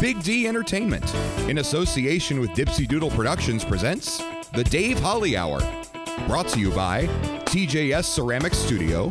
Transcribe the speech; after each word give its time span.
Big 0.00 0.22
D 0.22 0.46
Entertainment, 0.46 1.12
in 1.48 1.58
association 1.58 2.38
with 2.38 2.50
Dipsy 2.50 2.86
Doodle 2.86 3.10
Productions, 3.10 3.64
presents 3.64 4.22
The 4.54 4.62
Dave 4.62 4.96
Holly 5.00 5.36
Hour. 5.36 5.58
Brought 6.28 6.46
to 6.50 6.60
you 6.60 6.70
by 6.70 7.06
TJS 7.46 8.04
Ceramic 8.04 8.54
Studio, 8.54 9.10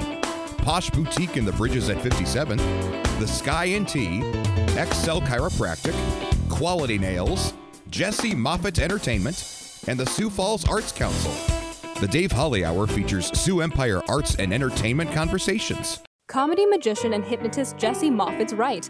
Posh 0.60 0.90
Boutique 0.90 1.36
in 1.36 1.44
the 1.44 1.52
Bridges 1.52 1.90
at 1.90 2.02
57, 2.02 2.58
The 3.20 3.28
Sky 3.28 3.66
and 3.66 3.86
Tea, 3.86 4.22
XL 4.76 5.20
Chiropractic, 5.28 5.94
Quality 6.50 6.98
Nails, 6.98 7.54
Jesse 7.90 8.34
Moffitt 8.34 8.80
Entertainment, 8.80 9.82
and 9.88 10.00
the 10.00 10.06
Sioux 10.06 10.30
Falls 10.30 10.66
Arts 10.70 10.94
Council. 10.94 11.34
The 12.00 12.08
Dave 12.08 12.32
Holly 12.32 12.64
Hour 12.64 12.88
features 12.88 13.38
Sioux 13.38 13.60
Empire 13.60 14.02
Arts 14.08 14.36
and 14.36 14.54
Entertainment 14.54 15.12
conversations. 15.12 16.02
Comedy 16.30 16.66
magician 16.66 17.12
and 17.12 17.26
hypnotist 17.26 17.78
Jesse 17.78 18.10
Moffitt's 18.10 18.54
right. 18.54 18.90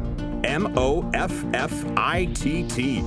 M 0.43 0.77
O 0.77 1.09
F 1.13 1.45
F 1.53 1.85
I 1.97 2.25
T 2.33 2.67
T. 2.67 3.03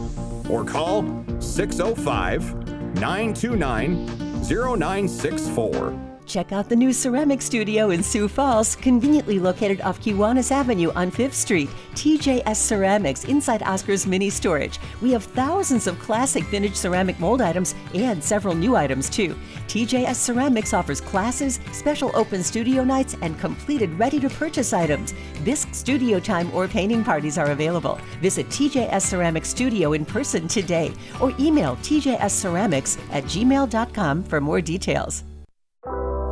Or 0.49 0.65
call 0.65 1.03
605 1.41 2.55
929 2.95 4.07
0964. 4.43 6.14
Check 6.27 6.53
out 6.53 6.69
the 6.69 6.77
new 6.77 6.93
ceramic 6.93 7.43
studio 7.43 7.91
in 7.91 8.03
Sioux 8.03 8.29
Falls, 8.29 8.77
conveniently 8.77 9.39
located 9.39 9.83
off 9.83 10.01
Kiwanis 10.01 10.51
Avenue 10.51 10.91
on 10.95 11.11
5th 11.11 11.35
Street. 11.35 11.69
TJS 11.95 12.57
Ceramics 12.57 13.25
inside 13.25 13.63
Oscar's 13.63 14.07
mini 14.07 14.31
storage. 14.31 14.79
We 15.03 15.13
have 15.13 15.25
thousands 15.25 15.87
of 15.87 15.99
classic 15.99 16.45
vintage 16.45 16.77
ceramic 16.77 17.21
mold 17.21 17.43
items 17.43 17.75
and 17.95 18.25
several 18.25 18.55
new 18.55 18.75
items 18.75 19.11
too. 19.11 19.37
TJS 19.69 20.15
Ceramics 20.17 20.73
offers 20.73 21.01
classes, 21.01 21.61
special 21.73 22.11
open 22.15 22.43
studio 22.43 22.85
nights, 22.85 23.17
and 23.21 23.39
completed 23.39 23.97
ready 23.99 24.19
to 24.21 24.31
purchase 24.31 24.73
items. 24.73 25.13
Bisque 25.45 25.75
studio 25.75 26.19
time 26.19 26.51
or 26.55 26.67
painting 26.67 27.05
parties 27.05 27.37
are 27.37 27.51
available. 27.51 27.99
Visit 28.23 28.49
TJS 28.49 29.03
Ceramics 29.03 29.51
Studio 29.51 29.93
in 29.93 30.05
person 30.07 30.49
today 30.49 30.93
or 31.21 31.35
email 31.39 31.77
tjsceramics 31.77 32.99
at 33.13 33.25
gmail.com 33.25 34.23
for 34.25 34.41
more 34.41 34.61
details. 34.63 35.25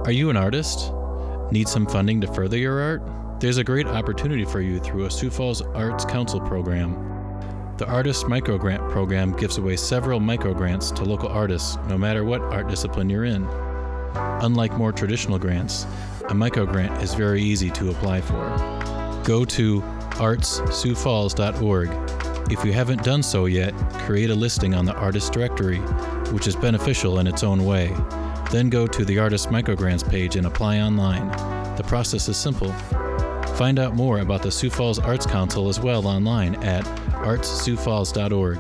Are 0.05 0.11
you 0.11 0.31
an 0.31 0.37
artist? 0.37 0.93
Need 1.53 1.69
some 1.69 1.87
funding 1.87 2.21
to 2.23 2.27
further 2.27 2.59
your 2.59 2.81
art? 2.81 3.05
There's 3.39 3.59
a 3.59 3.65
great 3.65 3.87
opportunity 3.87 4.45
for 4.45 4.61
you 4.61 4.81
through 4.81 5.05
a 5.05 5.11
Sioux 5.11 5.31
Falls 5.31 5.63
Arts 5.63 6.05
Council 6.05 6.41
program. 6.41 6.97
The 7.77 7.87
Artist 7.87 8.27
Microgrant 8.27 8.91
program 8.91 9.31
gives 9.31 9.59
away 9.59 9.77
several 9.77 10.19
microgrants 10.19 10.93
to 10.97 11.05
local 11.05 11.29
artists, 11.29 11.79
no 11.89 11.97
matter 11.97 12.25
what 12.25 12.41
art 12.41 12.67
discipline 12.67 13.09
you're 13.09 13.27
in. 13.27 13.47
Unlike 14.17 14.77
more 14.77 14.91
traditional 14.91 15.39
grants, 15.39 15.85
a 16.25 16.35
microgrant 16.35 17.01
is 17.01 17.15
very 17.15 17.41
easy 17.41 17.71
to 17.71 17.91
apply 17.91 18.23
for. 18.23 19.23
Go 19.23 19.45
to 19.45 19.83
artssiouxfalls.org. 20.15 22.51
If 22.51 22.65
you 22.65 22.73
haven't 22.73 23.05
done 23.05 23.23
so 23.23 23.47
yet, 23.47 23.73
create 24.01 24.31
a 24.31 24.35
listing 24.35 24.75
on 24.75 24.85
the 24.85 24.95
Artist 24.95 25.33
Directory, 25.33 25.79
which 26.33 26.49
is 26.49 26.57
beneficial 26.57 27.21
in 27.21 27.29
its 27.29 27.45
own 27.45 27.65
way. 27.65 27.95
Then 28.53 28.69
go 28.69 28.87
to 28.87 29.05
the 29.07 29.19
Artist 29.19 29.49
Microgrants 29.49 30.07
page 30.07 30.37
and 30.37 30.47
apply 30.47 30.81
online. 30.81 31.27
The 31.77 31.85
process 31.85 32.29
is 32.29 32.37
simple. 32.37 32.71
Find 33.57 33.79
out 33.79 33.95
more 33.95 34.19
about 34.19 34.43
the 34.43 34.51
Sioux 34.51 34.69
Falls 34.69 34.99
Arts 34.99 35.25
Council 35.25 35.71
as 35.71 35.81
well 35.81 36.07
online 36.07 36.57
at 36.57 36.85
artssiouxfalls.org. 37.25 38.59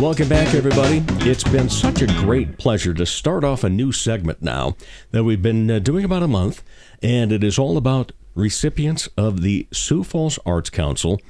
Welcome 0.00 0.28
back, 0.30 0.54
everybody. 0.54 1.04
It's 1.28 1.44
been 1.44 1.68
such 1.68 2.00
a 2.00 2.06
great 2.06 2.56
pleasure 2.56 2.94
to 2.94 3.04
start 3.04 3.44
off 3.44 3.62
a 3.62 3.68
new 3.68 3.92
segment 3.92 4.40
now 4.40 4.76
that 5.10 5.24
we've 5.24 5.42
been 5.42 5.70
uh, 5.70 5.80
doing 5.80 6.06
about 6.06 6.22
a 6.22 6.28
month, 6.28 6.62
and 7.02 7.30
it 7.30 7.44
is 7.44 7.58
all 7.58 7.76
about 7.76 8.12
recipients 8.34 9.10
of 9.18 9.42
the 9.42 9.68
Sioux 9.70 10.02
Falls 10.02 10.38
Arts 10.46 10.70
Council 10.70 11.20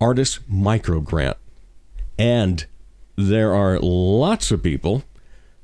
Artist 0.00 0.40
Micro 0.48 0.98
Grant. 1.00 1.36
And 2.18 2.66
there 3.28 3.54
are 3.54 3.78
lots 3.80 4.50
of 4.50 4.62
people 4.62 5.04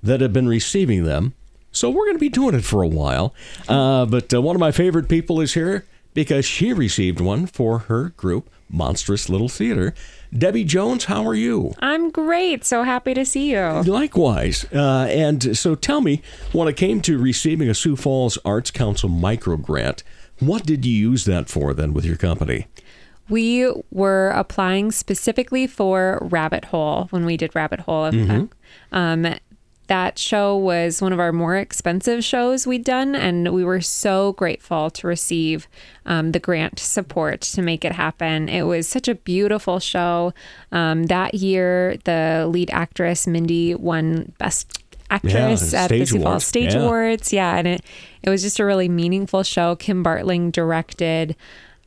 that 0.03 0.21
have 0.21 0.33
been 0.33 0.49
receiving 0.49 1.05
them. 1.05 1.35
So 1.73 1.91
we're 1.91 2.07
going 2.07 2.17
to 2.17 2.21
be 2.21 2.29
doing 2.29 2.55
it 2.55 2.65
for 2.65 2.83
a 2.83 2.89
while. 2.89 3.35
Uh, 3.69 4.07
but 4.07 4.33
uh, 4.33 4.41
one 4.41 4.57
of 4.57 4.61
my 4.61 4.73
favorite 4.73 5.09
people 5.09 5.41
is 5.41 5.55
here 5.55 5.85
because 6.15 6.47
she 6.47 6.73
received 6.73 7.21
one 7.21 7.47
for 7.47 7.81
her 7.81 8.11
group, 8.11 8.49
Monstrous 8.71 9.29
Little 9.29 9.51
Theater. 9.51 9.95
Debbi 10.35 10.67
Jones, 10.67 11.05
how 11.05 11.27
are 11.27 11.35
you? 11.35 11.75
I'm 11.81 12.11
great. 12.11 12.65
So 12.65 12.83
happy 12.83 13.13
to 13.15 13.27
see 13.27 13.51
you. 13.53 13.83
Likewise. 13.83 14.65
Uh, 14.73 15.07
and 15.11 15.57
so 15.57 15.75
tell 15.75 16.01
me, 16.01 16.23
when 16.53 16.67
it 16.69 16.77
came 16.77 17.01
to 17.03 17.19
receiving 17.19 17.69
a 17.69 17.75
Sioux 17.75 17.97
Falls 17.97 18.39
Arts 18.45 18.71
Council 18.71 19.11
micro 19.11 19.57
grant, 19.59 20.03
what 20.39 20.65
did 20.65 20.85
you 20.85 20.95
use 20.95 21.25
that 21.27 21.49
for 21.49 21.75
then 21.75 21.93
with 21.93 22.05
your 22.05 22.17
company? 22.17 22.67
We 23.29 23.71
were 23.91 24.31
applying 24.31 24.93
specifically 24.93 25.67
for 25.67 26.19
Rabbit 26.23 26.67
Hole 26.67 27.07
when 27.11 27.25
we 27.25 27.37
did 27.37 27.55
Rabbit 27.55 27.81
Hole. 27.81 28.11
Mhm. 28.11 28.51
Um, 28.93 29.35
that 29.89 30.19
show 30.19 30.57
was 30.57 31.01
one 31.01 31.13
of 31.13 31.21
our 31.21 31.33
more 31.33 31.57
expensive 31.57 32.25
shows 32.25 32.67
we'd 32.67 32.83
done, 32.85 33.15
and 33.15 33.53
we 33.53 33.63
were 33.65 33.81
so 33.81 34.33
grateful 34.33 34.91
to 34.91 35.07
receive 35.07 35.69
um, 36.05 36.33
the 36.33 36.41
grant 36.41 36.79
support 36.81 37.41
to 37.43 37.63
make 37.63 37.85
it 37.85 37.93
happen. 37.93 38.49
It 38.49 38.63
was 38.63 38.89
such 38.89 39.07
a 39.07 39.15
beautiful 39.15 39.79
show. 39.79 40.33
Um, 40.73 41.05
that 41.05 41.35
year, 41.35 41.99
the 42.05 42.47
lead 42.51 42.71
actress, 42.73 43.27
Mindy, 43.29 43.75
won 43.77 44.33
Best 44.39 44.83
Actress 45.09 45.73
Yeah, 45.73 45.85
at 45.85 46.09
Sioux 46.09 46.21
Falls 46.21 46.45
Stage 46.45 46.75
Yeah. 46.75 46.81
Awards. 46.81 47.33
Yeah, 47.33 47.57
and 47.57 47.69
it, 47.69 47.81
it 48.25 48.29
was 48.31 48.43
just 48.43 48.59
a 48.59 48.65
really 48.65 48.89
meaningful 48.89 49.45
show. 49.45 49.77
Kim 49.77 50.03
Bartling 50.03 50.51
directed. 50.51 51.37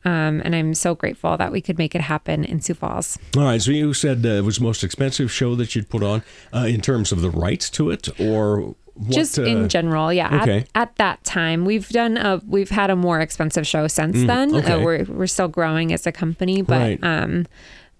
Um, 0.04 0.40
and 0.44 0.54
I'm 0.56 0.74
so 0.74 0.94
grateful 0.94 1.36
that 1.36 1.52
we 1.52 1.60
could 1.60 1.76
make 1.78 1.94
it 1.94 2.00
happen 2.00 2.44
in 2.44 2.60
Sioux 2.60 2.74
Falls. 2.74 3.18
All 3.36 3.44
right, 3.44 3.60
so 3.60 3.70
you 3.70 3.92
said 3.92 4.24
uh, 4.24 4.28
it 4.30 4.44
was 4.44 4.56
the 4.58 4.64
most 4.64 4.82
expensive 4.82 5.30
show 5.30 5.54
that 5.56 5.74
you'd 5.74 5.88
put 5.90 6.02
on 6.02 6.22
uh, 6.54 6.66
in 6.68 6.80
terms 6.80 7.12
of 7.12 7.20
the 7.20 7.30
rights 7.30 7.68
to 7.70 7.90
it, 7.90 8.08
or 8.20 8.74
what, 8.94 9.10
Just 9.10 9.38
uh, 9.38 9.42
in 9.44 9.68
general, 9.68 10.12
yeah. 10.12 10.40
okay. 10.42 10.58
At, 10.74 10.88
at 10.90 10.96
that 10.96 11.24
time, 11.24 11.64
we've 11.64 11.88
done 11.90 12.16
a 12.16 12.40
we've 12.46 12.70
had 12.70 12.90
a 12.90 12.96
more 12.96 13.20
expensive 13.20 13.66
show 13.66 13.86
since 13.88 14.16
Mm, 14.16 14.26
then. 14.26 14.54
okay. 14.56 14.72
Uh, 14.72 14.80
we're 14.80 15.04
we're 15.04 15.26
still 15.26 15.48
growing 15.48 15.92
as 15.92 16.06
a 16.06 16.12
company, 16.12 16.62
but 16.62 16.80
Right. 16.80 16.98
um, 17.02 17.46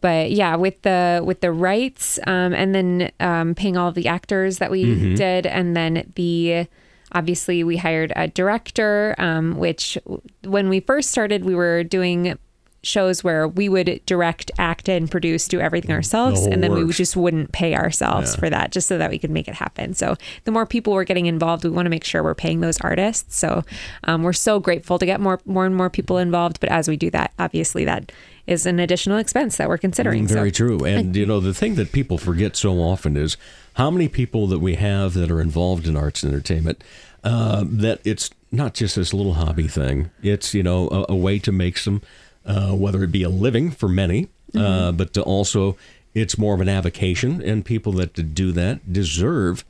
but 0.00 0.30
yeah, 0.30 0.56
with 0.56 0.80
the 0.82 1.22
with 1.24 1.40
the 1.42 1.52
rights, 1.52 2.18
um, 2.26 2.52
and 2.54 2.74
then 2.74 3.10
um, 3.20 3.54
paying 3.54 3.76
all 3.76 3.88
of 3.88 3.94
the 3.94 4.08
actors 4.08 4.58
that 4.58 4.70
we 4.70 4.84
Mm-hmm. 4.84 5.04
Mhm. 5.12 5.16
did, 5.16 5.46
and 5.46 5.76
then 5.76 6.10
the 6.16 6.66
obviously 7.12 7.64
we 7.64 7.76
hired 7.76 8.12
a 8.16 8.28
director, 8.28 9.14
um, 9.18 9.56
which 9.56 9.98
when 10.44 10.68
we 10.68 10.80
first 10.80 11.10
started, 11.10 11.44
we 11.44 11.54
were 11.54 11.84
doing 11.84 12.38
shows 12.82 13.22
where 13.22 13.46
we 13.46 13.68
would 13.68 14.00
direct, 14.06 14.50
act, 14.58 14.88
and 14.88 15.10
produce, 15.10 15.46
do 15.46 15.60
everything 15.60 15.90
ourselves, 15.90 16.40
whole 16.40 16.50
and 16.50 16.62
then 16.62 16.72
we 16.72 16.90
just 16.94 17.14
wouldn't 17.14 17.52
pay 17.52 17.74
ourselves 17.74 18.32
Yeah. 18.32 18.40
for 18.40 18.48
that, 18.48 18.72
just 18.72 18.88
so 18.88 18.96
that 18.96 19.10
we 19.10 19.18
could 19.18 19.30
make 19.30 19.48
it 19.48 19.54
happen. 19.54 19.92
So 19.92 20.16
the 20.44 20.50
more 20.50 20.64
people 20.64 20.94
we're 20.94 21.04
getting 21.04 21.26
involved, 21.26 21.62
we 21.62 21.68
want 21.68 21.84
to 21.84 21.90
make 21.90 22.04
sure 22.04 22.22
we're 22.22 22.34
paying 22.34 22.60
those 22.60 22.80
artists. 22.80 23.36
So 23.36 23.64
um, 24.04 24.22
we're 24.22 24.32
so 24.32 24.60
grateful 24.60 24.98
to 24.98 25.04
get 25.04 25.20
more, 25.20 25.40
more 25.44 25.66
and 25.66 25.76
more 25.76 25.90
people 25.90 26.16
involved. 26.16 26.58
But 26.58 26.70
as 26.70 26.88
we 26.88 26.96
do 26.96 27.10
that, 27.10 27.32
obviously 27.38 27.84
that 27.84 28.12
is 28.46 28.64
an 28.64 28.80
additional 28.80 29.18
expense 29.18 29.58
that 29.58 29.68
we're 29.68 29.76
considering. 29.76 30.24
Mm, 30.24 30.28
Very 30.28 30.50
so. 30.50 30.66
true. 30.66 30.84
And, 30.84 31.14
you 31.14 31.26
know, 31.26 31.38
the 31.38 31.52
thing 31.52 31.74
that 31.74 31.92
people 31.92 32.16
forget 32.16 32.56
so 32.56 32.78
often 32.78 33.14
is 33.14 33.36
how 33.74 33.90
many 33.90 34.08
people 34.08 34.46
that 34.46 34.58
we 34.58 34.76
have 34.76 35.12
that 35.14 35.30
are 35.30 35.40
involved 35.42 35.86
in 35.86 35.96
arts 35.96 36.22
and 36.22 36.32
entertainment, 36.32 36.82
uh, 37.24 37.64
that 37.66 38.00
it's 38.04 38.30
not 38.52 38.74
just 38.74 38.96
this 38.96 39.12
little 39.14 39.34
hobby 39.34 39.68
thing. 39.68 40.10
It's, 40.22 40.54
you 40.54 40.62
know, 40.62 40.88
a, 40.88 41.12
a 41.12 41.16
way 41.16 41.38
to 41.40 41.52
make 41.52 41.78
some, 41.78 42.02
uh, 42.46 42.72
whether 42.72 43.02
it 43.04 43.12
be 43.12 43.22
a 43.22 43.28
living 43.28 43.70
for 43.70 43.88
many, 43.88 44.28
uh, 44.54 44.58
Mhm. 44.90 44.96
but 44.96 45.12
to 45.14 45.22
also 45.22 45.76
it's 46.14 46.36
more 46.36 46.54
of 46.54 46.60
an 46.60 46.68
avocation, 46.68 47.40
and 47.40 47.64
people 47.64 47.92
that 47.92 48.34
do 48.34 48.50
that 48.52 48.92
deserve 48.92 49.64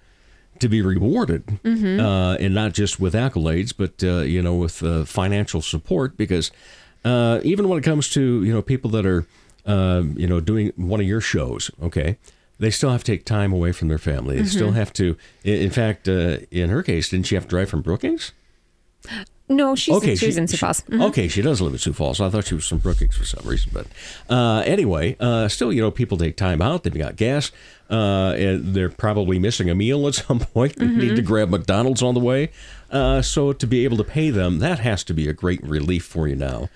to 0.59 0.69
be 0.69 0.81
rewarded, 0.81 1.43
Mhm. 1.63 2.01
uh, 2.01 2.37
and 2.41 2.55
not 2.55 2.73
just 2.73 2.99
with 3.01 3.13
accolades, 3.15 3.73
but 3.77 4.03
uh, 4.03 4.21
you 4.21 4.41
know, 4.43 4.55
with 4.55 4.83
uh, 4.83 5.05
financial 5.05 5.61
support. 5.61 6.17
Because 6.17 6.51
uh, 7.05 7.41
even 7.43 7.69
when 7.69 7.79
it 7.79 7.85
comes 7.85 8.09
to 8.11 8.21
you 8.45 8.53
know 8.53 8.63
people 8.63 8.91
that 8.91 9.05
are 9.05 9.27
uh, 9.67 10.03
you 10.17 10.27
know 10.27 10.41
doing 10.41 10.73
one 10.77 11.01
of 11.01 11.07
your 11.07 11.21
shows, 11.21 11.71
okay, 11.83 12.17
they 12.61 12.71
still 12.71 12.91
have 12.91 13.03
to 13.05 13.13
take 13.13 13.25
time 13.25 13.53
away 13.53 13.73
from 13.73 13.89
their 13.89 13.99
family. 13.99 14.37
They 14.39 14.45
still 14.47 14.71
Mhm. 14.71 14.75
have 14.75 14.93
to. 14.95 15.17
In 15.43 15.55
in 15.63 15.71
fact, 15.71 16.09
uh, 16.09 16.39
in 16.53 16.71
her 16.71 16.83
case, 16.83 17.09
didn't 17.09 17.27
she 17.27 17.35
have 17.35 17.45
to 17.45 17.51
drive 17.51 17.69
from 17.71 17.81
Brookings? 17.83 18.31
No, 19.49 19.75
she's 19.75 19.97
Okay, 19.97 20.15
she, 20.15 20.27
in 20.37 20.47
Sioux 20.47 20.57
Falls. 20.59 20.83
Mhm. 20.89 21.03
Okay, 21.09 21.27
she 21.27 21.43
does 21.43 21.61
live 21.61 21.73
in 21.73 21.79
Sioux 21.81 21.93
Falls. 21.93 22.21
I 22.21 22.31
thought 22.31 22.47
she 22.47 22.55
was 22.55 22.69
from 22.69 22.79
Brookings 22.79 23.17
for 23.17 23.25
some 23.25 23.45
reason, 23.45 23.73
but 23.75 23.87
uh, 24.33 24.63
anyway, 24.65 25.17
uh, 25.19 25.49
still, 25.49 25.73
you 25.73 25.81
know, 25.83 25.91
people 25.91 26.17
take 26.17 26.37
time 26.37 26.63
out. 26.63 26.85
They've 26.85 26.95
got 26.97 27.17
gas. 27.17 27.51
Uh, 27.91 28.35
and 28.39 28.73
they're 28.77 28.89
probably 28.89 29.41
missing 29.41 29.69
a 29.69 29.75
meal 29.75 30.07
at 30.07 30.15
some 30.15 30.39
point. 30.55 30.77
They 30.77 30.87
need 30.87 31.01
Mm-hmm. 31.09 31.17
to 31.17 31.23
grab 31.23 31.49
McDonald's 31.51 32.01
on 32.03 32.15
the 32.15 32.21
way. 32.21 32.51
Uh, 32.93 33.21
so 33.23 33.53
to 33.53 33.67
be 33.67 33.83
able 33.85 33.97
to 33.97 34.05
pay 34.05 34.31
them, 34.31 34.61
that 34.61 34.79
has 34.79 35.03
to 35.05 35.13
be 35.15 35.27
a 35.29 35.33
great 35.33 35.61
relief 35.65 36.05
for 36.05 36.29
you 36.29 36.37
now 36.37 36.69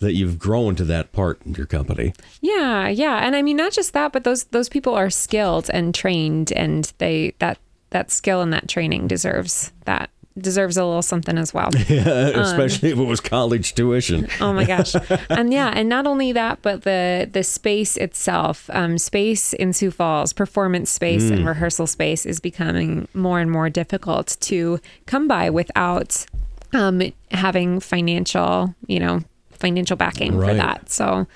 that 0.00 0.14
you've 0.14 0.38
grown 0.38 0.76
to 0.76 0.84
that 0.84 1.12
part 1.12 1.40
in 1.44 1.54
your 1.54 1.66
company. 1.66 2.12
Yeah, 2.40 2.88
yeah, 2.88 3.18
and 3.24 3.34
I 3.36 3.42
mean 3.42 3.56
not 3.56 3.72
just 3.72 3.92
that, 3.92 4.12
but 4.12 4.24
those 4.24 4.44
those 4.44 4.68
people 4.68 4.94
are 4.94 5.10
skilled 5.10 5.70
and 5.72 5.94
trained, 5.94 6.52
and 6.52 6.92
they 6.98 7.34
that 7.38 7.58
that 7.90 8.10
skill 8.10 8.40
and 8.42 8.52
that 8.52 8.68
training 8.68 9.08
deserves 9.08 9.72
that 9.84 10.10
deserves 10.36 10.76
a 10.76 10.84
little 10.84 11.02
something 11.02 11.36
as 11.36 11.52
well. 11.52 11.70
Yeah, 11.88 12.28
Especially 12.40 12.90
if 12.90 12.98
it 12.98 13.04
was 13.04 13.20
college 13.20 13.74
tuition. 13.74 14.28
Oh 14.40 14.52
my 14.52 14.64
gosh. 14.64 14.94
and 15.30 15.52
yeah, 15.52 15.72
and 15.74 15.88
not 15.88 16.06
only 16.06 16.32
that, 16.32 16.62
but 16.62 16.82
the 16.82 17.28
the 17.30 17.42
space 17.42 17.96
itself, 17.96 18.70
um, 18.72 18.98
space 18.98 19.52
in 19.52 19.72
Sioux 19.72 19.90
Falls, 19.90 20.32
performance 20.32 20.90
space 20.90 21.30
and 21.30 21.46
rehearsal 21.46 21.86
space 21.86 22.24
is 22.24 22.40
becoming 22.40 23.08
more 23.14 23.40
and 23.40 23.50
more 23.50 23.68
difficult 23.68 24.36
to 24.40 24.78
come 25.06 25.26
by 25.26 25.50
without 25.50 26.24
um, 26.72 27.02
having 27.32 27.80
financial, 27.80 28.74
you 28.86 29.00
know, 29.00 29.22
financial 29.58 29.96
backing 29.96 30.32
for 30.32 30.54
that. 30.54 30.90
So 30.90 31.26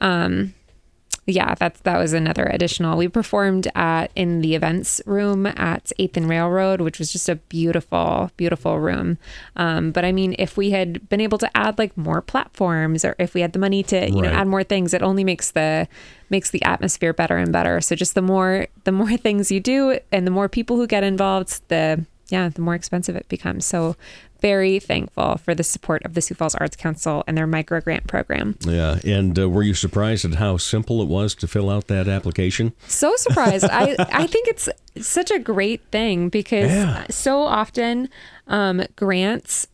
um 0.00 0.54
yeah, 1.30 1.54
that's 1.56 1.80
that 1.80 1.98
was 1.98 2.14
another 2.14 2.46
additional. 2.46 2.96
We 2.96 3.06
performed 3.06 3.68
at 3.74 4.10
in 4.16 4.40
the 4.40 4.54
events 4.54 5.02
room 5.04 5.44
at 5.46 5.92
Eighth 5.98 6.16
and 6.16 6.26
Railroad, 6.26 6.80
which 6.80 6.98
was 6.98 7.12
just 7.12 7.28
a 7.28 7.34
beautiful, 7.36 8.30
beautiful 8.38 8.78
room. 8.78 9.18
Um, 9.54 9.90
but 9.90 10.06
I 10.06 10.12
mean, 10.12 10.34
if 10.38 10.56
we 10.56 10.70
had 10.70 11.06
been 11.10 11.20
able 11.20 11.36
to 11.36 11.50
add 11.54 11.76
like 11.78 11.94
more 11.98 12.22
platforms, 12.22 13.04
or 13.04 13.14
if 13.18 13.34
we 13.34 13.42
had 13.42 13.52
the 13.52 13.58
money 13.58 13.82
to 13.82 14.08
you 14.10 14.22
Right. 14.22 14.32
know 14.32 14.38
add 14.38 14.46
more 14.48 14.64
things, 14.64 14.94
it 14.94 15.02
only 15.02 15.22
makes 15.22 15.50
the 15.50 15.86
makes 16.30 16.48
the 16.50 16.62
atmosphere 16.62 17.12
better 17.12 17.36
and 17.36 17.52
better. 17.52 17.82
So 17.82 17.94
just 17.94 18.14
the 18.14 18.22
more 18.22 18.66
the 18.84 18.92
more 18.92 19.14
things 19.18 19.52
you 19.52 19.60
do, 19.60 19.98
and 20.10 20.26
the 20.26 20.30
more 20.30 20.48
people 20.48 20.76
who 20.76 20.86
get 20.86 21.04
involved, 21.04 21.60
the 21.68 22.06
yeah, 22.30 22.48
the 22.48 22.62
more 22.62 22.74
expensive 22.74 23.16
it 23.16 23.28
becomes. 23.28 23.66
So 23.66 23.96
very 24.40 24.78
thankful 24.78 25.36
for 25.38 25.54
the 25.54 25.64
support 25.64 26.04
of 26.04 26.14
the 26.14 26.20
Sioux 26.20 26.34
Falls 26.34 26.54
Arts 26.54 26.76
Council 26.76 27.24
and 27.26 27.36
their 27.36 27.46
micro 27.46 27.80
grant 27.80 28.06
program. 28.06 28.56
Yeah. 28.60 28.98
And 29.04 29.38
uh, 29.38 29.48
were 29.48 29.62
you 29.62 29.74
surprised 29.74 30.24
at 30.24 30.34
how 30.34 30.56
simple 30.58 31.02
it 31.02 31.08
was 31.08 31.34
to 31.36 31.48
fill 31.48 31.70
out 31.70 31.86
that 31.88 32.08
application? 32.08 32.72
so 32.86 33.14
surprised. 33.16 33.64
I 33.64 33.96
I 33.98 34.26
think 34.26 34.48
it's 34.48 34.68
such 35.00 35.30
a 35.30 35.38
great 35.38 35.82
thing 35.90 36.28
because 36.28 36.70
Yeah. 36.70 37.06
so 37.10 37.42
often 37.42 38.08
um, 38.46 38.82
grants. 38.96 39.66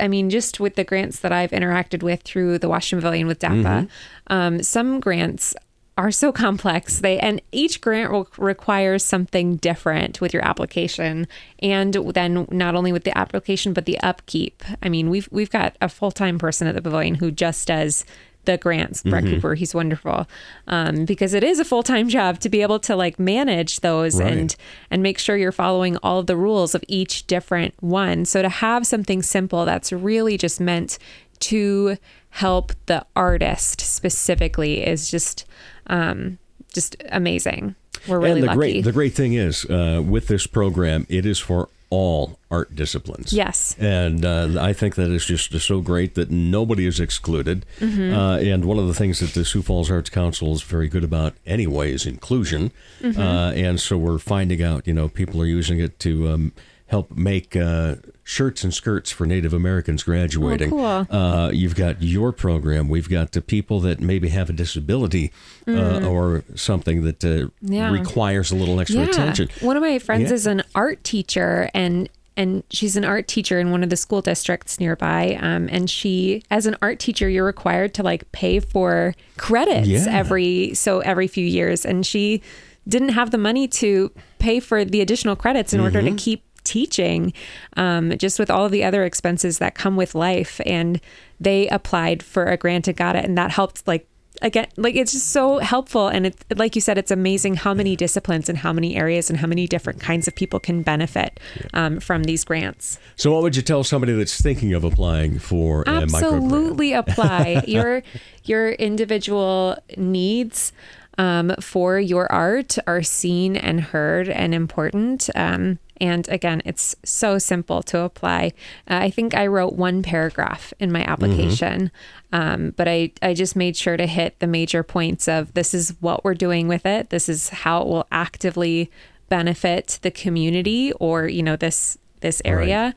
I 0.00 0.08
mean, 0.08 0.30
just 0.30 0.60
with 0.60 0.76
the 0.76 0.84
grants 0.84 1.20
that 1.20 1.30
I've 1.30 1.50
interacted 1.50 2.02
with 2.02 2.22
through 2.22 2.58
the 2.58 2.68
Washington 2.68 3.02
Pavilion 3.02 3.26
with 3.26 3.38
DAPA, 3.38 3.62
Mm-hmm. 3.62 4.32
um, 4.32 4.62
some 4.62 4.98
grants 4.98 5.54
are 5.96 6.10
so 6.10 6.32
complex. 6.32 6.98
They 6.98 7.18
and 7.18 7.40
each 7.52 7.80
grant 7.80 8.10
will 8.10 8.28
require 8.36 8.98
something 8.98 9.56
different 9.56 10.20
with 10.20 10.32
your 10.34 10.44
application, 10.44 11.26
and 11.60 11.94
then 11.94 12.46
not 12.50 12.74
only 12.74 12.92
with 12.92 13.04
the 13.04 13.16
application 13.16 13.72
but 13.72 13.86
the 13.86 13.98
upkeep. 14.00 14.62
I 14.82 14.88
mean, 14.88 15.08
we've 15.10 15.28
we've 15.30 15.50
got 15.50 15.76
a 15.80 15.88
full 15.88 16.10
time 16.10 16.38
person 16.38 16.66
at 16.66 16.74
the 16.74 16.82
pavilion 16.82 17.16
who 17.16 17.30
just 17.30 17.68
does 17.68 18.04
the 18.44 18.58
grants. 18.58 19.02
Brett 19.02 19.24
Mm-hmm. 19.24 19.34
Cooper, 19.36 19.54
he's 19.54 19.74
wonderful, 19.74 20.26
um, 20.66 21.06
because 21.06 21.32
it 21.32 21.42
is 21.42 21.58
a 21.60 21.64
full 21.64 21.82
time 21.82 22.08
job 22.08 22.40
to 22.40 22.48
be 22.48 22.60
able 22.60 22.78
to 22.80 22.94
like 22.96 23.18
manage 23.18 23.80
those 23.80 24.20
Right. 24.20 24.32
and 24.32 24.56
and 24.90 25.02
make 25.02 25.18
sure 25.18 25.36
you're 25.36 25.52
following 25.52 25.96
all 25.98 26.18
of 26.18 26.26
the 26.26 26.36
rules 26.36 26.74
of 26.74 26.84
each 26.88 27.26
different 27.26 27.74
one. 27.80 28.24
So 28.24 28.42
to 28.42 28.48
have 28.48 28.86
something 28.86 29.22
simple 29.22 29.64
that's 29.64 29.92
really 29.92 30.36
just 30.36 30.60
meant 30.60 30.98
to 31.40 31.96
help 32.30 32.72
the 32.86 33.06
artist 33.14 33.80
specifically 33.80 34.84
is 34.84 35.10
just 35.10 35.46
um, 35.86 36.38
just 36.72 36.96
amazing. 37.10 37.74
We're 38.06 38.20
really 38.20 38.40
and 38.40 38.42
the 38.42 38.46
lucky. 38.48 38.56
great 38.56 38.84
the 38.84 38.92
great 38.92 39.14
thing 39.14 39.32
is 39.34 39.64
uh, 39.66 40.02
with 40.04 40.28
this 40.28 40.46
program, 40.46 41.06
it 41.08 41.24
is 41.24 41.38
for 41.38 41.68
all 41.94 42.40
art 42.50 42.74
disciplines. 42.74 43.32
Yes. 43.32 43.76
And 43.78 44.24
uh, 44.24 44.60
I 44.60 44.72
think 44.72 44.96
that 44.96 45.12
is 45.12 45.24
just 45.24 45.56
so 45.60 45.80
great 45.80 46.16
that 46.16 46.28
nobody 46.28 46.86
is 46.86 46.98
excluded. 46.98 47.64
Mm-hmm. 47.78 48.12
Uh, 48.12 48.38
and 48.38 48.64
one 48.64 48.80
of 48.80 48.88
the 48.88 48.94
things 48.94 49.20
that 49.20 49.32
the 49.34 49.44
Sioux 49.44 49.62
Falls 49.62 49.92
Arts 49.92 50.10
Council 50.10 50.52
is 50.54 50.62
very 50.62 50.88
good 50.88 51.04
about 51.04 51.34
anyway 51.46 51.92
is 51.92 52.04
inclusion. 52.04 52.72
Mm-hmm. 53.00 53.20
Uh, 53.20 53.52
and 53.52 53.80
so 53.80 53.96
we're 53.96 54.18
finding 54.18 54.60
out, 54.60 54.88
you 54.88 54.92
know, 54.92 55.08
people 55.08 55.40
are 55.40 55.46
using 55.46 55.78
it 55.78 56.00
to 56.00 56.28
um, 56.28 56.52
help 56.86 57.12
make 57.12 57.54
uh, 57.54 57.96
shirts 58.26 58.64
and 58.64 58.72
skirts 58.72 59.10
for 59.10 59.26
Native 59.26 59.52
Americans 59.52 60.02
graduating. 60.02 60.72
Oh, 60.72 61.06
cool. 61.10 61.16
Uh, 61.16 61.50
you've 61.50 61.74
got 61.74 62.02
your 62.02 62.32
program. 62.32 62.88
We've 62.88 63.08
got 63.08 63.32
the 63.32 63.42
people 63.42 63.80
that 63.80 64.00
maybe 64.00 64.28
have 64.30 64.48
a 64.48 64.54
disability 64.54 65.30
uh, 65.68 66.06
or 66.06 66.42
something 66.54 67.02
that 67.04 67.22
uh, 67.22 67.28
Mm. 67.28 67.50
Yeah. 67.62 67.90
requires 67.92 68.50
a 68.50 68.56
little 68.56 68.80
extra 68.80 69.02
attention. 69.02 69.50
One 69.60 69.76
of 69.76 69.82
my 69.82 69.98
friends 69.98 70.30
Yeah. 70.30 70.34
is 70.34 70.46
an 70.46 70.62
art 70.74 71.04
teacher 71.04 71.68
and 71.74 72.08
and 72.36 72.64
she's 72.68 72.96
an 72.96 73.04
art 73.04 73.28
teacher 73.28 73.60
in 73.60 73.70
one 73.70 73.84
of 73.84 73.90
the 73.90 73.96
school 73.96 74.20
districts 74.20 74.80
nearby. 74.80 75.38
Um, 75.40 75.68
and 75.70 75.88
she, 75.88 76.42
as 76.50 76.66
an 76.66 76.76
art 76.82 76.98
teacher, 76.98 77.28
you're 77.28 77.44
required 77.44 77.94
to 77.94 78.02
like 78.02 78.30
pay 78.32 78.58
for 78.58 79.14
credits 79.36 79.86
Yeah. 79.86 80.06
every 80.10 80.74
so 80.74 80.98
every 81.00 81.28
few 81.28 81.46
years. 81.46 81.84
And 81.84 82.04
she 82.04 82.42
didn't 82.88 83.10
have 83.10 83.30
the 83.30 83.38
money 83.38 83.68
to 83.68 84.10
pay 84.40 84.58
for 84.58 84.84
the 84.84 85.00
additional 85.00 85.36
credits 85.36 85.72
in 85.72 85.78
order 85.80 86.00
Mm-hmm. 86.00 86.16
to 86.16 86.22
keep 86.24 86.42
teaching, 86.74 87.32
um, 87.76 88.18
just 88.18 88.40
with 88.40 88.50
all 88.50 88.68
the 88.68 88.82
other 88.82 89.04
expenses 89.04 89.58
that 89.58 89.76
come 89.76 89.94
with 89.94 90.12
life. 90.16 90.60
And 90.66 91.00
they 91.38 91.68
applied 91.68 92.20
for 92.20 92.46
a 92.46 92.56
grant 92.56 92.88
and 92.88 92.96
got 92.96 93.14
it, 93.14 93.24
and 93.24 93.38
that 93.38 93.52
helped 93.52 93.86
like 93.86 94.08
again 94.42 94.66
like 94.76 94.96
it's 94.96 95.12
just 95.12 95.30
so 95.30 95.58
helpful. 95.58 96.08
And 96.08 96.26
it's 96.26 96.44
like 96.56 96.74
you 96.74 96.80
said 96.80 96.98
it's 96.98 97.12
amazing 97.12 97.54
how 97.54 97.74
many 97.74 97.94
disciplines 97.94 98.48
and 98.48 98.58
how 98.58 98.72
many 98.72 98.96
areas 98.96 99.30
and 99.30 99.38
how 99.38 99.46
many 99.46 99.68
different 99.68 100.00
kinds 100.00 100.26
of 100.26 100.34
people 100.34 100.58
can 100.58 100.82
benefit 100.82 101.38
um, 101.74 102.00
from 102.00 102.24
these 102.24 102.42
grants. 102.42 102.98
So, 103.14 103.32
what 103.32 103.42
would 103.42 103.54
you 103.54 103.62
tell 103.62 103.84
somebody 103.84 104.12
that's 104.14 104.40
thinking 104.40 104.74
of 104.74 104.82
applying 104.82 105.38
for 105.38 105.84
absolutely 105.86 106.92
apply. 106.92 107.62
Your 107.68 108.02
your 108.42 108.72
individual 108.72 109.78
needs 109.96 110.72
um, 111.18 111.54
for 111.60 111.98
your 111.98 112.30
art 112.30 112.78
are 112.86 113.02
seen 113.02 113.56
and 113.56 113.80
heard 113.80 114.28
and 114.28 114.54
important. 114.54 115.28
Um, 115.34 115.78
and 116.00 116.28
again 116.28 116.60
it's 116.64 116.96
so 117.04 117.38
simple 117.38 117.80
to 117.80 118.00
apply. 118.00 118.52
Uh, 118.90 118.98
i 119.02 119.10
think 119.10 119.32
i 119.32 119.46
wrote 119.46 119.74
one 119.74 120.02
paragraph 120.02 120.72
in 120.80 120.90
my 120.90 121.04
application 121.04 121.92
um, 122.34 122.74
but 122.76 122.88
I, 122.88 123.12
I 123.22 123.32
just 123.32 123.54
made 123.54 123.76
sure 123.76 123.96
to 123.96 124.08
hit 124.08 124.40
the 124.40 124.48
major 124.48 124.82
points 124.82 125.28
of 125.28 125.54
this 125.54 125.72
is 125.72 125.94
what 126.00 126.24
we're 126.24 126.34
doing 126.34 126.66
with 126.66 126.84
it. 126.84 127.10
This 127.10 127.28
is 127.28 127.48
how 127.48 127.82
it 127.82 127.86
will 127.86 128.08
actively 128.10 128.90
benefit 129.28 130.00
the 130.02 130.10
community 130.10 130.92
or 130.94 131.28
you 131.28 131.44
know 131.44 131.54
this 131.54 131.96
this 132.20 132.42
area. 132.44 132.92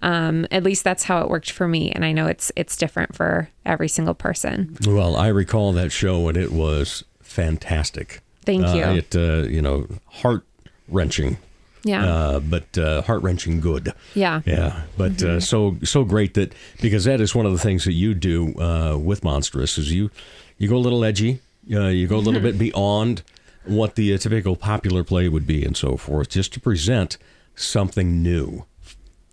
Um, 0.00 0.46
at 0.50 0.62
least 0.62 0.84
that's 0.84 1.04
how 1.04 1.20
it 1.22 1.30
worked 1.30 1.50
for 1.50 1.66
me. 1.66 1.90
And 1.90 2.04
i 2.04 2.12
know 2.12 2.26
it's 2.26 2.52
it's 2.54 2.76
different 2.76 3.16
for 3.16 3.48
every 3.64 3.88
single 3.88 4.14
person. 4.14 4.76
Well, 4.86 5.16
I 5.16 5.28
recall 5.28 5.72
that 5.72 5.90
show 5.90 6.28
and 6.28 6.36
it 6.36 6.52
was 6.52 7.02
fantastic. 7.32 8.20
Thank 8.44 8.64
Uh, 8.66 8.74
you. 8.74 8.84
it, 9.00 9.14
uh, 9.16 9.48
you 9.48 9.62
know, 9.62 9.86
heart 10.22 10.42
wrenching, 10.88 11.36
yeah 11.84 12.04
uh, 12.04 12.40
but 12.40 12.76
uh, 12.78 13.02
heart 13.02 13.22
wrenching 13.22 13.60
good. 13.60 13.92
yeah 14.14 14.40
Yeah, 14.46 14.82
but 14.96 15.22
uh, 15.22 15.40
so 15.40 15.76
so 15.84 16.04
great 16.04 16.34
that 16.34 16.52
because 16.80 17.04
that 17.04 17.20
is 17.20 17.34
one 17.34 17.46
of 17.46 17.52
the 17.52 17.58
things 17.68 17.84
that 17.84 17.92
you 17.94 18.14
do 18.14 18.54
uh, 18.60 18.96
with 19.08 19.22
Monstrous 19.24 19.78
is 19.78 19.92
you 19.92 20.10
you 20.58 20.68
go 20.68 20.76
a 20.76 20.84
little 20.86 21.04
edgy, 21.04 21.40
uh, 21.72 21.86
you 21.88 22.06
go 22.06 22.16
a 22.16 22.24
little 22.26 22.40
bit 22.48 22.58
beyond 22.58 23.22
what 23.64 23.94
the 23.94 24.12
uh, 24.14 24.18
typical 24.18 24.56
popular 24.56 25.04
play 25.04 25.28
would 25.28 25.46
be 25.46 25.64
and 25.64 25.76
so 25.76 25.96
forth, 25.96 26.28
just 26.36 26.52
to 26.54 26.60
present 26.60 27.16
something 27.54 28.22
new. 28.22 28.64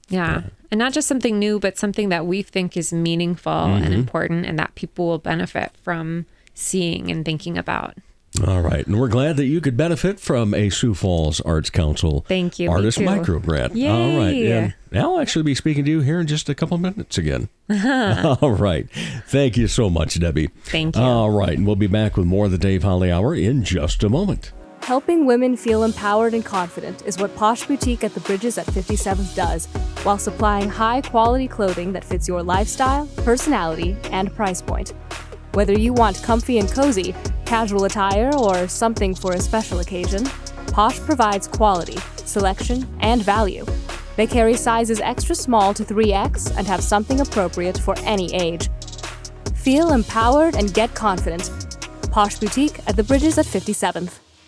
Yeah. 0.10 0.42
And 0.72 0.80
not 0.80 0.94
just 0.94 1.08
something 1.08 1.38
new, 1.40 1.60
but 1.60 1.78
something 1.78 2.10
that 2.10 2.26
we 2.26 2.42
think 2.44 2.76
is 2.78 2.92
meaningful 2.94 3.52
Mm-hmm. 3.52 3.84
and 3.86 3.94
important 3.94 4.46
and 4.46 4.58
that 4.60 4.74
people 4.76 5.08
will 5.08 5.18
benefit 5.20 5.72
from 5.84 6.26
seeing 6.60 7.10
and 7.12 7.26
thinking 7.26 7.58
about. 7.58 7.96
All 8.46 8.62
right, 8.62 8.86
and 8.86 9.00
we're 9.00 9.08
glad 9.08 9.38
that 9.38 9.46
you 9.48 9.60
could 9.60 9.76
benefit 9.76 10.20
from 10.20 10.54
a 10.54 10.70
Sioux 10.70 10.94
Falls 10.94 11.42
Arts 11.42 11.72
Council 11.72 12.24
Thank 12.28 12.60
you, 12.60 12.70
artist 12.70 13.00
too. 13.00 13.04
micro 13.04 13.40
grant. 13.40 13.76
Yay. 13.76 13.88
All 13.90 14.18
right, 14.20 14.36
and 14.36 14.74
I'll 14.94 15.20
actually 15.20 15.44
be 15.44 15.56
speaking 15.56 15.84
to 15.86 15.92
you 15.92 16.02
here 16.02 16.20
in 16.20 16.28
just 16.28 16.48
a 16.48 16.54
couple 16.56 16.76
of 16.76 16.82
minutes 16.82 17.18
again. 17.18 17.50
Uh-huh. 17.70 18.38
All 18.42 18.52
right, 18.52 18.88
thank 19.28 19.58
you 19.58 19.68
so 19.68 19.90
much, 19.90 20.16
Debbi. 20.20 20.52
Thank 20.66 20.96
you. 20.96 21.02
All 21.02 21.32
right, 21.32 21.58
and 21.58 21.66
we'll 21.66 21.76
be 21.76 21.88
back 21.88 22.18
with 22.18 22.28
more 22.28 22.46
of 22.46 22.52
the 22.52 22.60
Dave 22.60 22.84
Holly 22.84 23.12
Hour 23.12 23.34
in 23.34 23.64
just 23.64 24.04
a 24.04 24.10
moment. 24.10 24.52
Helping 24.84 25.26
women 25.26 25.58
feel 25.58 25.84
empowered 25.84 26.34
and 26.34 26.46
confident 26.46 27.06
is 27.06 27.18
what 27.18 27.36
Posh 27.36 27.66
Boutique 27.66 28.04
at 28.04 28.14
the 28.14 28.22
Bridges 28.22 28.58
at 28.58 28.66
57th 28.68 29.36
does, 29.36 29.66
while 30.04 30.18
supplying 30.18 30.70
high 30.70 31.02
quality 31.02 31.48
clothing 31.48 31.92
that 31.94 32.06
fits 32.06 32.28
your 32.28 32.42
lifestyle, 32.42 33.08
personality, 33.18 33.98
and 34.12 34.34
price 34.36 34.62
point. 34.62 34.94
Whether 35.60 35.78
you 35.78 35.92
want 35.92 36.24
comfy 36.24 36.58
and 36.60 36.72
cozy, 36.72 37.14
casual 37.46 37.84
attire, 37.84 38.34
or 38.34 38.70
something 38.70 39.14
for 39.14 39.34
a 39.34 39.42
special 39.42 39.82
occasion, 39.82 40.24
Posh 40.68 41.02
provides 41.02 41.50
quality, 41.50 41.98
selection, 42.16 42.88
and 43.02 43.22
value. 43.22 43.66
They 44.16 44.26
carry 44.26 44.54
sizes 44.54 45.02
extra 45.02 45.36
small 45.36 45.74
to 45.74 45.84
3X 45.84 46.56
and 46.58 46.66
have 46.66 46.82
something 46.82 47.20
appropriate 47.20 47.78
for 47.78 47.94
any 48.04 48.34
age. 48.34 48.70
Feel 49.54 49.92
empowered 49.92 50.56
and 50.56 50.74
get 50.74 50.96
confident. 50.96 51.52
Posh 52.10 52.40
Boutique 52.40 52.80
at 52.88 52.96
the 52.96 53.04
Bridges 53.04 53.38
at 53.38 53.46
57th. 53.46 54.29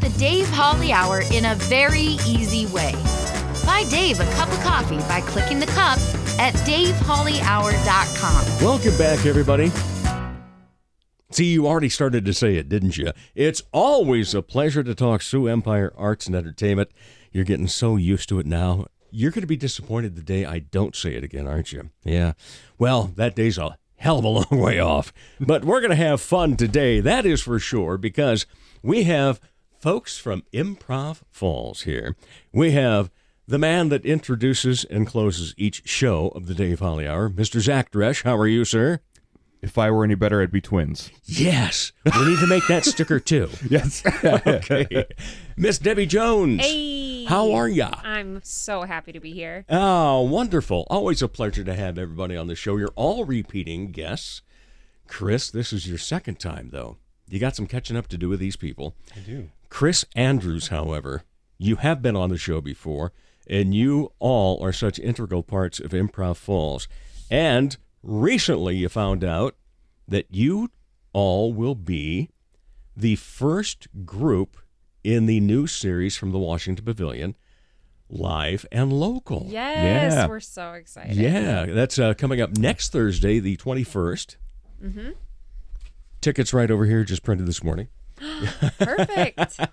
The 0.00 0.08
Dave 0.10 0.48
Holly 0.48 0.92
Hour 0.92 1.22
in 1.32 1.46
a 1.46 1.54
very 1.56 2.16
easy 2.26 2.66
way. 2.66 2.92
Buy 3.64 3.84
Dave 3.90 4.20
a 4.20 4.30
cup 4.32 4.50
of 4.50 4.60
coffee 4.60 4.98
by 5.00 5.20
clicking 5.20 5.58
the 5.58 5.66
cup 5.66 5.98
at 6.38 6.54
davehollyhour.com. 6.64 8.64
Welcome 8.64 8.96
back, 8.96 9.26
everybody. 9.26 9.70
See, 11.30 11.46
you 11.46 11.66
already 11.66 11.90
started 11.90 12.24
to 12.24 12.32
say 12.32 12.56
it, 12.56 12.68
didn't 12.68 12.96
you? 12.96 13.12
It's 13.34 13.62
always 13.72 14.34
a 14.34 14.40
pleasure 14.40 14.82
to 14.82 14.94
talk 14.94 15.20
Sioux 15.20 15.46
Empire 15.46 15.92
Arts 15.96 16.26
and 16.26 16.34
Entertainment. 16.34 16.90
You're 17.32 17.44
getting 17.44 17.68
so 17.68 17.96
used 17.96 18.28
to 18.30 18.38
it 18.38 18.46
now. 18.46 18.86
You're 19.10 19.30
going 19.30 19.42
to 19.42 19.46
be 19.46 19.56
disappointed 19.56 20.16
the 20.16 20.22
day 20.22 20.46
I 20.46 20.60
don't 20.60 20.96
say 20.96 21.14
it 21.14 21.24
again, 21.24 21.46
aren't 21.46 21.72
you? 21.72 21.90
Yeah. 22.02 22.32
Well, 22.78 23.12
that 23.16 23.36
day's 23.36 23.58
a 23.58 23.76
hell 23.96 24.18
of 24.18 24.24
a 24.24 24.28
long 24.28 24.46
way 24.50 24.80
off. 24.80 25.12
But 25.38 25.64
we're 25.64 25.80
going 25.80 25.90
to 25.90 25.96
have 25.96 26.20
fun 26.20 26.56
today, 26.56 27.00
that 27.00 27.26
is 27.26 27.42
for 27.42 27.58
sure, 27.58 27.98
because 27.98 28.46
we 28.82 29.04
have 29.04 29.40
folks 29.78 30.18
from 30.18 30.42
Improv 30.52 31.22
Falls 31.30 31.82
here. 31.82 32.16
We 32.52 32.72
have 32.72 33.10
the 33.46 33.58
man 33.58 33.88
that 33.88 34.04
introduces 34.04 34.84
and 34.84 35.06
closes 35.06 35.54
each 35.56 35.88
show 35.88 36.28
of 36.28 36.46
the 36.46 36.54
Dave 36.54 36.80
Holly 36.80 37.06
Hour, 37.06 37.30
Mr. 37.30 37.60
Zach 37.60 37.90
Dresch. 37.90 38.22
How 38.22 38.36
are 38.36 38.46
you, 38.46 38.64
sir? 38.64 39.00
If 39.60 39.76
I 39.76 39.90
were 39.90 40.04
any 40.04 40.14
better, 40.14 40.40
I'd 40.40 40.52
be 40.52 40.60
twins. 40.60 41.10
Yes, 41.24 41.90
we 42.04 42.28
need 42.28 42.38
to 42.38 42.46
make 42.46 42.66
that 42.68 42.84
sticker 42.84 43.18
too. 43.18 43.48
Yes. 43.68 44.04
okay. 44.24 45.06
Miss 45.56 45.78
Debbi 45.78 46.06
Jones. 46.06 46.64
Hey. 46.64 47.24
How 47.24 47.52
are 47.52 47.68
ya? 47.68 47.90
I'm 48.04 48.40
so 48.44 48.82
happy 48.82 49.12
to 49.12 49.20
be 49.20 49.32
here. 49.32 49.64
Oh, 49.68 50.22
wonderful. 50.22 50.86
Always 50.88 51.22
a 51.22 51.28
pleasure 51.28 51.64
to 51.64 51.74
have 51.74 51.98
everybody 51.98 52.36
on 52.36 52.46
the 52.46 52.54
show. 52.54 52.76
You're 52.76 52.92
all 52.94 53.24
repeating 53.24 53.90
guests. 53.90 54.42
Chris, 55.08 55.50
this 55.50 55.72
is 55.72 55.88
your 55.88 55.98
second 55.98 56.38
time, 56.38 56.70
though. 56.70 56.98
You 57.28 57.38
got 57.38 57.54
some 57.56 57.66
catching 57.66 57.96
up 57.96 58.08
to 58.08 58.18
do 58.18 58.28
with 58.28 58.40
these 58.40 58.56
people. 58.56 58.94
I 59.14 59.20
do. 59.20 59.50
Chris 59.68 60.04
Andrews, 60.16 60.68
however, 60.68 61.24
you 61.58 61.76
have 61.76 62.00
been 62.02 62.16
on 62.16 62.30
the 62.30 62.38
show 62.38 62.60
before, 62.60 63.12
and 63.46 63.74
you 63.74 64.12
all 64.18 64.62
are 64.64 64.72
such 64.72 64.98
integral 64.98 65.42
parts 65.42 65.78
of 65.80 65.90
Improv 65.90 66.36
Falls. 66.36 66.88
And 67.30 67.76
recently 68.02 68.76
you 68.76 68.88
found 68.88 69.22
out 69.24 69.56
that 70.06 70.26
you 70.30 70.70
all 71.12 71.52
will 71.52 71.74
be 71.74 72.30
the 72.96 73.16
first 73.16 73.88
group 74.06 74.56
in 75.04 75.26
the 75.26 75.40
new 75.40 75.66
series 75.66 76.16
from 76.16 76.32
the 76.32 76.38
Washington 76.38 76.84
Pavilion, 76.84 77.34
live 78.08 78.64
and 78.72 78.92
local. 78.92 79.46
Yes, 79.48 80.14
Yeah. 80.14 80.26
we're 80.26 80.40
so 80.40 80.72
excited. 80.72 81.14
Yeah, 81.16 81.66
that's 81.66 81.98
uh, 81.98 82.14
coming 82.14 82.40
up 82.40 82.56
next 82.56 82.90
Thursday, 82.92 83.38
the 83.38 83.56
21st. 83.58 84.36
Mm-hmm. 84.82 85.10
Tickets 86.20 86.52
right 86.52 86.70
over 86.70 86.84
here, 86.86 87.04
just 87.04 87.22
printed 87.22 87.46
this 87.46 87.62
morning. 87.62 87.88
Perfect. 88.78 89.60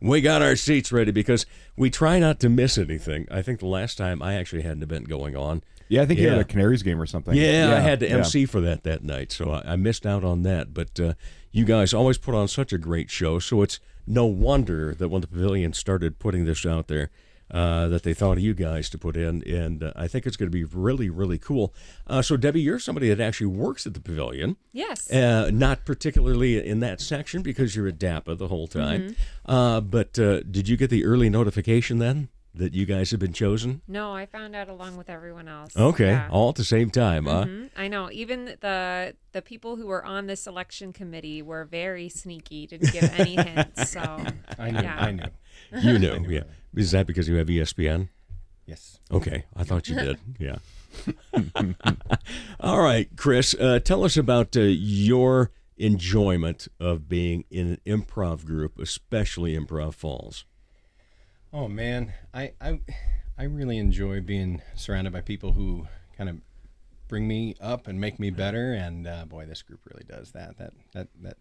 We 0.00 0.20
got 0.20 0.42
our 0.42 0.56
seats 0.56 0.92
ready 0.92 1.10
because 1.10 1.46
we 1.76 1.90
try 1.90 2.18
not 2.18 2.40
to 2.40 2.48
miss 2.48 2.78
anything. 2.78 3.26
I 3.30 3.42
think 3.42 3.60
the 3.60 3.66
last 3.66 3.98
time 3.98 4.22
I 4.22 4.34
actually 4.34 4.62
had 4.62 4.76
an 4.76 4.82
event 4.82 5.08
going 5.08 5.34
on. 5.34 5.62
Yeah, 5.88 6.02
I 6.02 6.06
think 6.06 6.20
you 6.20 6.28
had 6.28 6.38
a 6.38 6.44
Canaries 6.44 6.82
game 6.82 7.00
or 7.00 7.06
something. 7.06 7.34
Yeah, 7.34 7.74
I 7.76 7.80
had 7.80 8.00
to 8.00 8.08
yeah. 8.08 8.16
MC 8.16 8.46
for 8.46 8.60
that 8.60 8.82
that 8.84 9.02
night, 9.02 9.32
so 9.32 9.50
I, 9.50 9.72
I 9.72 9.76
missed 9.76 10.06
out 10.06 10.24
on 10.24 10.42
that. 10.42 10.74
But 10.74 10.98
uh, 11.00 11.14
you 11.52 11.64
guys 11.64 11.94
always 11.94 12.18
put 12.18 12.34
on 12.34 12.48
such 12.48 12.72
a 12.72 12.78
great 12.78 13.10
show, 13.10 13.38
so 13.38 13.62
it's 13.62 13.80
no 14.06 14.26
wonder 14.26 14.94
that 14.94 15.08
when 15.08 15.20
the 15.20 15.26
pavilion 15.26 15.72
started 15.72 16.18
putting 16.18 16.44
this 16.44 16.64
out 16.66 16.88
there, 16.88 17.10
uh, 17.50 17.88
that 17.88 18.02
they 18.02 18.14
thought 18.14 18.38
of 18.38 18.40
you 18.40 18.54
guys 18.54 18.90
to 18.90 18.98
put 18.98 19.16
in, 19.16 19.42
and 19.44 19.82
uh, 19.82 19.92
I 19.94 20.08
think 20.08 20.26
it's 20.26 20.36
going 20.36 20.50
to 20.50 20.56
be 20.56 20.64
really, 20.64 21.08
really 21.10 21.38
cool. 21.38 21.74
Uh, 22.06 22.22
so, 22.22 22.36
Debbi, 22.36 22.62
you're 22.62 22.78
somebody 22.78 23.08
that 23.08 23.20
actually 23.20 23.48
works 23.48 23.86
at 23.86 23.94
the 23.94 24.00
pavilion. 24.00 24.56
yes. 24.72 25.10
Uh, 25.10 25.50
not 25.52 25.84
particularly 25.84 26.64
in 26.66 26.80
that 26.80 27.00
section 27.00 27.42
because 27.42 27.76
you're 27.76 27.86
at 27.88 27.98
DAPA 27.98 28.36
the 28.36 28.48
whole 28.48 28.66
time. 28.66 29.16
Uh, 29.46 29.80
but 29.80 30.18
uh, 30.18 30.40
did 30.42 30.68
you 30.68 30.76
get 30.76 30.90
the 30.90 31.04
early 31.04 31.30
notification 31.30 31.98
then 31.98 32.28
that 32.56 32.74
you 32.74 32.86
guys 32.86 33.10
have 33.10 33.20
been 33.20 33.32
chosen? 33.32 33.82
no, 33.86 34.12
I 34.14 34.26
found 34.26 34.56
out 34.56 34.68
along 34.68 34.96
with 34.96 35.08
everyone 35.10 35.46
else. 35.48 35.76
Okay, 35.76 36.08
Yeah. 36.10 36.28
all 36.30 36.48
at 36.50 36.54
the 36.56 36.64
same 36.64 36.90
time, 36.90 37.26
huh? 37.26 37.44
Mhm. 37.44 37.70
I 37.76 37.88
know. 37.88 38.10
Even 38.10 38.56
the 38.60 39.14
the 39.32 39.42
people 39.42 39.76
who 39.76 39.86
were 39.86 40.04
on 40.04 40.26
the 40.26 40.36
selection 40.36 40.92
committee 40.92 41.42
were 41.42 41.64
very 41.64 42.08
sneaky. 42.08 42.66
Didn't 42.66 42.92
give 42.92 43.04
any 43.18 43.36
hints. 43.36 43.90
So 43.90 44.00
I 44.58 44.70
knew. 44.70 44.80
Yeah. 44.82 44.96
I 44.98 45.10
knew. 45.12 45.28
You 45.82 45.98
know, 45.98 46.14
yeah. 46.28 46.44
Is 46.74 46.90
that 46.92 47.06
because 47.06 47.28
you 47.28 47.36
have 47.36 47.46
ESPN? 47.48 48.08
Yes. 48.66 48.98
Okay, 49.12 49.44
I 49.54 49.62
thought 49.64 49.88
you 49.88 49.94
did. 49.94 50.18
Yeah. 50.38 50.56
All 52.60 52.80
right, 52.80 53.08
Chris, 53.16 53.54
uh, 53.54 53.78
tell 53.80 54.02
us 54.04 54.16
about 54.16 54.56
uh, 54.56 54.60
your 54.60 55.50
enjoyment 55.76 56.68
of 56.80 57.08
being 57.08 57.44
in 57.50 57.66
an 57.68 57.80
improv 57.86 58.44
group, 58.44 58.78
especially 58.78 59.54
Improv 59.56 59.94
Falls. 59.94 60.44
Oh 61.52 61.68
man, 61.68 62.12
I 62.34 62.52
I 62.60 62.80
I 63.38 63.44
really 63.44 63.78
enjoy 63.78 64.20
being 64.20 64.62
surrounded 64.74 65.12
by 65.12 65.20
people 65.20 65.52
who 65.52 65.86
kind 66.16 66.28
of 66.28 66.36
bring 67.08 67.28
me 67.28 67.54
up 67.60 67.86
and 67.86 68.00
make 68.00 68.18
me 68.18 68.30
better. 68.30 68.72
And 68.72 69.06
uh, 69.06 69.24
boy, 69.26 69.46
this 69.46 69.62
group 69.62 69.80
really 69.84 70.04
does 70.04 70.32
that. 70.32 70.58
That 70.58 70.72
that 70.92 71.08
that 71.22 71.36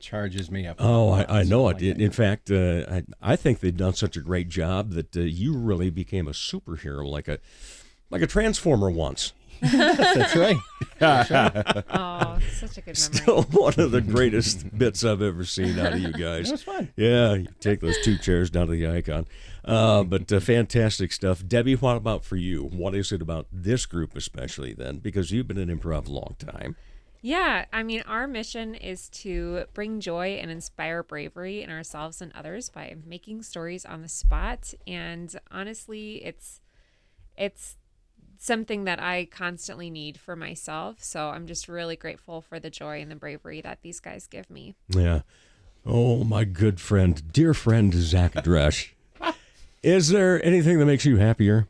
charges 0.00 0.50
me 0.50 0.66
up. 0.66 0.76
Oh, 0.78 1.10
I, 1.10 1.40
I 1.40 1.42
know 1.44 1.68
it. 1.68 1.80
In, 1.80 2.00
in 2.00 2.10
fact, 2.10 2.50
uh, 2.50 2.84
I, 2.90 3.02
I 3.22 3.36
think 3.36 3.60
they've 3.60 3.76
done 3.76 3.94
such 3.94 4.16
a 4.16 4.20
great 4.20 4.48
job 4.48 4.90
that 4.90 5.16
uh, 5.16 5.20
you 5.20 5.56
really 5.56 5.90
became 5.90 6.26
a 6.26 6.32
superhero, 6.32 7.06
like 7.06 7.28
a 7.28 7.38
like 8.10 8.22
a 8.22 8.26
transformer 8.26 8.90
once. 8.90 9.32
That's 9.62 10.36
right. 10.36 10.56
oh, 11.00 12.38
such 12.52 12.78
a 12.78 12.80
good 12.80 12.86
memory. 12.86 12.94
Still 12.94 13.42
one 13.42 13.74
of 13.78 13.90
the 13.90 14.00
greatest 14.00 14.76
bits 14.76 15.04
I've 15.04 15.22
ever 15.22 15.44
seen 15.44 15.78
out 15.78 15.94
of 15.94 16.00
you 16.00 16.12
guys. 16.12 16.48
It 16.48 16.52
was 16.52 16.62
fun. 16.62 16.90
Yeah, 16.96 17.34
you 17.34 17.48
take 17.60 17.80
those 17.80 18.00
two 18.02 18.18
chairs 18.18 18.50
down 18.50 18.66
to 18.66 18.72
the 18.72 18.88
icon. 18.88 19.26
Uh, 19.64 20.02
but 20.02 20.32
uh, 20.32 20.40
fantastic 20.40 21.12
stuff. 21.12 21.42
Debbi, 21.42 21.80
what 21.80 21.96
about 21.96 22.24
for 22.24 22.36
you? 22.36 22.64
What 22.64 22.94
is 22.94 23.12
it 23.12 23.22
about 23.22 23.46
this 23.52 23.86
group 23.86 24.16
especially 24.16 24.72
then? 24.72 24.98
Because 24.98 25.30
you've 25.30 25.48
been 25.48 25.58
in 25.58 25.76
improv 25.76 26.08
a 26.08 26.12
long 26.12 26.36
time. 26.38 26.76
Yeah, 27.24 27.66
I 27.72 27.84
mean, 27.84 28.02
our 28.08 28.26
mission 28.26 28.74
is 28.74 29.08
to 29.10 29.66
bring 29.74 30.00
joy 30.00 30.38
and 30.42 30.50
inspire 30.50 31.04
bravery 31.04 31.62
in 31.62 31.70
ourselves 31.70 32.20
and 32.20 32.32
others 32.34 32.68
by 32.68 32.96
making 33.06 33.42
stories 33.44 33.84
on 33.84 34.02
the 34.02 34.08
spot. 34.08 34.74
And 34.88 35.32
honestly, 35.52 36.24
it's 36.24 36.60
it's 37.36 37.76
something 38.42 38.82
that 38.84 39.00
I 39.00 39.26
constantly 39.26 39.88
need 39.88 40.18
for 40.18 40.34
myself. 40.34 41.02
So 41.02 41.28
I'm 41.28 41.46
just 41.46 41.68
really 41.68 41.94
grateful 41.94 42.40
for 42.40 42.58
the 42.58 42.70
joy 42.70 43.00
and 43.00 43.08
the 43.08 43.14
bravery 43.14 43.60
that 43.60 43.78
these 43.82 44.00
guys 44.00 44.26
give 44.26 44.50
me. 44.50 44.74
Yeah. 44.88 45.20
Oh, 45.86 46.24
my 46.24 46.42
good 46.42 46.80
friend, 46.80 47.32
dear 47.32 47.54
friend 47.54 47.94
Zach 47.94 48.34
Dresch. 48.34 48.90
is 49.82 50.08
there 50.08 50.44
anything 50.44 50.80
that 50.80 50.86
makes 50.86 51.04
you 51.04 51.18
happier? 51.18 51.68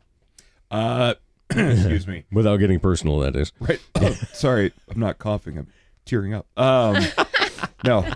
Uh, 0.71 1.13
excuse 1.51 2.07
me. 2.07 2.25
Without 2.31 2.57
getting 2.57 2.79
personal, 2.79 3.19
that 3.19 3.35
is. 3.35 3.51
Right. 3.59 3.79
Oh, 3.95 4.13
sorry, 4.33 4.73
I'm 4.89 4.99
not 4.99 5.19
coughing. 5.19 5.59
I'm 5.59 5.67
tearing 6.05 6.33
up. 6.33 6.47
Um, 6.57 7.03
no. 7.83 8.07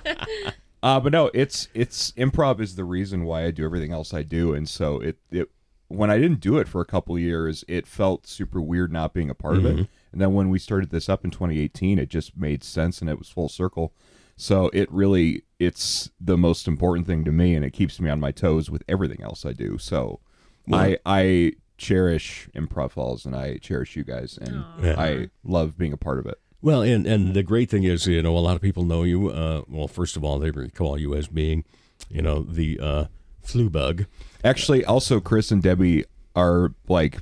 Uh, 0.81 0.99
but 0.99 1.11
no, 1.11 1.29
it's 1.33 1.67
it's 1.73 2.11
improv 2.13 2.59
is 2.59 2.75
the 2.75 2.83
reason 2.83 3.23
why 3.23 3.45
I 3.45 3.51
do 3.51 3.65
everything 3.65 3.91
else 3.91 4.13
I 4.13 4.23
do, 4.23 4.53
and 4.53 4.69
so 4.69 4.99
it 4.99 5.17
it 5.31 5.49
when 5.89 6.09
I 6.09 6.17
didn't 6.17 6.39
do 6.41 6.57
it 6.57 6.67
for 6.67 6.81
a 6.81 6.85
couple 6.85 7.15
of 7.15 7.21
years, 7.21 7.63
it 7.67 7.87
felt 7.87 8.27
super 8.27 8.61
weird 8.61 8.91
not 8.91 9.13
being 9.13 9.29
a 9.29 9.35
part 9.35 9.57
of 9.57 9.65
it. 9.65 9.87
And 10.11 10.21
then 10.21 10.33
when 10.33 10.49
we 10.49 10.59
started 10.59 10.89
this 10.89 11.07
up 11.09 11.23
in 11.23 11.31
2018, 11.31 11.99
it 11.99 12.09
just 12.09 12.35
made 12.37 12.63
sense 12.63 13.01
and 13.01 13.09
it 13.09 13.17
was 13.19 13.29
full 13.29 13.49
circle. 13.49 13.93
So 14.35 14.69
it 14.73 14.91
really 14.91 15.43
it's 15.59 16.11
the 16.19 16.37
most 16.37 16.67
important 16.67 17.07
thing 17.07 17.23
to 17.25 17.31
me, 17.31 17.55
and 17.55 17.65
it 17.65 17.71
keeps 17.71 17.99
me 17.99 18.09
on 18.09 18.19
my 18.19 18.31
toes 18.31 18.69
with 18.69 18.83
everything 18.87 19.21
else 19.23 19.45
I 19.45 19.53
do. 19.53 19.77
So 19.77 20.19
I 20.71 20.97
I 21.05 21.53
cherish 21.77 22.49
improv 22.55 22.91
falls 22.91 23.25
and 23.25 23.35
I 23.35 23.57
cherish 23.57 23.95
you 23.95 24.03
guys, 24.03 24.37
and 24.39 24.63
Yeah. 24.83 24.95
I 24.99 25.29
love 25.43 25.77
being 25.77 25.93
a 25.93 25.97
part 25.97 26.19
of 26.19 26.25
it. 26.25 26.39
Well, 26.61 26.81
and 26.81 27.05
and 27.07 27.33
the 27.33 27.43
great 27.43 27.69
thing 27.69 27.83
is, 27.83 28.05
you 28.07 28.21
know, 28.21 28.35
a 28.37 28.39
lot 28.39 28.55
of 28.55 28.61
people 28.61 28.83
know 28.83 29.03
you. 29.03 29.29
Uh, 29.29 29.61
well, 29.67 29.87
first 29.87 30.17
of 30.17 30.23
all, 30.23 30.37
they 30.39 30.51
recall 30.51 30.99
you 30.99 31.15
as 31.15 31.27
being, 31.27 31.63
you 32.09 32.21
know, 32.21 32.41
the 32.43 32.79
uh, 32.79 33.05
flu 33.47 33.69
bug. 33.69 34.05
Actually, 34.43 34.83
also 34.85 35.19
Chris 35.19 35.51
and 35.51 35.63
Debbi 35.63 36.03
are 36.35 36.73
like 36.87 37.19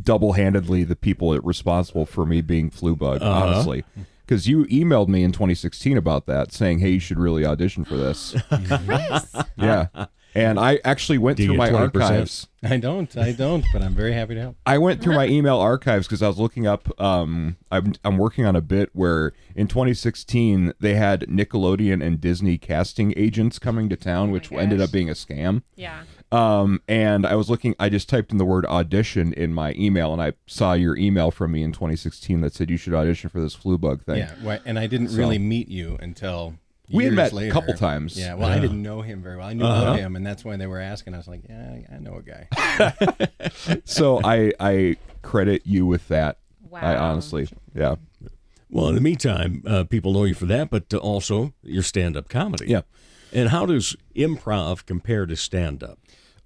double-handedly 0.00 0.84
the 0.84 0.96
people 0.96 1.34
responsible 1.44 2.06
for 2.06 2.26
me 2.26 2.40
being 2.40 2.70
flu 2.70 2.96
bug. 2.96 3.22
Uh-huh. 3.22 3.46
Honestly, 3.46 3.84
because 4.26 4.48
you 4.48 4.64
emailed 4.66 5.08
me 5.08 5.22
in 5.22 5.32
2016 5.32 5.96
about 5.96 6.26
that, 6.26 6.52
saying, 6.52 6.80
"Hey, 6.80 6.90
you 6.90 7.00
should 7.00 7.18
really 7.18 7.44
audition 7.44 7.84
for 7.84 7.96
this." 7.96 8.34
Chris. 8.50 9.34
yeah, 9.56 9.86
and 10.34 10.58
I 10.58 10.80
actually 10.84 11.18
went 11.18 11.38
through 11.38 11.54
my 11.56 11.70
20%? 11.70 11.78
archives. 11.78 12.48
I 12.64 12.76
don't, 12.76 13.16
I 13.16 13.32
don't, 13.32 13.64
but 13.72 13.82
I'm 13.82 13.94
very 13.94 14.12
happy 14.12 14.34
to 14.36 14.40
help. 14.40 14.56
I 14.64 14.78
went 14.78 15.02
through 15.02 15.16
my 15.16 15.26
email 15.26 15.58
archives 15.58 16.06
because 16.06 16.22
I 16.22 16.28
was 16.28 16.38
looking 16.38 16.66
up. 16.66 16.88
Um, 17.00 17.56
I'm 17.72 17.94
I'm 18.04 18.18
working 18.18 18.44
on 18.46 18.54
a 18.54 18.60
bit 18.60 18.90
where 18.92 19.32
in 19.56 19.66
2016 19.66 20.72
they 20.78 20.94
had 20.94 21.22
Nickelodeon 21.22 22.04
and 22.04 22.20
Disney 22.20 22.58
casting 22.58 23.12
agents 23.16 23.58
coming 23.58 23.88
to 23.88 23.96
town, 23.96 24.30
which 24.30 24.52
ended 24.52 24.80
up 24.80 24.92
being 24.92 25.10
a 25.10 25.14
scam. 25.14 25.62
Yeah. 25.74 26.04
Um, 26.30 26.80
and 26.88 27.26
I 27.26 27.34
was 27.34 27.50
looking. 27.50 27.74
I 27.80 27.88
just 27.88 28.08
typed 28.08 28.30
in 28.32 28.38
the 28.38 28.44
word 28.44 28.64
audition 28.66 29.32
in 29.34 29.52
my 29.52 29.74
email, 29.76 30.12
and 30.12 30.22
I 30.22 30.32
saw 30.46 30.72
your 30.72 30.96
email 30.96 31.30
from 31.30 31.52
me 31.52 31.62
in 31.62 31.72
2016 31.72 32.40
that 32.42 32.54
said 32.54 32.70
you 32.70 32.76
should 32.76 32.94
audition 32.94 33.28
for 33.28 33.40
this 33.40 33.54
flu 33.54 33.76
bug 33.76 34.04
thing. 34.04 34.18
Yeah, 34.18 34.34
right, 34.42 34.60
and 34.64 34.78
I 34.78 34.86
didn't 34.86 35.08
So- 35.08 35.18
really 35.18 35.38
meet 35.38 35.68
you 35.68 35.98
until 36.00 36.54
We 36.92 37.04
had 37.04 37.14
years 37.14 37.32
met 37.32 37.42
a 37.42 37.50
couple 37.50 37.74
times. 37.74 38.18
Yeah, 38.18 38.34
well, 38.34 38.48
I 38.48 38.58
didn't 38.58 38.82
know 38.82 39.02
him 39.02 39.22
very 39.22 39.36
well. 39.36 39.46
I 39.48 39.52
knew 39.54 39.64
Uh-huh. 39.64 39.92
of 39.92 39.96
him, 39.98 40.16
and 40.16 40.26
that's 40.26 40.44
when 40.44 40.58
they 40.58 40.66
were 40.66 40.80
asking. 40.80 41.14
I 41.14 41.18
was 41.18 41.28
like, 41.28 41.42
yeah, 41.48 41.78
I 41.92 41.98
know 41.98 42.16
a 42.16 42.22
guy. 42.22 43.78
so 43.84 44.20
I 44.22 44.52
I 44.60 44.96
credit 45.22 45.62
you 45.64 45.86
with 45.86 46.08
that. 46.08 46.38
Wow. 46.68 46.80
I 46.80 46.96
honestly, 46.96 47.48
yeah. 47.74 47.96
Well, 48.70 48.88
in 48.88 48.94
the 48.94 49.00
meantime, 49.02 49.62
uh, 49.66 49.84
people 49.84 50.12
know 50.14 50.24
you 50.24 50.34
for 50.34 50.46
that, 50.46 50.70
but 50.70 50.92
uh, 50.94 50.96
also 50.96 51.52
your 51.62 51.82
stand-up 51.82 52.28
comedy. 52.30 52.66
Yeah. 52.68 52.80
And 53.32 53.50
how 53.50 53.66
does 53.66 53.96
improv 54.16 54.86
compare 54.86 55.26
to 55.26 55.36
stand-up? 55.36 55.98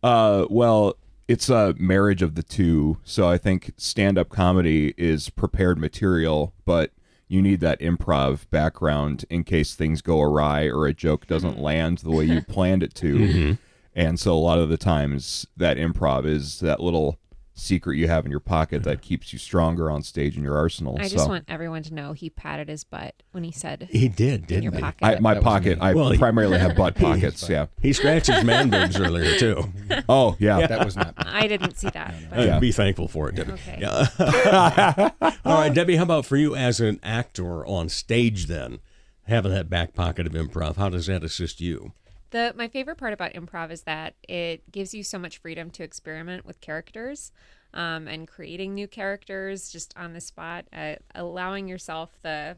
Uh, 0.03 0.47
well, 0.51 0.97
it's 1.29 1.49
a 1.49 1.75
marriage 1.79 2.23
of 2.23 2.35
the 2.35 2.43
two. 2.43 2.99
So 3.05 3.29
I 3.29 3.39
think 3.39 3.73
stand-up 3.77 4.29
comedy 4.29 4.93
is 4.97 5.31
prepared 5.31 5.79
material, 5.79 6.53
but 6.65 6.91
you 7.29 7.43
need 7.43 7.61
that 7.61 7.81
improv 7.81 8.49
background 8.51 9.25
in 9.29 9.43
case 9.45 9.75
things 9.75 10.01
go 10.03 10.21
awry 10.21 10.67
or 10.67 10.87
a 10.87 10.95
joke 10.95 11.27
doesn't 11.27 11.59
land 11.59 11.99
the 11.99 12.11
way 12.11 12.25
you 12.25 12.41
planned 12.49 12.83
it 12.83 12.95
to. 12.95 13.15
Mhm. 13.19 13.59
And 13.95 14.21
so 14.21 14.33
a 14.33 14.39
lot 14.39 14.59
of 14.59 14.69
the 14.69 14.77
times 14.77 15.47
that 15.57 15.77
improv 15.79 16.27
is 16.27 16.61
that 16.61 16.81
little 16.81 17.19
secret 17.59 17.97
you 17.97 18.07
have 18.07 18.27
in 18.27 18.31
your 18.31 18.39
pocket 18.39 18.83
that 18.83 19.01
keeps 19.01 19.33
you 19.33 19.39
stronger 19.39 19.91
on 19.91 20.03
stage 20.03 20.37
in 20.37 20.43
your 20.43 20.59
arsenal. 20.59 20.99
I 21.01 21.05
so. 21.09 21.17
just 21.17 21.27
want 21.29 21.47
everyone 21.49 21.83
to 21.85 21.95
know 21.95 22.13
he 22.13 22.29
patted 22.29 22.69
his 22.69 22.85
butt 22.85 23.15
when 23.33 23.45
he 23.45 23.51
said 23.51 23.89
He 23.91 24.09
did, 24.09 24.47
didn't 24.47 24.63
your 24.65 24.73
he? 24.73 24.81
pocket. 24.81 25.03
I, 25.03 25.19
my 25.21 25.33
That 25.35 25.43
pocket. 25.43 25.79
I 25.81 25.95
Well, 25.95 26.11
he- 26.11 26.19
primarily 26.19 26.59
have 26.59 26.77
butt 26.77 26.95
pockets. 26.99 27.49
yeah. 27.49 27.67
He 27.81 27.95
scratched 27.95 28.27
his 28.27 28.45
man 28.45 28.69
boobs 28.69 29.01
earlier 29.01 29.39
too. 29.39 29.65
Oh 30.09 30.37
yeah. 30.39 30.67
that 30.67 30.85
was 30.85 30.97
not. 30.97 31.15
I 31.17 31.47
didn't 31.49 31.79
see 31.79 31.89
that. 31.89 32.15
But 32.29 32.39
Uh, 32.39 32.43
Yeah. 32.43 32.59
Be 32.59 32.73
thankful 32.73 33.09
for 33.09 33.31
it, 33.31 33.37
Debbi. 33.37 33.53
Okay. 33.55 33.79
Yeah. 33.81 34.09
All 35.45 35.55
right, 35.61 35.73
Debbi. 35.73 35.97
How 35.97 36.03
about 36.03 36.27
for 36.27 36.37
you 36.37 36.55
as 36.55 36.79
an 36.81 37.01
actor 37.03 37.67
on 37.67 37.89
stage? 37.89 38.47
Then 38.47 38.81
having 39.25 39.53
that 39.53 39.71
back 39.71 39.95
pocket 39.95 40.27
of 40.27 40.35
improv, 40.35 40.77
how 40.77 40.91
does 40.91 41.07
that 41.07 41.25
assist 41.25 41.61
you? 41.61 41.93
The 42.31 42.53
my 42.57 42.69
favorite 42.69 42.97
part 42.97 43.13
about 43.13 43.35
improv 43.35 43.71
is 43.71 43.83
that 43.83 44.15
it 44.29 44.71
gives 44.71 44.93
you 44.93 45.03
so 45.03 45.19
much 45.19 45.39
freedom 45.39 45.71
to 45.71 45.83
experiment 45.83 46.45
with 46.45 46.61
characters, 46.61 47.33
um, 47.73 48.09
and 48.09 48.27
creating 48.27 48.75
new 48.75 48.89
characters 48.89 49.71
just 49.71 49.93
on 49.97 50.13
the 50.13 50.21
spot, 50.21 50.65
uh, 50.73 50.97
allowing 51.15 51.69
yourself 51.69 52.19
the, 52.23 52.57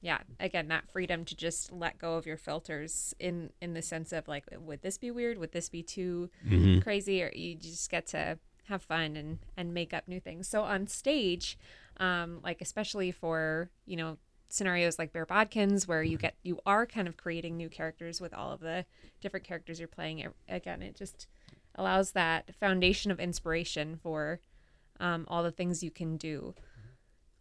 yeah, 0.00 0.18
again 0.38 0.68
that 0.68 0.90
freedom 0.90 1.24
to 1.24 1.34
just 1.34 1.72
let 1.72 1.98
go 1.98 2.14
of 2.16 2.26
your 2.26 2.36
filters 2.36 3.14
in 3.18 3.50
in 3.60 3.74
the 3.74 3.82
sense 3.82 4.12
of 4.12 4.28
like, 4.28 4.44
would 4.58 4.82
this 4.82 4.98
be 4.98 5.10
weird? 5.10 5.38
Would 5.38 5.52
this 5.52 5.68
be 5.68 5.82
too 5.82 6.30
crazy? 6.82 7.22
Or 7.22 7.30
you 7.34 7.54
just 7.54 7.90
get 7.90 8.06
to 8.08 8.38
have 8.68 8.82
fun 8.82 9.16
and 9.16 9.38
and 9.56 9.72
make 9.72 9.94
up 9.94 10.06
new 10.06 10.20
things. 10.20 10.46
So 10.46 10.62
on 10.62 10.86
stage, 10.86 11.58
um, 11.98 12.40
like 12.44 12.60
especially 12.60 13.10
for 13.10 13.70
you 13.86 13.96
know 13.96 14.18
scenarios 14.48 14.98
like 14.98 15.12
Bear 15.12 15.26
Bodkins, 15.26 15.86
where 15.86 16.02
you 16.02 16.16
get 16.16 16.34
you 16.42 16.58
are 16.66 16.86
kind 16.86 17.08
of 17.08 17.16
creating 17.16 17.56
new 17.56 17.68
characters 17.68 18.20
with 18.20 18.32
all 18.34 18.52
of 18.52 18.60
the 18.60 18.84
different 19.20 19.46
characters 19.46 19.78
you're 19.78 19.88
playing. 19.88 20.26
Again, 20.48 20.82
it 20.82 20.96
just 20.96 21.26
allows 21.74 22.12
that 22.12 22.54
foundation 22.56 23.10
of 23.10 23.20
inspiration 23.20 23.98
for 24.02 24.40
um, 25.00 25.24
all 25.28 25.42
the 25.42 25.52
things 25.52 25.82
you 25.82 25.90
can 25.90 26.16
do 26.16 26.54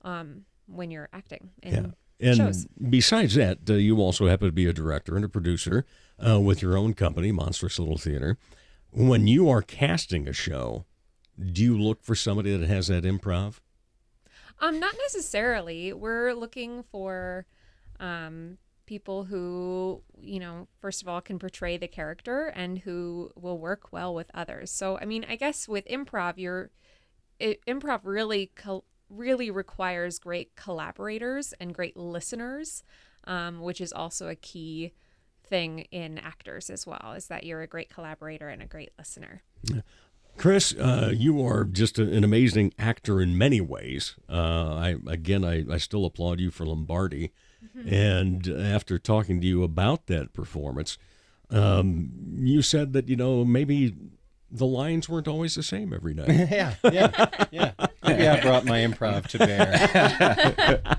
um, 0.03 0.45
when 0.67 0.91
you're 0.91 1.09
acting 1.11 1.49
in 1.63 1.95
And 2.19 2.37
shows. 2.37 2.67
besides 2.89 3.35
that, 3.35 3.59
uh, 3.69 3.73
you 3.73 3.99
also 3.99 4.27
happen 4.27 4.47
to 4.47 4.51
be 4.51 4.65
a 4.67 4.73
director 4.73 5.15
and 5.15 5.25
a 5.25 5.29
producer 5.29 5.85
uh, 6.25 6.39
with 6.39 6.61
your 6.61 6.77
own 6.77 6.93
company, 6.93 7.31
Monstrous 7.31 7.79
Little 7.79 7.97
Theater. 7.97 8.37
When 8.91 9.27
you 9.27 9.49
are 9.49 9.61
casting 9.61 10.27
a 10.27 10.33
show, 10.33 10.85
do 11.39 11.63
you 11.63 11.77
look 11.79 12.03
for 12.03 12.15
somebody 12.15 12.55
that 12.55 12.67
has 12.67 12.87
that 12.87 13.03
improv? 13.03 13.59
Um, 14.59 14.79
not 14.79 14.95
necessarily. 15.05 15.93
We're 15.93 16.33
looking 16.33 16.83
for 16.83 17.45
um, 17.99 18.57
people 18.85 19.25
who, 19.25 20.01
you 20.19 20.39
know, 20.39 20.67
first 20.79 21.01
of 21.01 21.07
all, 21.07 21.21
can 21.21 21.37
portray 21.37 21.77
the 21.77 21.87
character 21.87 22.47
and 22.47 22.79
who 22.79 23.31
will 23.35 23.59
work 23.59 23.91
well 23.91 24.15
with 24.15 24.31
others. 24.33 24.71
So, 24.71 24.97
I 24.99 25.05
mean, 25.05 25.25
I 25.29 25.35
guess 25.35 25.67
with 25.67 25.85
improv, 25.87 26.33
you're 26.37 26.71
it, 27.39 27.59
improv 27.67 28.01
really 28.03 28.51
col- 28.55 28.85
really 29.09 29.51
requires 29.51 30.17
great 30.17 30.55
collaborators 30.55 31.53
and 31.59 31.73
great 31.73 31.95
listeners, 31.95 32.83
um, 33.25 33.61
which 33.61 33.79
is 33.79 33.93
also 33.93 34.27
a 34.27 34.35
key 34.35 34.93
thing 35.43 35.81
in 35.91 36.17
actors 36.17 36.69
as 36.69 36.87
well. 36.87 37.13
Is 37.15 37.27
that 37.27 37.43
you're 37.43 37.61
a 37.61 37.67
great 37.67 37.89
collaborator 37.89 38.49
and 38.49 38.61
a 38.61 38.65
great 38.67 38.91
listener. 38.97 39.43
Chris, 40.37 40.73
uh, 40.75 41.11
you 41.13 41.45
are 41.45 41.63
just 41.63 41.99
a, 41.99 42.03
an 42.03 42.23
amazing 42.23 42.73
actor 42.77 43.21
in 43.21 43.37
many 43.37 43.59
ways. 43.59 44.15
Uh, 44.29 44.75
I 44.75 44.95
again, 45.07 45.43
I, 45.43 45.65
I 45.71 45.77
still 45.77 46.05
applaud 46.05 46.39
you 46.39 46.51
for 46.51 46.65
Lombardi. 46.65 47.31
And 47.85 48.47
after 48.47 48.97
talking 48.97 49.39
to 49.41 49.47
you 49.47 49.61
about 49.63 50.07
that 50.07 50.33
performance, 50.33 50.97
um, 51.51 52.09
you 52.39 52.63
said 52.63 52.93
that 52.93 53.07
you 53.07 53.15
know 53.15 53.45
maybe 53.45 53.95
the 54.49 54.65
lines 54.65 55.07
weren't 55.07 55.27
always 55.27 55.55
the 55.55 55.63
same 55.63 55.93
every 55.93 56.13
night. 56.13 56.29
yeah, 56.51 56.75
yeah, 56.83 57.45
yeah. 57.51 57.71
Maybe 58.03 58.27
I 58.27 58.41
brought 58.41 58.65
my 58.65 58.79
improv 58.79 59.27
to 59.27 59.37
bear. 59.39 60.97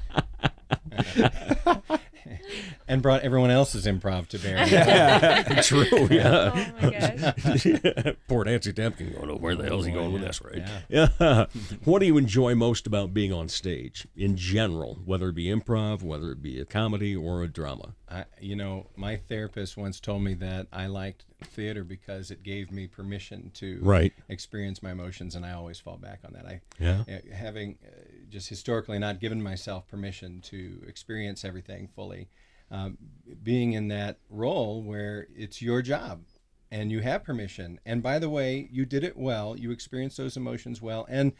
and 2.89 3.03
brought 3.03 3.23
everyone 3.23 3.51
else's 3.51 3.87
improv 3.87 4.27
to 4.29 4.39
bear. 4.39 4.65
True. 5.63 5.87
Oh 5.93 6.09
Yeah. 6.11 6.73
my 6.81 6.91
gosh. 6.91 8.15
Poor 8.29 8.45
Nancy 8.45 8.73
Tempkin 8.73 9.13
going, 9.13 9.31
oh, 9.31 9.37
where 9.37 9.55
the 9.55 9.65
hell's 9.65 9.87
he 9.87 9.93
going 9.93 10.13
with 10.13 10.23
yeah, 10.23 10.29
this, 10.29 10.43
right? 10.43 10.63
yeah. 10.89 11.09
Yeah. 11.21 11.47
what 11.85 11.99
do 12.01 12.07
you 12.07 12.19
enjoy 12.19 12.55
most 12.55 12.87
about 12.87 13.13
being 13.15 13.33
on 13.33 13.49
stage 13.49 14.07
in 14.17 14.37
general, 14.37 14.99
whether 15.05 15.29
it 15.29 15.35
be 15.35 15.47
improv, 15.47 16.03
whether 16.03 16.31
it 16.33 16.43
be 16.43 16.61
a 16.61 16.65
comedy 16.65 17.15
or 17.17 17.43
a 17.43 17.49
drama? 17.49 17.95
I, 18.11 18.25
you 18.41 18.57
know, 18.57 18.87
my 18.97 19.17
therapist 19.17 19.77
once 19.77 20.01
told 20.01 20.23
me 20.23 20.35
that 20.35 20.67
I 20.73 20.87
liked 20.87 21.25
theater 21.45 21.85
because 21.85 22.31
it 22.31 22.43
gave 22.43 22.73
me 22.73 22.87
permission 22.87 23.51
to 23.55 23.79
Right. 23.83 24.13
experience 24.29 24.83
my 24.83 24.93
emotions, 24.93 25.35
and 25.35 25.45
I 25.45 25.53
always 25.53 25.79
fall 25.79 25.99
back 25.99 26.21
on 26.25 26.33
that. 26.33 26.47
I, 26.47 26.61
Yeah. 26.81 27.05
uh, 27.09 27.35
having 27.35 27.77
uh, 27.85 27.91
just 28.29 28.49
historically 28.49 28.99
not 28.99 29.21
given 29.21 29.43
myself 29.43 29.87
permission 29.87 30.41
to 30.43 30.83
experience 30.87 31.45
everything 31.45 31.89
fully, 31.95 32.29
um, 32.71 32.99
being 33.43 33.73
in 33.73 33.89
that 33.89 34.19
role 34.29 34.83
where 34.83 35.29
it's 35.35 35.63
your 35.63 35.83
job 35.83 36.23
and 36.71 36.93
you 36.93 37.01
have 37.01 37.25
permission. 37.25 37.81
And 37.87 38.03
by 38.03 38.19
the 38.19 38.29
way, 38.29 38.69
you 38.71 38.85
did 38.85 39.05
it 39.05 39.17
well. 39.17 39.57
You 39.57 39.71
experienced 39.71 40.17
those 40.17 40.37
emotions 40.37 40.83
well, 40.83 41.07
and 41.09 41.33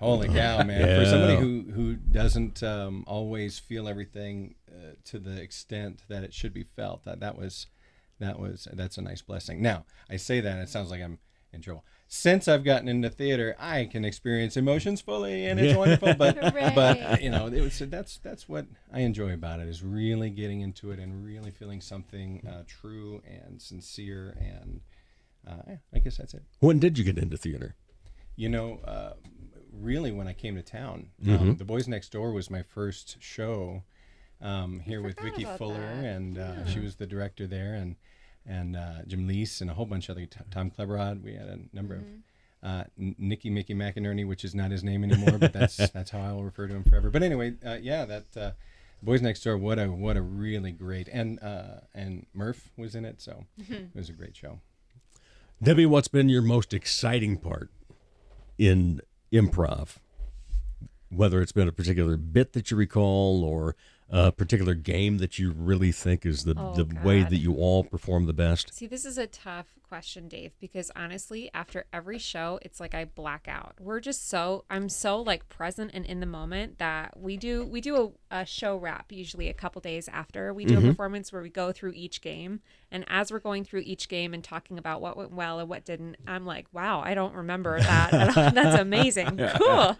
Holy 0.00 0.28
cow, 0.34 0.62
man! 0.62 1.00
For 1.00 1.10
somebody 1.10 1.36
who 1.36 1.72
who 1.72 1.96
doesn't 1.96 2.62
um, 2.62 3.04
always 3.06 3.58
feel 3.58 3.88
everything 3.88 4.54
uh, 4.70 4.92
to 5.06 5.18
the 5.18 5.40
extent 5.40 6.02
that 6.08 6.22
it 6.22 6.32
should 6.32 6.54
be 6.54 6.62
felt, 6.62 7.04
that 7.04 7.20
that 7.20 7.36
was 7.36 7.66
that 8.20 8.38
was 8.38 8.68
that's 8.72 8.96
a 8.96 9.02
nice 9.02 9.22
blessing. 9.22 9.60
Now 9.60 9.84
I 10.08 10.16
say 10.16 10.40
that 10.40 10.58
it 10.58 10.68
sounds 10.68 10.90
like 10.90 11.02
I'm 11.02 11.18
in 11.52 11.62
trouble. 11.62 11.84
Since 12.10 12.48
I've 12.48 12.64
gotten 12.64 12.88
into 12.88 13.10
theater, 13.10 13.54
I 13.58 13.84
can 13.84 14.02
experience 14.02 14.56
emotions 14.56 15.02
fully, 15.02 15.44
and 15.44 15.60
it's 15.60 15.76
wonderful. 15.76 16.14
But 16.14 16.40
but 16.74 17.22
you 17.22 17.28
know, 17.30 17.48
it 17.48 17.60
was 17.60 17.78
that's 17.80 18.18
that's 18.18 18.48
what 18.48 18.66
I 18.92 19.00
enjoy 19.00 19.34
about 19.34 19.60
it 19.60 19.68
is 19.68 19.82
really 19.82 20.30
getting 20.30 20.62
into 20.62 20.90
it 20.90 20.98
and 20.98 21.22
really 21.22 21.50
feeling 21.50 21.82
something 21.82 22.42
uh, 22.48 22.62
true 22.66 23.20
and 23.26 23.60
sincere. 23.60 24.34
And 24.40 24.80
uh, 25.46 25.74
I 25.94 25.98
guess 25.98 26.16
that's 26.16 26.32
it. 26.32 26.44
When 26.60 26.78
did 26.78 26.96
you 26.96 27.04
get 27.04 27.18
into 27.18 27.36
theater? 27.36 27.74
You 28.36 28.48
know, 28.48 28.80
uh, 28.86 29.12
really, 29.72 30.10
when 30.10 30.26
I 30.28 30.32
came 30.32 30.54
to 30.56 30.62
town, 30.62 31.10
Mm-hmm. 31.22 31.50
um, 31.50 31.56
The 31.56 31.64
Boys 31.66 31.88
Next 31.88 32.10
Door 32.10 32.32
was 32.32 32.50
my 32.50 32.62
first 32.62 33.16
show 33.20 33.82
um, 34.40 34.80
here 34.80 35.02
with 35.02 35.16
forgot 35.18 35.32
Vicki 35.36 35.44
Fuller, 35.58 35.74
that. 35.80 36.04
and 36.04 36.38
uh, 36.38 36.64
she 36.66 36.80
was 36.80 36.96
the 36.96 37.06
director 37.06 37.46
there, 37.46 37.74
and 37.74 37.96
and 38.46 38.76
uh, 38.76 39.02
Jim 39.06 39.28
Leese 39.28 39.60
and 39.60 39.70
a 39.70 39.74
whole 39.74 39.86
bunch 39.86 40.08
of 40.08 40.16
other 40.16 40.26
t- 40.26 40.40
Tom 40.50 40.70
Cleverod. 40.70 41.22
We 41.22 41.34
had 41.34 41.48
a 41.48 41.58
number 41.72 41.94
of 41.96 42.04
uh, 42.62 42.84
Nicky 42.96 43.50
Mickey 43.50 43.74
McInerney, 43.74 44.26
which 44.26 44.44
is 44.44 44.54
not 44.54 44.70
his 44.70 44.82
name 44.82 45.04
anymore, 45.04 45.38
but 45.38 45.52
that's 45.52 45.76
that's 45.92 46.10
how 46.10 46.20
I 46.20 46.32
will 46.32 46.44
refer 46.44 46.66
to 46.66 46.74
him 46.74 46.84
forever. 46.84 47.10
But 47.10 47.22
anyway, 47.22 47.54
uh, 47.64 47.78
yeah, 47.80 48.04
that 48.04 48.36
uh, 48.36 48.50
Boys 49.02 49.22
Next 49.22 49.42
Door. 49.42 49.58
What 49.58 49.78
a 49.78 49.86
what 49.86 50.16
a 50.16 50.22
really 50.22 50.72
great 50.72 51.08
and 51.08 51.40
uh, 51.42 51.80
and 51.94 52.26
Murph 52.34 52.70
was 52.76 52.94
in 52.94 53.04
it, 53.04 53.20
so 53.20 53.44
it 53.58 53.94
was 53.94 54.08
a 54.08 54.12
great 54.12 54.36
show. 54.36 54.60
Debbi, 55.62 55.86
what's 55.86 56.08
been 56.08 56.28
your 56.28 56.42
most 56.42 56.72
exciting 56.72 57.36
part 57.36 57.70
in 58.58 59.00
improv? 59.32 59.96
Whether 61.10 61.40
it's 61.40 61.52
been 61.52 61.68
a 61.68 61.72
particular 61.72 62.16
bit 62.16 62.52
that 62.52 62.70
you 62.70 62.76
recall 62.76 63.42
or 63.42 63.76
a 64.10 64.32
particular 64.32 64.74
game 64.74 65.18
that 65.18 65.38
you 65.38 65.52
really 65.52 65.92
think 65.92 66.24
is 66.24 66.44
the, 66.44 66.54
Oh, 66.56 66.74
the 66.74 66.86
way 67.04 67.22
that 67.22 67.36
you 67.36 67.56
all 67.56 67.84
perform 67.84 68.26
the 68.26 68.32
best? 68.32 68.74
See, 68.74 68.86
this 68.86 69.04
is 69.04 69.18
a 69.18 69.26
tough 69.26 69.66
question, 69.86 70.28
Dave, 70.28 70.52
because 70.60 70.90
honestly, 70.96 71.50
after 71.54 71.86
every 71.92 72.18
show, 72.18 72.58
it's 72.62 72.80
like 72.80 72.94
I 72.94 73.04
black 73.04 73.46
out. 73.48 73.74
We're 73.80 74.00
just 74.00 74.28
so 74.28 74.64
I'm 74.70 74.88
so 74.88 75.20
like 75.20 75.48
present 75.48 75.90
and 75.94 76.04
in 76.06 76.20
the 76.20 76.26
moment 76.26 76.78
that 76.78 77.18
we 77.18 77.36
do 77.36 77.64
we 77.66 77.80
do 77.80 78.14
a, 78.27 78.27
a 78.30 78.44
show 78.44 78.76
wrap 78.76 79.10
usually 79.10 79.48
a 79.48 79.54
couple 79.54 79.80
days 79.80 80.08
after 80.08 80.52
we 80.52 80.64
do 80.64 80.76
Mm-hmm. 80.76 80.86
a 80.86 80.90
performance 80.90 81.32
where 81.32 81.40
we 81.42 81.48
go 81.48 81.72
through 81.72 81.92
each 81.94 82.20
game, 82.20 82.60
and 82.90 83.04
as 83.08 83.30
we're 83.32 83.38
going 83.38 83.64
through 83.64 83.80
each 83.86 84.08
game 84.08 84.34
and 84.34 84.44
talking 84.44 84.78
about 84.78 85.00
what 85.00 85.16
went 85.16 85.32
well 85.32 85.58
and 85.60 85.68
what 85.68 85.84
didn't, 85.84 86.16
I'm 86.26 86.44
like, 86.44 86.66
wow, 86.72 87.00
I 87.00 87.14
don't 87.14 87.34
remember 87.34 87.80
that. 87.80 88.10
That's 88.54 88.78
amazing, 88.80 89.38
cool. 89.56 89.96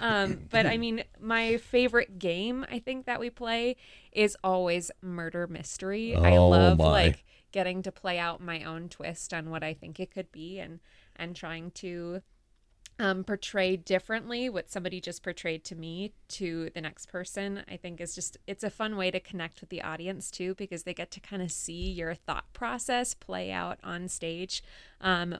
Um, 0.00 0.40
but 0.50 0.66
I 0.66 0.76
mean, 0.76 1.04
my 1.20 1.56
favorite 1.58 2.18
game 2.18 2.66
I 2.70 2.78
think 2.80 3.06
that 3.06 3.20
we 3.20 3.30
play 3.30 3.76
is 4.12 4.36
always 4.42 4.90
murder 5.00 5.46
mystery. 5.46 6.14
I 6.16 6.36
Oh, 6.36 6.48
love 6.48 6.78
my. 6.78 6.84
like 6.90 7.24
getting 7.52 7.82
to 7.82 7.92
play 7.92 8.18
out 8.18 8.40
my 8.42 8.62
own 8.64 8.88
twist 8.88 9.32
on 9.32 9.50
what 9.50 9.62
I 9.62 9.72
think 9.72 9.98
it 10.00 10.10
could 10.10 10.30
be 10.32 10.58
and 10.58 10.80
and 11.16 11.34
trying 11.34 11.70
to 11.72 12.22
um, 12.98 13.24
portray 13.24 13.76
differently 13.76 14.48
what 14.48 14.70
somebody 14.70 15.00
just 15.00 15.22
portrayed 15.22 15.64
to 15.64 15.74
me 15.74 16.12
to 16.28 16.70
the 16.74 16.80
next 16.80 17.06
person 17.06 17.62
i 17.70 17.76
think 17.76 18.00
is 18.00 18.14
just 18.14 18.36
it's 18.46 18.64
a 18.64 18.70
fun 18.70 18.96
way 18.96 19.10
to 19.10 19.20
connect 19.20 19.60
with 19.60 19.70
the 19.70 19.82
audience 19.82 20.30
too 20.30 20.54
because 20.54 20.82
they 20.82 20.94
get 20.94 21.10
to 21.10 21.20
kind 21.20 21.42
of 21.42 21.50
see 21.50 21.90
your 21.90 22.14
thought 22.14 22.52
process 22.52 23.14
play 23.14 23.50
out 23.50 23.78
on 23.84 24.08
stage 24.08 24.62
um, 25.00 25.36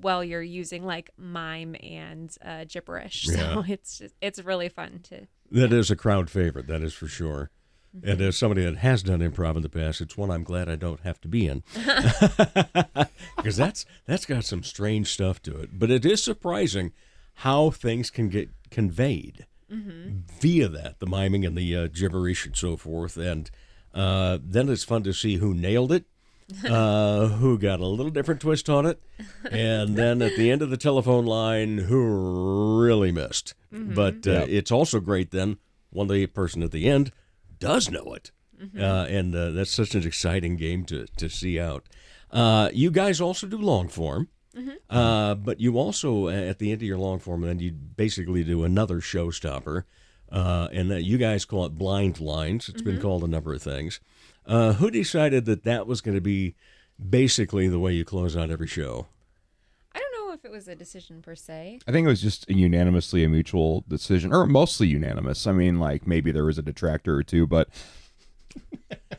while 0.00 0.24
you're 0.24 0.42
using 0.42 0.84
like 0.84 1.10
mime 1.16 1.76
and 1.82 2.36
uh, 2.44 2.64
gibberish. 2.68 3.28
So 3.38 3.64
it's 3.68 3.98
just 3.98 4.14
it's 4.20 4.40
really 4.42 4.68
fun 4.68 5.00
to 5.04 5.26
That 5.50 5.72
is 5.72 5.90
a 5.90 5.96
crowd 5.96 6.30
favorite, 6.30 6.66
that 6.66 6.82
is 6.82 6.92
for 6.94 7.06
sure. 7.06 7.50
Mm-hmm. 7.96 8.08
And 8.08 8.20
as 8.20 8.36
somebody 8.36 8.64
that 8.64 8.76
has 8.76 9.02
done 9.02 9.20
improv 9.20 9.56
in 9.56 9.62
the 9.62 9.68
past, 9.68 10.00
it's 10.00 10.16
one 10.16 10.30
I'm 10.30 10.44
glad 10.44 10.68
I 10.68 10.76
don't 10.76 11.00
have 11.00 11.20
to 11.22 11.28
be 11.28 11.46
in. 11.46 11.62
Because 13.36 13.56
that's 13.56 13.86
that's 14.04 14.26
got 14.26 14.44
some 14.44 14.62
strange 14.64 15.12
stuff 15.12 15.40
to 15.42 15.56
it. 15.60 15.78
But 15.78 15.90
it 15.90 16.04
is 16.04 16.22
surprising 16.22 16.92
how 17.34 17.70
things 17.70 18.10
can 18.10 18.28
get 18.28 18.50
conveyed 18.70 19.46
Mm-hmm. 19.70 20.20
via 20.40 20.66
that, 20.66 20.98
the 20.98 21.06
miming 21.06 21.44
and 21.44 21.54
the 21.54 21.76
uh, 21.76 21.88
gibberish 21.88 22.46
and 22.46 22.56
so 22.56 22.78
forth. 22.78 23.18
And 23.18 23.50
uh, 23.92 24.38
then 24.42 24.70
it's 24.70 24.82
fun 24.82 25.02
to 25.02 25.12
see 25.12 25.36
who 25.36 25.52
nailed 25.52 25.92
it, 25.92 26.06
uh, 26.64 27.28
who 27.28 27.58
got 27.58 27.78
a 27.78 27.86
little 27.86 28.10
different 28.10 28.40
twist 28.40 28.70
on 28.70 28.86
it, 28.86 28.98
and 29.50 29.94
then 29.94 30.22
at 30.22 30.36
the 30.36 30.50
end 30.50 30.62
of 30.62 30.70
the 30.70 30.78
telephone 30.78 31.26
line, 31.26 31.76
who 31.76 32.82
really 32.82 33.12
missed. 33.12 33.52
Mm-hmm. 33.70 33.92
But 33.92 34.26
uh, 34.26 34.46
it's 34.48 34.72
also 34.72 35.00
great 35.00 35.32
then 35.32 35.58
when 35.90 36.08
the 36.08 36.26
person 36.28 36.62
at 36.62 36.70
the 36.70 36.88
end 36.88 37.12
does 37.58 37.90
know 37.90 38.14
it. 38.14 38.30
Mm-hmm. 38.60 38.80
Uh, 38.80 39.04
and 39.04 39.34
uh, 39.34 39.50
that's 39.50 39.70
such 39.70 39.94
an 39.94 40.06
exciting 40.06 40.56
game 40.56 40.84
to, 40.86 41.06
to 41.16 41.28
see 41.28 41.60
out. 41.60 41.84
Uh, 42.30 42.70
you 42.72 42.90
guys 42.90 43.20
also 43.20 43.46
do 43.46 43.56
long 43.58 43.88
form. 43.88 44.28
Mm-hmm. 44.56 44.70
Uh, 44.90 45.34
but 45.36 45.60
you 45.60 45.78
also, 45.78 46.28
at 46.28 46.58
the 46.58 46.72
end 46.72 46.82
of 46.82 46.88
your 46.88 46.98
long 46.98 47.20
form, 47.20 47.42
then 47.42 47.60
you 47.60 47.70
basically 47.72 48.42
do 48.42 48.64
another 48.64 49.00
showstopper. 49.00 49.84
Uh, 50.30 50.68
and 50.72 50.90
that 50.90 51.04
you 51.04 51.16
guys 51.16 51.44
call 51.46 51.64
it 51.64 51.78
blind 51.78 52.20
lines. 52.20 52.68
It's 52.68 52.82
Mm-hmm. 52.82 52.90
been 52.90 53.00
called 53.00 53.24
a 53.24 53.28
number 53.28 53.54
of 53.54 53.62
things. 53.62 54.00
Uh, 54.44 54.74
who 54.74 54.90
decided 54.90 55.44
that 55.46 55.64
that 55.64 55.86
was 55.86 56.00
going 56.02 56.16
to 56.16 56.20
be 56.20 56.54
basically 57.08 57.68
the 57.68 57.78
way 57.78 57.92
you 57.94 58.04
close 58.04 58.36
out 58.36 58.50
every 58.50 58.66
show? 58.66 59.06
i 59.94 59.98
don't 60.00 60.12
know 60.28 60.34
if 60.34 60.37
it 60.48 60.52
was 60.52 60.66
a 60.66 60.74
decision 60.74 61.20
per 61.20 61.34
se 61.34 61.78
I 61.86 61.92
think 61.92 62.06
it 62.06 62.08
was 62.08 62.22
just 62.22 62.48
a 62.48 62.54
unanimously 62.54 63.22
a 63.22 63.28
mutual 63.28 63.84
decision, 63.86 64.32
or 64.32 64.46
mostly 64.46 64.86
unanimous. 64.86 65.46
I 65.46 65.52
mean, 65.52 65.78
like 65.78 66.06
maybe 66.06 66.32
there 66.32 66.44
was 66.44 66.56
a 66.56 66.62
detractor 66.62 67.14
or 67.14 67.22
two, 67.22 67.46
but 67.46 67.68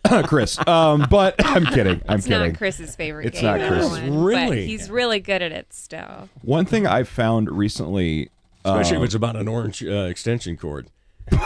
Chris. 0.24 0.58
Um, 0.68 1.06
but 1.10 1.36
I'm 1.46 1.66
kidding. 1.68 2.02
I'm 2.10 2.18
it's 2.18 2.26
kidding. 2.28 2.50
not 2.54 2.58
chris's 2.58 2.96
favorite 2.96 3.28
It's 3.28 3.42
game 3.42 3.60
not 3.60 3.68
Chris. 3.70 3.90
one, 3.90 4.24
Really? 4.24 4.48
but 4.48 4.58
he's 4.58 4.90
really 4.90 5.20
good 5.20 5.44
at 5.44 5.52
it 5.52 5.72
still 5.72 6.30
One 6.42 6.66
thing 6.66 6.88
I've 6.88 7.08
found 7.10 7.52
recently, 7.52 8.30
Especially 8.66 8.98
um, 8.98 9.04
if 9.04 9.08
it's 9.08 9.16
about 9.16 9.36
an 9.36 9.48
orange 9.48 9.84
uh, 9.84 10.06
extension 10.10 10.58
cord. 10.58 10.88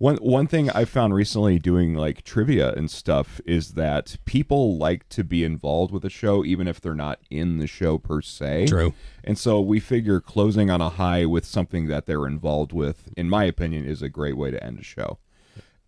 One 0.00 0.16
one 0.16 0.46
thing 0.46 0.70
I 0.70 0.86
found 0.86 1.12
recently 1.12 1.58
doing 1.58 1.94
like 1.94 2.24
trivia 2.24 2.72
and 2.72 2.90
stuff 2.90 3.38
is 3.44 3.72
that 3.72 4.16
people 4.24 4.78
like 4.78 5.06
to 5.10 5.22
be 5.22 5.44
involved 5.44 5.92
with 5.92 6.06
a 6.06 6.08
show 6.08 6.42
even 6.42 6.66
if 6.66 6.80
they're 6.80 6.94
not 6.94 7.20
in 7.28 7.58
the 7.58 7.66
show 7.66 7.98
per 7.98 8.22
se. 8.22 8.68
True. 8.68 8.94
And 9.22 9.36
so 9.36 9.60
we 9.60 9.78
figure 9.78 10.18
closing 10.18 10.70
on 10.70 10.80
a 10.80 10.88
high 10.88 11.26
with 11.26 11.44
something 11.44 11.86
that 11.88 12.06
they're 12.06 12.26
involved 12.26 12.72
with, 12.72 13.12
in 13.14 13.28
my 13.28 13.44
opinion, 13.44 13.84
is 13.84 14.00
a 14.00 14.08
great 14.08 14.38
way 14.38 14.50
to 14.50 14.64
end 14.64 14.78
a 14.78 14.82
show. 14.82 15.18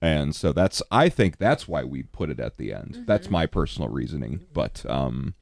And 0.03 0.37
so 0.37 0.53
that's 0.53 0.83
I 0.90 1.09
think 1.09 1.38
that's 1.38 1.66
why 1.66 1.83
we 1.83 2.03
put 2.03 2.29
it 2.29 2.38
at 2.38 2.59
the 2.59 2.75
end. 2.75 3.05
That's 3.07 3.31
my 3.31 3.46
personal 3.46 3.88
reasoning. 3.88 4.44
But 4.53 4.85
um 4.90 5.37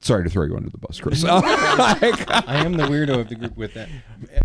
sorry 0.00 0.24
to 0.24 0.30
throw 0.30 0.46
you 0.46 0.56
under 0.56 0.70
the 0.70 0.78
bus, 0.78 0.98
Chris. 0.98 1.24
I 1.28 2.62
am 2.64 2.72
the 2.72 2.84
weirdo 2.84 3.20
of 3.20 3.28
the 3.28 3.34
group 3.34 3.58
with 3.58 3.74
that. 3.74 3.90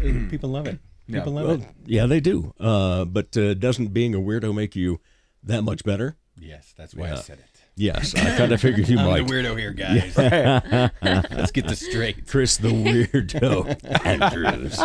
People 0.29 0.49
love 0.49 0.67
it. 0.67 0.79
People 1.11 1.33
love 1.33 1.45
Well, 1.45 1.55
it. 1.55 1.67
yeah, 1.85 2.05
they 2.05 2.19
do. 2.19 2.53
Uh, 2.59 3.05
but 3.05 3.35
uh, 3.37 3.53
doesn't 3.53 3.93
being 3.93 4.13
a 4.13 4.19
weirdo 4.19 4.53
make 4.53 4.75
you 4.75 4.99
that 5.43 5.61
much 5.63 5.83
better? 5.83 6.17
Yes, 6.39 6.73
that's 6.77 6.93
why 6.93 7.11
I 7.11 7.15
said 7.15 7.39
it. 7.39 7.45
Yes, 7.79 8.15
I 8.15 8.35
kind 8.37 8.51
of 8.51 8.59
figured 8.59 8.87
you 8.89 8.97
I'm 8.99 9.05
might. 9.05 9.27
the 9.27 9.33
weirdo 9.33 9.57
here, 9.57 9.71
guys. 9.71 10.17
Let's 11.31 11.51
get 11.51 11.67
this 11.67 11.79
straight. 11.79 12.25
Chris 12.27 12.57
the 12.57 12.69
weirdo 12.69 13.67
Andrews. 14.05 14.77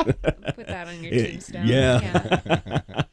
put 0.55 0.67
that 0.67 0.89
on 0.89 1.03
your 1.03 1.13
Eh, 1.15 1.31
tombstone 1.31 1.67
yeah. 1.67 2.01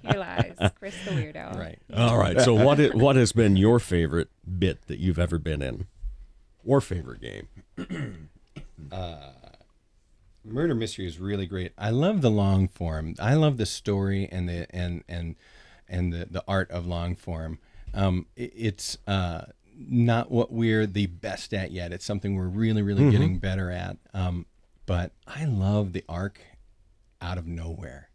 Here 0.03 0.19
lies 0.19 0.55
Chris 0.77 0.95
the 1.05 1.11
weirdo. 1.11 1.57
Right. 1.57 1.79
All 1.95 2.17
right. 2.17 2.39
So 2.41 2.53
what 2.53 2.79
i- 2.79 2.89
what 2.89 3.15
has 3.15 3.31
been 3.31 3.55
your 3.55 3.79
favorite 3.79 4.27
bit 4.59 4.81
that 4.87 4.99
you've 4.99 5.19
ever 5.19 5.37
been 5.39 5.61
in, 5.61 5.87
or 6.65 6.81
favorite 6.81 7.21
game? 7.21 7.47
Murder 10.49 10.75
mystery 10.75 11.05
is 11.07 11.19
really 11.19 11.45
great. 11.45 11.71
I 11.77 11.89
love 11.91 12.21
the 12.21 12.31
long 12.31 12.67
form. 12.67 13.15
I 13.19 13.33
love 13.35 13.57
the 13.57 13.65
story 13.65 14.27
and 14.31 14.47
the 14.49 14.67
and 14.75 15.03
and 15.07 15.35
and 15.87 16.13
the, 16.13 16.27
the 16.29 16.43
art 16.47 16.69
of 16.71 16.85
long 16.85 17.15
form. 17.15 17.59
Um, 17.93 18.25
it- 18.35 18.53
it's 18.55 18.97
uh, 19.07 19.45
not 19.77 20.29
what 20.29 20.51
we're 20.51 20.85
the 20.85 21.07
best 21.07 21.53
at 21.53 21.71
yet. 21.71 21.91
It's 21.93 22.05
something 22.05 22.35
we're 22.35 22.47
really 22.47 22.81
really 22.81 23.09
getting 23.11 23.39
better 23.39 23.71
at. 23.71 23.97
Um, 24.13 24.45
but 24.85 25.11
I 25.27 25.45
love 25.45 25.93
the 25.93 26.03
arc 26.09 26.39
out 27.21 27.37
of 27.37 27.47
nowhere, 27.47 28.09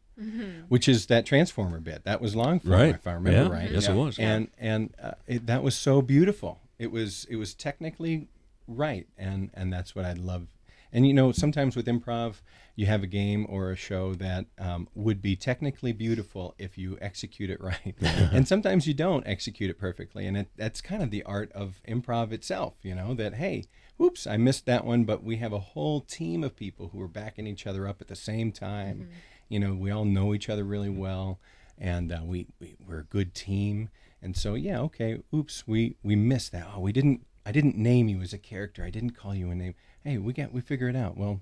which 0.69 0.89
is 0.89 1.07
that 1.07 1.25
transformer 1.27 1.81
bit. 1.81 2.05
That 2.05 2.21
was 2.21 2.35
long 2.37 2.61
form, 2.61 2.73
Right. 2.75 2.95
if 2.95 3.07
I 3.07 3.13
remember 3.13 3.55
Yeah. 3.55 3.61
right. 3.61 3.71
Yes, 3.71 3.89
it 3.89 3.95
was. 3.95 4.19
And 4.19 4.49
and 4.59 4.95
uh, 5.03 5.13
it, 5.27 5.47
that 5.47 5.63
was 5.63 5.75
so 5.75 6.03
beautiful. 6.03 6.61
It 6.79 6.91
was 6.91 7.27
it 7.31 7.37
was 7.37 7.55
technically 7.55 8.29
right, 8.67 9.07
and 9.19 9.51
and 9.55 9.73
that's 9.73 9.95
what 9.95 10.05
I 10.05 10.13
love. 10.15 10.49
And 10.95 11.05
you 11.09 11.13
know, 11.13 11.33
sometimes 11.33 11.75
with 11.75 11.87
improv, 11.87 12.37
you 12.77 12.87
have 12.87 13.03
a 13.03 13.09
game 13.09 13.47
or 13.49 13.73
a 13.73 13.77
show 13.77 14.15
that 14.15 14.47
um, 14.61 14.89
would 14.95 15.21
be 15.21 15.35
technically 15.35 15.93
beautiful 15.93 16.55
if 16.57 16.79
you 16.79 16.97
execute 17.01 17.51
it 17.51 17.61
right, 17.63 17.97
and 18.01 18.47
sometimes 18.47 18.87
you 18.87 18.95
don't 18.95 19.27
execute 19.27 19.71
it 19.71 19.79
perfectly. 19.79 20.25
And 20.25 20.37
it, 20.37 20.49
that's 20.57 20.81
kind 20.81 21.03
of 21.03 21.11
the 21.11 21.25
art 21.25 21.51
of 21.53 21.81
improv 21.89 22.31
itself. 22.31 22.75
You 22.83 22.95
know 22.95 23.13
that 23.15 23.35
hey, 23.35 23.65
oops, 24.01 24.25
I 24.25 24.37
missed 24.37 24.67
that 24.67 24.85
one, 24.85 25.03
but 25.03 25.25
we 25.25 25.37
have 25.39 25.53
a 25.53 25.59
whole 25.59 26.01
team 26.01 26.45
of 26.45 26.55
people 26.55 26.91
who 26.93 27.03
are 27.03 27.09
backing 27.09 27.49
each 27.49 27.67
other 27.67 27.89
up 27.89 28.01
at 28.01 28.07
the 28.07 28.17
same 28.17 28.53
time. 28.53 29.09
You 29.49 29.59
know, 29.59 29.75
we 29.75 29.91
all 29.91 30.05
know 30.05 30.33
each 30.33 30.49
other 30.49 30.65
really 30.65 30.89
well, 30.89 31.41
and 31.77 32.13
uh, 32.13 32.21
we, 32.25 32.47
we 32.61 32.77
we're 32.87 33.01
a 33.01 33.05
good 33.05 33.35
team. 33.35 33.89
And 34.23 34.37
so 34.37 34.55
yeah, 34.55 34.79
okay, 34.83 35.23
oops, 35.35 35.67
we 35.67 35.97
we 36.05 36.15
missed 36.15 36.53
that. 36.53 36.69
Oh, 36.77 36.81
we 36.81 36.93
didn't. 36.93 37.27
I 37.47 37.53
didn't 37.53 37.77
name 37.77 38.09
you 38.09 38.23
as 38.23 38.33
a 38.33 38.39
character. 38.39 38.85
I 38.85 38.89
didn't 38.89 39.11
call 39.11 39.35
you 39.35 39.51
a 39.51 39.55
name. 39.55 39.75
Hey, 40.05 40.19
we 40.19 40.33
get 40.33 40.53
we 40.53 40.61
figure 40.61 40.89
it 40.89 40.97
out. 40.97 41.17
Well, 41.17 41.41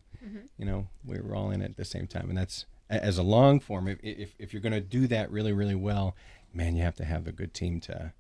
you 0.57 0.64
know, 0.64 0.87
we 1.05 1.20
were 1.20 1.35
all 1.35 1.51
in 1.51 1.61
it 1.61 1.70
at 1.70 1.77
the 1.77 1.85
same 1.85 2.07
time, 2.07 2.29
and 2.29 2.38
that's 2.38 2.64
as 2.88 3.18
a 3.18 3.22
long 3.22 3.59
form. 3.59 3.88
If 3.88 3.98
if, 4.03 4.35
if 4.38 4.53
you're 4.53 4.62
going 4.62 4.72
to 4.72 4.81
do 4.81 5.07
that 5.09 5.31
really 5.31 5.53
really 5.53 5.75
well, 5.75 6.14
man, 6.55 6.77
you 6.77 6.83
have 6.83 6.94
to 6.96 7.05
have 7.05 7.27
a 7.27 7.33
good 7.33 7.55
team 7.55 7.81
to 7.81 8.12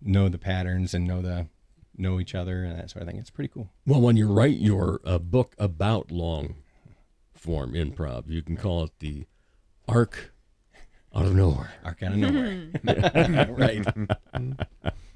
know 0.00 0.28
the 0.28 0.38
patterns 0.38 0.94
and 0.94 1.06
know 1.06 1.20
the 1.20 1.48
know 1.96 2.18
each 2.20 2.34
other 2.34 2.64
and 2.64 2.78
that 2.78 2.90
sort 2.90 3.02
of 3.02 3.08
thing. 3.08 3.18
It's 3.18 3.30
pretty 3.30 3.48
cool. 3.52 3.68
Well, 3.86 4.00
when 4.00 4.16
you 4.16 4.32
write 4.32 4.58
your 4.58 5.00
uh, 5.04 5.18
book 5.18 5.54
about 5.58 6.10
long 6.10 6.54
form 7.34 7.74
improv, 7.74 8.28
you 8.28 8.42
can 8.42 8.56
call 8.56 8.84
it 8.84 8.92
the 9.00 9.26
arc 9.86 10.32
out 11.14 11.26
of 11.26 11.34
nowhere. 11.34 11.72
Arc 11.84 12.02
out 12.02 12.12
of 12.12 12.18
nowhere, 12.18 12.68
right? 13.50 13.86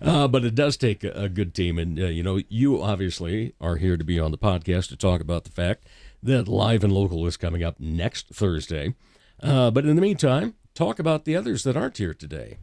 Uh, 0.00 0.28
but 0.28 0.44
it 0.44 0.54
does 0.54 0.76
take 0.76 1.04
a, 1.04 1.10
a 1.10 1.28
good 1.28 1.54
team, 1.54 1.78
and 1.78 1.98
uh, 1.98 2.06
you 2.06 2.22
know, 2.22 2.40
you 2.48 2.80
obviously 2.82 3.54
are 3.60 3.76
here 3.76 3.96
to 3.96 4.04
be 4.04 4.18
on 4.18 4.30
the 4.30 4.38
podcast 4.38 4.88
to 4.88 4.96
talk 4.96 5.20
about 5.20 5.44
the 5.44 5.50
fact 5.50 5.86
that 6.22 6.48
live 6.48 6.84
and 6.84 6.92
local 6.92 7.26
is 7.26 7.36
coming 7.36 7.62
up 7.62 7.78
next 7.78 8.28
Thursday. 8.28 8.94
Uh, 9.42 9.70
but 9.70 9.84
in 9.84 9.96
the 9.96 10.02
meantime, 10.02 10.54
talk 10.74 10.98
about 10.98 11.24
the 11.24 11.36
others 11.36 11.62
that 11.64 11.76
aren't 11.76 11.98
here 11.98 12.14
today. 12.14 12.58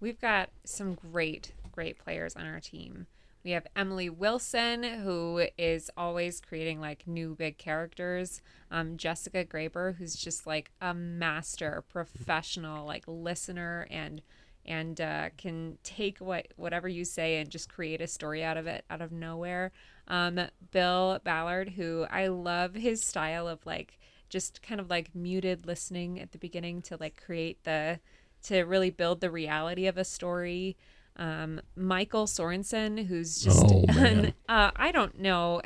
We've 0.00 0.20
got 0.20 0.50
some 0.64 0.94
great, 0.94 1.52
great 1.70 1.98
players 1.98 2.34
on 2.34 2.46
our 2.46 2.60
team. 2.60 3.06
We 3.44 3.52
have 3.52 3.66
Emily 3.74 4.08
Wilson, 4.08 4.84
who 4.84 5.46
is 5.58 5.90
always 5.96 6.40
creating 6.40 6.80
like 6.80 7.08
new 7.08 7.34
big 7.34 7.58
characters. 7.58 8.40
Um, 8.70 8.96
Jessica 8.96 9.44
Graber, 9.44 9.96
who's 9.96 10.14
just 10.14 10.46
like 10.46 10.70
a 10.80 10.94
master 10.94 11.82
professional, 11.88 12.86
like 12.86 13.04
listener 13.08 13.88
and 13.90 14.22
and 14.66 15.00
uh, 15.00 15.30
can 15.36 15.78
take 15.82 16.18
what 16.18 16.48
whatever 16.56 16.88
you 16.88 17.04
say 17.04 17.38
and 17.38 17.50
just 17.50 17.68
create 17.68 18.00
a 18.00 18.06
story 18.06 18.42
out 18.44 18.56
of 18.56 18.66
it 18.66 18.84
out 18.90 19.00
of 19.00 19.12
nowhere. 19.12 19.72
Um, 20.08 20.40
Bill 20.70 21.20
Ballard, 21.24 21.70
who 21.70 22.06
I 22.10 22.26
love 22.28 22.74
his 22.74 23.02
style 23.04 23.46
of 23.48 23.64
like 23.66 23.98
just 24.28 24.62
kind 24.62 24.80
of 24.80 24.88
like 24.90 25.14
muted 25.14 25.66
listening 25.66 26.20
at 26.20 26.32
the 26.32 26.38
beginning 26.38 26.82
to 26.82 26.96
like 26.98 27.20
create 27.24 27.62
the 27.64 28.00
to 28.44 28.62
really 28.62 28.90
build 28.90 29.20
the 29.20 29.30
reality 29.30 29.86
of 29.86 29.96
a 29.98 30.04
story. 30.04 30.76
Um, 31.16 31.60
Michael 31.76 32.24
Sorensen, 32.26 33.06
who's 33.06 33.42
just, 33.42 33.64
Oh, 33.68 33.84
man. 33.94 34.32
uh, 34.48 34.70
I 34.74 34.90
don't 34.90 35.18
know 35.20 35.60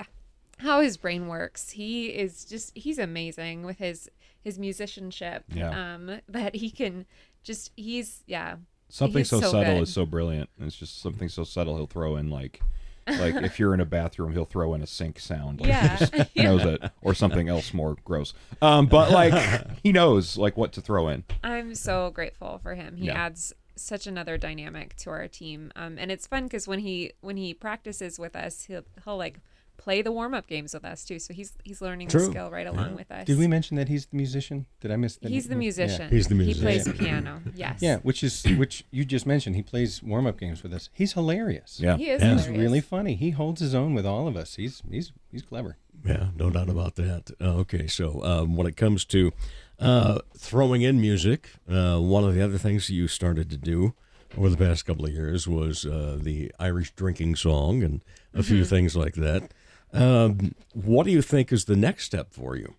how 0.59 0.81
his 0.81 0.97
brain 0.97 1.29
works. 1.29 1.71
He 1.71 2.07
is 2.09 2.45
just, 2.45 2.77
he's 2.77 2.99
amazing 2.99 3.63
with 3.63 3.79
his, 3.79 4.11
his 4.43 4.59
musicianship. 4.59 5.45
Yeah. 5.55 5.95
Um, 5.95 6.21
that 6.29 6.57
he 6.57 6.69
can 6.71 7.07
just, 7.45 7.71
he's, 7.77 8.25
yeah. 8.27 8.57
Something 8.88 9.18
he's 9.18 9.31
so, 9.31 9.40
subtle 9.40 9.75
good. 9.75 9.83
is 9.83 9.92
so 9.92 10.07
brilliant. 10.07 10.49
It's 10.61 10.77
just 10.77 11.01
something 11.03 11.29
so 11.29 11.44
subtle 11.44 11.77
he'll 11.77 11.87
throw 11.87 12.16
in 12.16 12.31
like 12.31 12.61
like 13.09 13.35
if 13.37 13.59
you're 13.61 13.72
in 13.75 13.81
a 13.81 13.85
bathroom, 13.85 14.33
he'll 14.33 14.44
throw 14.44 14.75
in 14.75 14.83
a 14.83 14.87
sink 14.87 15.18
sound. 15.20 15.61
Like 15.61 15.68
Yeah. 15.68 15.96
he 15.96 16.07
just 16.07 16.12
knows 16.37 16.64
it. 16.64 16.83
Or 17.03 17.14
something 17.14 17.49
else 17.49 17.72
more 17.72 17.96
gross. 18.05 18.33
Um, 18.61 18.87
but 18.87 19.11
like 19.12 19.33
he 19.83 19.92
knows 19.92 20.37
like 20.37 20.57
what 20.57 20.72
to 20.72 20.81
throw 20.81 21.09
in. 21.09 21.25
I'm 21.44 21.75
so 21.75 22.11
grateful 22.11 22.59
for 22.62 22.75
him. 22.75 22.96
He 22.96 23.07
Yeah. 23.07 23.14
adds 23.27 23.53
such 23.77 24.07
another 24.07 24.38
dynamic 24.38 24.96
to 24.96 25.11
our 25.11 25.29
team. 25.29 25.70
Um, 25.77 25.99
and 25.99 26.11
it's 26.11 26.27
fun 26.27 26.44
because 26.44 26.66
when 26.66 26.79
he 26.81 27.12
when 27.20 27.37
he 27.37 27.55
practices 27.55 28.18
with 28.18 28.35
us, 28.35 28.64
he'll 28.64 28.83
he'll 29.05 29.16
like 29.18 29.38
play 29.77 30.03
the 30.03 30.11
warm 30.12 30.35
up 30.35 30.47
games 30.47 30.75
with 30.75 30.85
us 30.85 31.05
too. 31.05 31.19
So 31.19 31.33
he's 31.35 31.53
he's 31.65 31.81
learning 31.81 32.09
True. 32.09 32.21
the 32.27 32.31
skill 32.31 32.51
right 32.51 32.67
along 32.67 32.97
with 32.97 33.11
us. 33.11 33.27
Did 33.27 33.39
we 33.39 33.47
mention 33.47 33.77
that 33.77 33.89
he's 33.89 34.07
the 34.07 34.17
musician? 34.17 34.67
Did 34.81 34.91
I 34.91 34.97
miss 34.97 35.17
that? 35.17 35.31
He's 35.31 35.47
the 35.49 35.55
Yeah. 35.55 35.59
musician. 35.59 36.11
He's 36.11 36.29
the 36.29 36.35
musician. 36.35 36.59
He 36.61 36.65
plays 36.65 36.87
musician. 36.87 37.07
piano. 37.07 37.43
Yes. 37.55 37.79
Yeah, 37.81 37.99
which 37.99 38.23
is 38.25 38.43
which 38.57 38.85
you 38.91 39.05
just 39.05 39.27
mentioned. 39.27 39.57
He 39.57 39.62
plays 39.62 40.03
warm 40.03 40.27
up 40.27 40.39
games 40.39 40.62
with 40.62 40.73
us. 40.73 40.89
He's 40.93 41.12
hilarious. 41.12 41.79
Yeah. 41.81 41.97
He 41.97 42.11
is. 42.11 42.23
Yeah. 42.23 42.33
He's 42.35 42.49
really 42.49 42.81
funny. 42.81 43.15
He 43.15 43.31
holds 43.31 43.61
his 43.61 43.75
own 43.75 43.95
with 43.95 44.07
all 44.07 44.27
of 44.29 44.37
us. 44.37 44.57
He's 44.57 44.83
he's 44.91 45.12
he's 45.31 45.43
clever. 45.43 45.77
Yeah, 46.05 46.29
no 46.37 46.51
doubt 46.51 46.69
about 46.69 46.95
that. 46.97 47.31
Uh, 47.41 47.55
okay, 47.62 47.87
so 47.87 48.23
um, 48.23 48.55
when 48.55 48.67
it 48.67 48.77
comes 48.77 49.05
to 49.07 49.33
uh, 49.81 50.21
throwing 50.37 50.83
in 50.83 51.01
music, 51.01 51.51
uh, 51.69 51.99
one 51.99 52.23
of 52.23 52.35
the 52.35 52.43
other 52.43 52.59
things 52.59 52.87
that 52.87 52.93
you 52.95 53.09
started 53.09 53.51
to 53.51 53.57
do 53.57 53.95
over 54.37 54.49
the 54.51 54.57
past 54.57 54.85
couple 54.87 55.05
of 55.07 55.12
years 55.12 55.49
was 55.49 55.85
uh, 55.87 56.19
the 56.21 56.53
Irish 56.59 56.93
drinking 56.93 57.35
song 57.37 57.83
and 57.83 58.03
a 58.35 58.43
few 58.43 58.65
things 58.65 58.95
like 58.95 59.15
that. 59.15 59.51
Um, 59.92 60.55
what 60.72 61.05
do 61.05 61.12
you 61.12 61.22
think 61.22 61.53
is 61.53 61.64
the 61.64 61.77
next 61.77 62.05
step 62.05 62.33
for 62.33 62.57
you? 62.57 62.75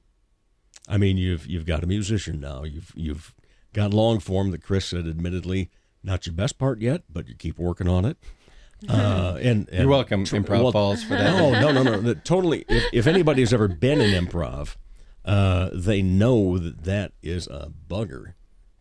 I 0.88 0.98
mean, 0.98 1.17
you've 1.17 1.48
you've 1.48 1.65
got 1.65 1.84
a 1.84 1.88
musician 1.88 2.39
now. 2.39 2.63
You've 2.63 2.91
you've 2.96 3.34
got 3.74 3.93
long 3.93 4.20
form 4.20 4.52
that 4.52 4.63
Chris 4.63 4.86
said, 4.86 5.08
admittedly, 5.08 5.70
not 6.04 6.26
your 6.26 6.34
best 6.34 6.58
part 6.58 6.82
yet, 6.82 7.04
but 7.10 7.28
you 7.28 7.36
keep 7.36 7.60
working 7.60 7.88
on 7.88 8.06
it. 8.06 8.17
Uh, 8.88 9.39
and, 9.41 9.67
and 9.70 9.80
You're 9.80 9.88
welcome, 9.89 10.24
tr- 10.24 10.36
Improv 10.36 10.62
well, 10.62 10.72
Falls, 10.72 11.04
for 11.04 11.15
that. 11.15 11.36
No, 11.36 11.50
no, 11.52 11.72
no, 11.72 11.82
no. 11.82 12.00
That 12.00 12.24
totally. 12.24 12.63
If, 12.70 12.84
if 12.93 13.08
anybody's 13.08 13.52
ever 13.52 13.67
been 13.67 14.00
in 14.00 14.24
improv, 14.24 14.76
uh, 15.26 15.72
they 15.74 16.04
know 16.04 16.60
that 16.60 16.84
that 16.84 17.13
is 17.24 17.48
a 17.48 17.72
bugger 17.89 18.34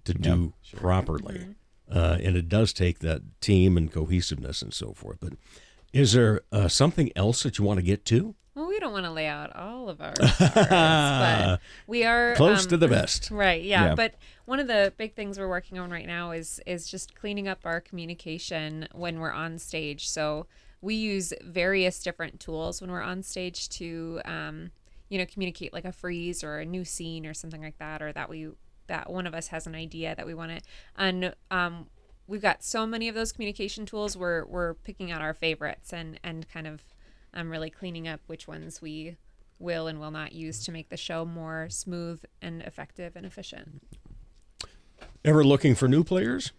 to 0.05 0.13
do 0.13 0.53
properly, 0.77 1.57
uh, 1.91 2.19
and 2.23 2.37
it 2.37 2.47
does 2.47 2.75
take 2.75 2.99
that 2.99 3.23
team 3.41 3.79
and 3.79 3.91
cohesiveness 3.91 4.61
and 4.61 4.75
so 4.75 4.93
forth. 4.93 5.17
But 5.19 5.33
is 5.97 6.13
there 6.13 6.43
uh, 6.53 6.69
something 6.69 7.11
else 7.17 7.43
that 7.43 7.59
you 7.59 7.65
want 7.65 7.79
to 7.79 7.83
get 7.83 8.05
to? 8.07 8.35
Well, 8.55 8.69
we 8.69 8.79
don't 8.79 8.93
want 8.93 9.05
to 9.05 9.11
lay 9.11 9.27
out 9.27 9.55
all 9.55 9.89
of 9.89 10.01
our 10.01 10.15
stars, 10.15 10.69
but 10.69 11.61
we 11.87 12.05
are 12.05 12.35
Close 12.35 12.65
um, 12.65 12.71
to 12.71 12.77
the 12.77 12.89
best. 12.89 13.31
Right. 13.31 13.63
Yeah. 13.63 13.87
Yeah. 13.87 13.95
But 13.95 14.15
one 14.47 14.61
of 14.61 14.67
the 14.67 14.93
big 14.97 15.15
things 15.15 15.39
we're 15.39 15.49
working 15.49 15.79
on 15.79 15.91
right 15.91 16.07
now 16.07 16.31
is 16.31 16.61
is 16.67 16.89
just 16.89 17.15
cleaning 17.15 17.49
up 17.49 17.61
our 17.65 17.81
communication 17.81 18.89
when 18.93 19.21
we're 19.21 19.33
on 19.33 19.59
stage. 19.59 20.09
So 20.09 20.47
we 20.81 20.95
use 20.95 21.33
various 21.43 22.03
different 22.03 22.41
tools 22.41 22.81
when 22.81 22.91
we're 22.91 23.03
on 23.03 23.23
stage 23.23 23.69
to, 23.71 24.21
um, 24.25 24.71
you 25.09 25.19
know, 25.19 25.27
communicate 25.27 25.73
like 25.73 25.85
a 25.85 25.93
freeze 25.93 26.45
or 26.45 26.59
a 26.59 26.65
new 26.65 26.85
scene 26.85 27.27
or 27.27 27.35
something 27.35 27.63
like 27.63 27.79
that, 27.79 28.03
or 28.03 28.13
that 28.13 28.29
we 28.29 28.49
that 28.87 29.11
one 29.11 29.27
of 29.27 29.35
us 29.35 29.49
has 29.49 29.67
an 29.67 29.75
idea 29.75 30.15
that 30.15 30.27
we 30.27 30.35
want 30.35 30.53
to, 30.53 30.61
and 30.97 31.35
um, 31.51 31.87
we've 32.27 32.43
got 32.43 32.63
so 32.63 32.87
many 32.87 33.09
of 33.09 33.15
those 33.15 33.33
communication 33.33 33.87
tools. 33.87 34.17
We're 34.17 34.45
we're 34.45 34.75
picking 34.75 35.11
out 35.11 35.21
our 35.21 35.35
favorites 35.35 35.93
and 35.93 36.19
and 36.25 36.49
kind 36.49 36.67
of 36.67 36.83
um, 37.35 37.51
really 37.51 37.71
cleaning 37.71 38.09
up 38.09 38.21
which 38.27 38.49
ones 38.49 38.81
we 38.81 39.17
will 39.59 39.87
and 39.87 39.99
will 40.01 40.11
not 40.11 40.33
use 40.33 40.65
to 40.65 40.73
make 40.73 40.89
the 40.89 40.97
show 40.97 41.25
more 41.25 41.69
smooth 41.71 42.23
and 42.43 42.63
effective 42.63 43.17
and 43.17 43.25
efficient. 43.25 43.83
Ever 45.25 45.43
looking 45.45 45.75
for 45.75 45.89
new 45.89 46.05
players, 46.05 46.53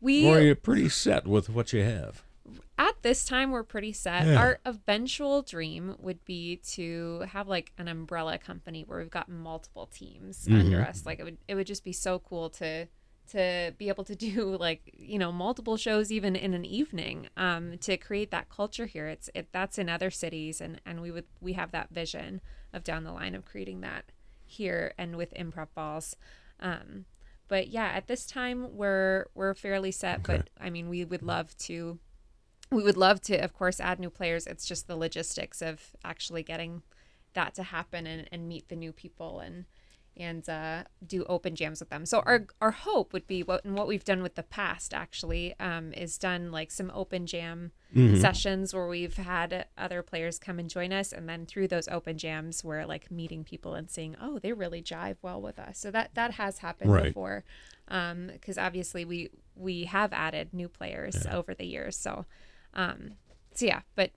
We 0.00 0.26
or 0.26 0.38
are 0.38 0.40
you 0.40 0.54
pretty 0.54 0.88
set 0.88 1.26
with 1.26 1.48
what 1.48 1.72
you 1.72 1.82
have? 1.82 2.22
at 2.78 3.00
this 3.02 3.24
time 3.24 3.50
we're 3.52 3.62
pretty 3.62 3.92
set. 3.92 4.26
Yeah. 4.26 4.36
Our 4.36 4.58
eventual 4.64 5.42
dream 5.42 5.94
would 6.00 6.24
be 6.24 6.56
to 6.72 7.20
have 7.28 7.46
like 7.46 7.70
an 7.78 7.86
umbrella 7.86 8.38
company 8.38 8.82
where 8.86 8.98
we've 8.98 9.10
got 9.10 9.28
multiple 9.28 9.86
teams 9.86 10.48
under 10.50 10.80
us. 10.80 11.06
Like 11.06 11.20
it 11.20 11.24
would 11.24 11.38
it 11.46 11.54
would 11.54 11.66
just 11.66 11.84
be 11.84 11.92
so 11.92 12.18
cool 12.18 12.50
to 12.50 12.88
to 13.30 13.74
be 13.78 13.88
able 13.88 14.04
to 14.04 14.14
do 14.14 14.56
like 14.60 14.94
you 14.96 15.18
know 15.18 15.32
multiple 15.32 15.76
shows 15.76 16.10
even 16.12 16.36
in 16.36 16.54
an 16.54 16.64
evening 16.64 17.28
um, 17.36 17.78
to 17.78 17.96
create 17.96 18.30
that 18.30 18.48
culture 18.48 18.86
here. 18.86 19.06
It's 19.08 19.30
it 19.34 19.48
that's 19.52 19.78
in 19.78 19.88
other 19.88 20.10
cities 20.10 20.60
and 20.60 20.80
and 20.84 21.00
we 21.00 21.10
would 21.10 21.26
we 21.40 21.54
have 21.54 21.72
that 21.72 21.90
vision 21.90 22.40
of 22.72 22.84
down 22.84 23.04
the 23.04 23.12
line 23.12 23.34
of 23.34 23.44
creating 23.44 23.80
that 23.82 24.04
here 24.44 24.92
and 24.98 25.16
with 25.16 25.34
Improv 25.34 25.68
Falls. 25.74 26.16
Um, 26.60 27.06
but 27.48 27.68
yeah 27.68 27.88
at 27.88 28.06
this 28.06 28.24
time 28.24 28.76
we're 28.76 29.26
we're 29.34 29.52
fairly 29.52 29.90
set 29.90 30.22
but 30.22 30.48
i 30.60 30.70
mean 30.70 30.88
we 30.88 31.04
would 31.04 31.22
love 31.22 31.54
to 31.58 31.98
we 32.72 32.82
would 32.82 32.96
love 32.96 33.20
to 33.20 33.36
of 33.36 33.52
course 33.52 33.78
add 33.78 34.00
new 34.00 34.10
players. 34.10 34.46
It's 34.46 34.66
just 34.66 34.86
the 34.88 34.96
logistics 34.96 35.62
of 35.62 35.94
actually 36.04 36.42
getting 36.42 36.82
that 37.34 37.54
to 37.54 37.62
happen 37.62 38.06
and, 38.06 38.28
and 38.32 38.48
meet 38.48 38.68
the 38.68 38.76
new 38.76 38.92
people 38.92 39.40
and 39.40 39.66
and 40.16 40.46
uh, 40.48 40.84
do 41.06 41.24
open 41.24 41.56
jams 41.56 41.80
with 41.80 41.88
them. 41.90 42.04
So 42.06 42.20
our 42.26 42.46
our 42.60 42.70
hope 42.72 43.12
would 43.12 43.26
be 43.26 43.42
what 43.42 43.64
and 43.64 43.74
what 43.74 43.88
we've 43.88 44.04
done 44.04 44.22
with 44.22 44.34
the 44.34 44.42
past 44.42 44.92
actually 44.92 45.54
um, 45.58 45.92
is 45.94 46.18
done 46.18 46.50
like 46.52 46.70
some 46.70 46.90
open 46.94 47.26
jam 47.26 47.72
sessions 48.20 48.72
where 48.72 48.86
we've 48.88 49.16
had 49.18 49.66
other 49.76 50.02
players 50.02 50.38
come 50.38 50.58
and 50.58 50.70
join 50.70 50.92
us 50.94 51.12
and 51.12 51.28
then 51.28 51.44
through 51.44 51.68
those 51.68 51.88
open 51.88 52.16
jams 52.16 52.64
we're 52.64 52.86
like 52.86 53.10
meeting 53.10 53.44
people 53.44 53.74
and 53.74 53.90
seeing 53.90 54.16
oh 54.18 54.38
they 54.38 54.52
really 54.54 54.82
jive 54.82 55.16
well 55.22 55.40
with 55.42 55.58
us. 55.58 55.78
So 55.78 55.90
that 55.90 56.14
that 56.14 56.32
has 56.32 56.58
happened 56.58 56.90
Right. 56.92 57.04
before 57.04 57.44
because 57.86 58.56
obviously 58.58 59.04
we 59.04 59.30
we 59.54 59.84
have 59.84 60.12
added 60.12 60.54
new 60.54 60.68
players 60.68 61.26
over 61.30 61.54
the 61.54 61.66
years. 61.66 61.96
So 61.96 62.24
um 62.74 63.12
so 63.54 63.66
yeah 63.66 63.80
but 63.94 64.10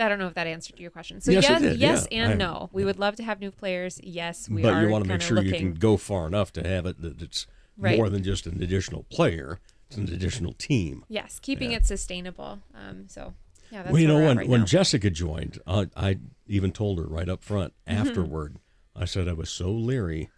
I 0.00 0.08
don't 0.08 0.18
know 0.18 0.26
if 0.28 0.34
that 0.34 0.46
answered 0.46 0.78
your 0.80 0.90
question. 0.90 1.20
So 1.20 1.30
Yes, 1.30 1.44
yes, 1.48 1.60
did, 1.62 1.78
yes 1.78 2.08
yeah. 2.10 2.22
and 2.24 2.32
I- 2.32 2.36
no. 2.36 2.70
We 2.72 2.84
would 2.84 2.98
love 2.98 3.16
to 3.16 3.22
have 3.24 3.40
new 3.40 3.50
players. 3.50 4.00
Yes, 4.02 4.48
we 4.48 4.62
but 4.62 4.72
are 4.74 4.82
you 4.82 4.88
want 4.88 5.04
to 5.04 5.08
make 5.10 5.20
sure 5.22 5.36
looking. 5.36 5.52
you 5.52 5.58
can 5.58 5.74
go 5.74 5.96
far 5.96 6.26
enough 6.26 6.52
to 6.54 6.66
have 6.66 6.86
it 6.86 7.00
that 7.02 7.20
it's 7.22 7.46
Right. 7.76 7.96
more 7.96 8.08
than 8.10 8.22
just 8.24 8.46
an 8.46 8.60
additional 8.62 9.04
player; 9.04 9.60
it's 9.86 9.96
an 9.96 10.04
additional 10.12 10.52
team. 10.52 11.04
Yes, 11.08 11.38
keeping 11.40 11.70
Yeah. 11.70 11.78
it 11.78 11.86
sustainable. 11.86 12.58
Um, 12.74 13.04
so 13.08 13.34
yeah, 13.70 13.82
that's 13.84 13.92
well, 13.92 14.02
you 14.02 14.08
know, 14.08 14.18
when 14.20 14.36
right 14.38 14.48
when 14.48 14.60
now. 14.60 14.66
Jessica 14.66 15.10
joined, 15.10 15.58
I, 15.66 15.86
I 15.96 16.18
even 16.48 16.72
told 16.72 16.98
her 16.98 17.04
right 17.04 17.28
up 17.28 17.44
front 17.44 17.72
Mm-hmm. 17.88 18.00
afterward. 18.08 18.56
I 18.96 19.04
said 19.04 19.28
I 19.28 19.32
was 19.32 19.48
so 19.50 19.70
leery 19.70 20.28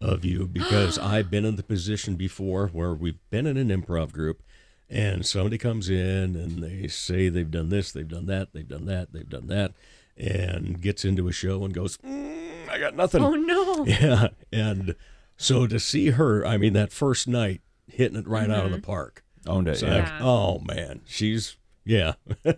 of 0.00 0.24
you 0.24 0.46
because 0.46 0.98
I've 1.00 1.30
been 1.30 1.44
in 1.44 1.56
the 1.56 1.64
position 1.64 2.14
before 2.14 2.68
where 2.68 2.94
we've 2.94 3.18
been 3.30 3.46
in 3.48 3.56
an 3.56 3.70
improv 3.70 4.12
group, 4.12 4.40
and 4.90 5.24
somebody 5.26 5.58
comes 5.58 5.88
in 5.88 6.34
and 6.36 6.62
they 6.62 6.88
say 6.88 7.28
they've 7.28 7.50
done 7.50 7.68
this, 7.68 7.92
they've 7.92 8.08
done 8.08 8.26
that, 8.26 8.52
they've 8.52 8.68
done 8.68 8.86
that, 8.86 9.12
they've 9.12 9.28
done 9.28 9.46
that, 9.48 9.72
and 10.16 10.80
gets 10.80 11.04
into 11.04 11.28
a 11.28 11.32
show 11.32 11.64
and 11.64 11.74
goes, 11.74 11.96
"Mm, 11.98 12.68
I 12.70 12.78
got 12.78 12.96
nothing. 12.96 13.22
oh 13.22 13.34
no, 13.34 13.84
Yeah, 13.86 14.28
and 14.52 14.94
so 15.36 15.66
to 15.66 15.78
see 15.78 16.10
her, 16.10 16.44
I 16.44 16.56
mean, 16.56 16.72
that 16.72 16.92
first 16.92 17.28
night 17.28 17.60
hitting 17.86 18.18
it 18.18 18.26
right 18.28 18.50
out 18.50 18.66
of 18.66 18.72
the 18.72 18.80
park. 18.80 19.24
Owned 19.46 19.68
it. 19.68 19.72
It's 19.72 19.82
Yeah. 19.82 19.94
like, 19.96 20.06
Yeah. 20.08 20.18
oh 20.22 20.58
man, 20.60 21.00
she's 21.06 21.56
yeah, 21.84 22.14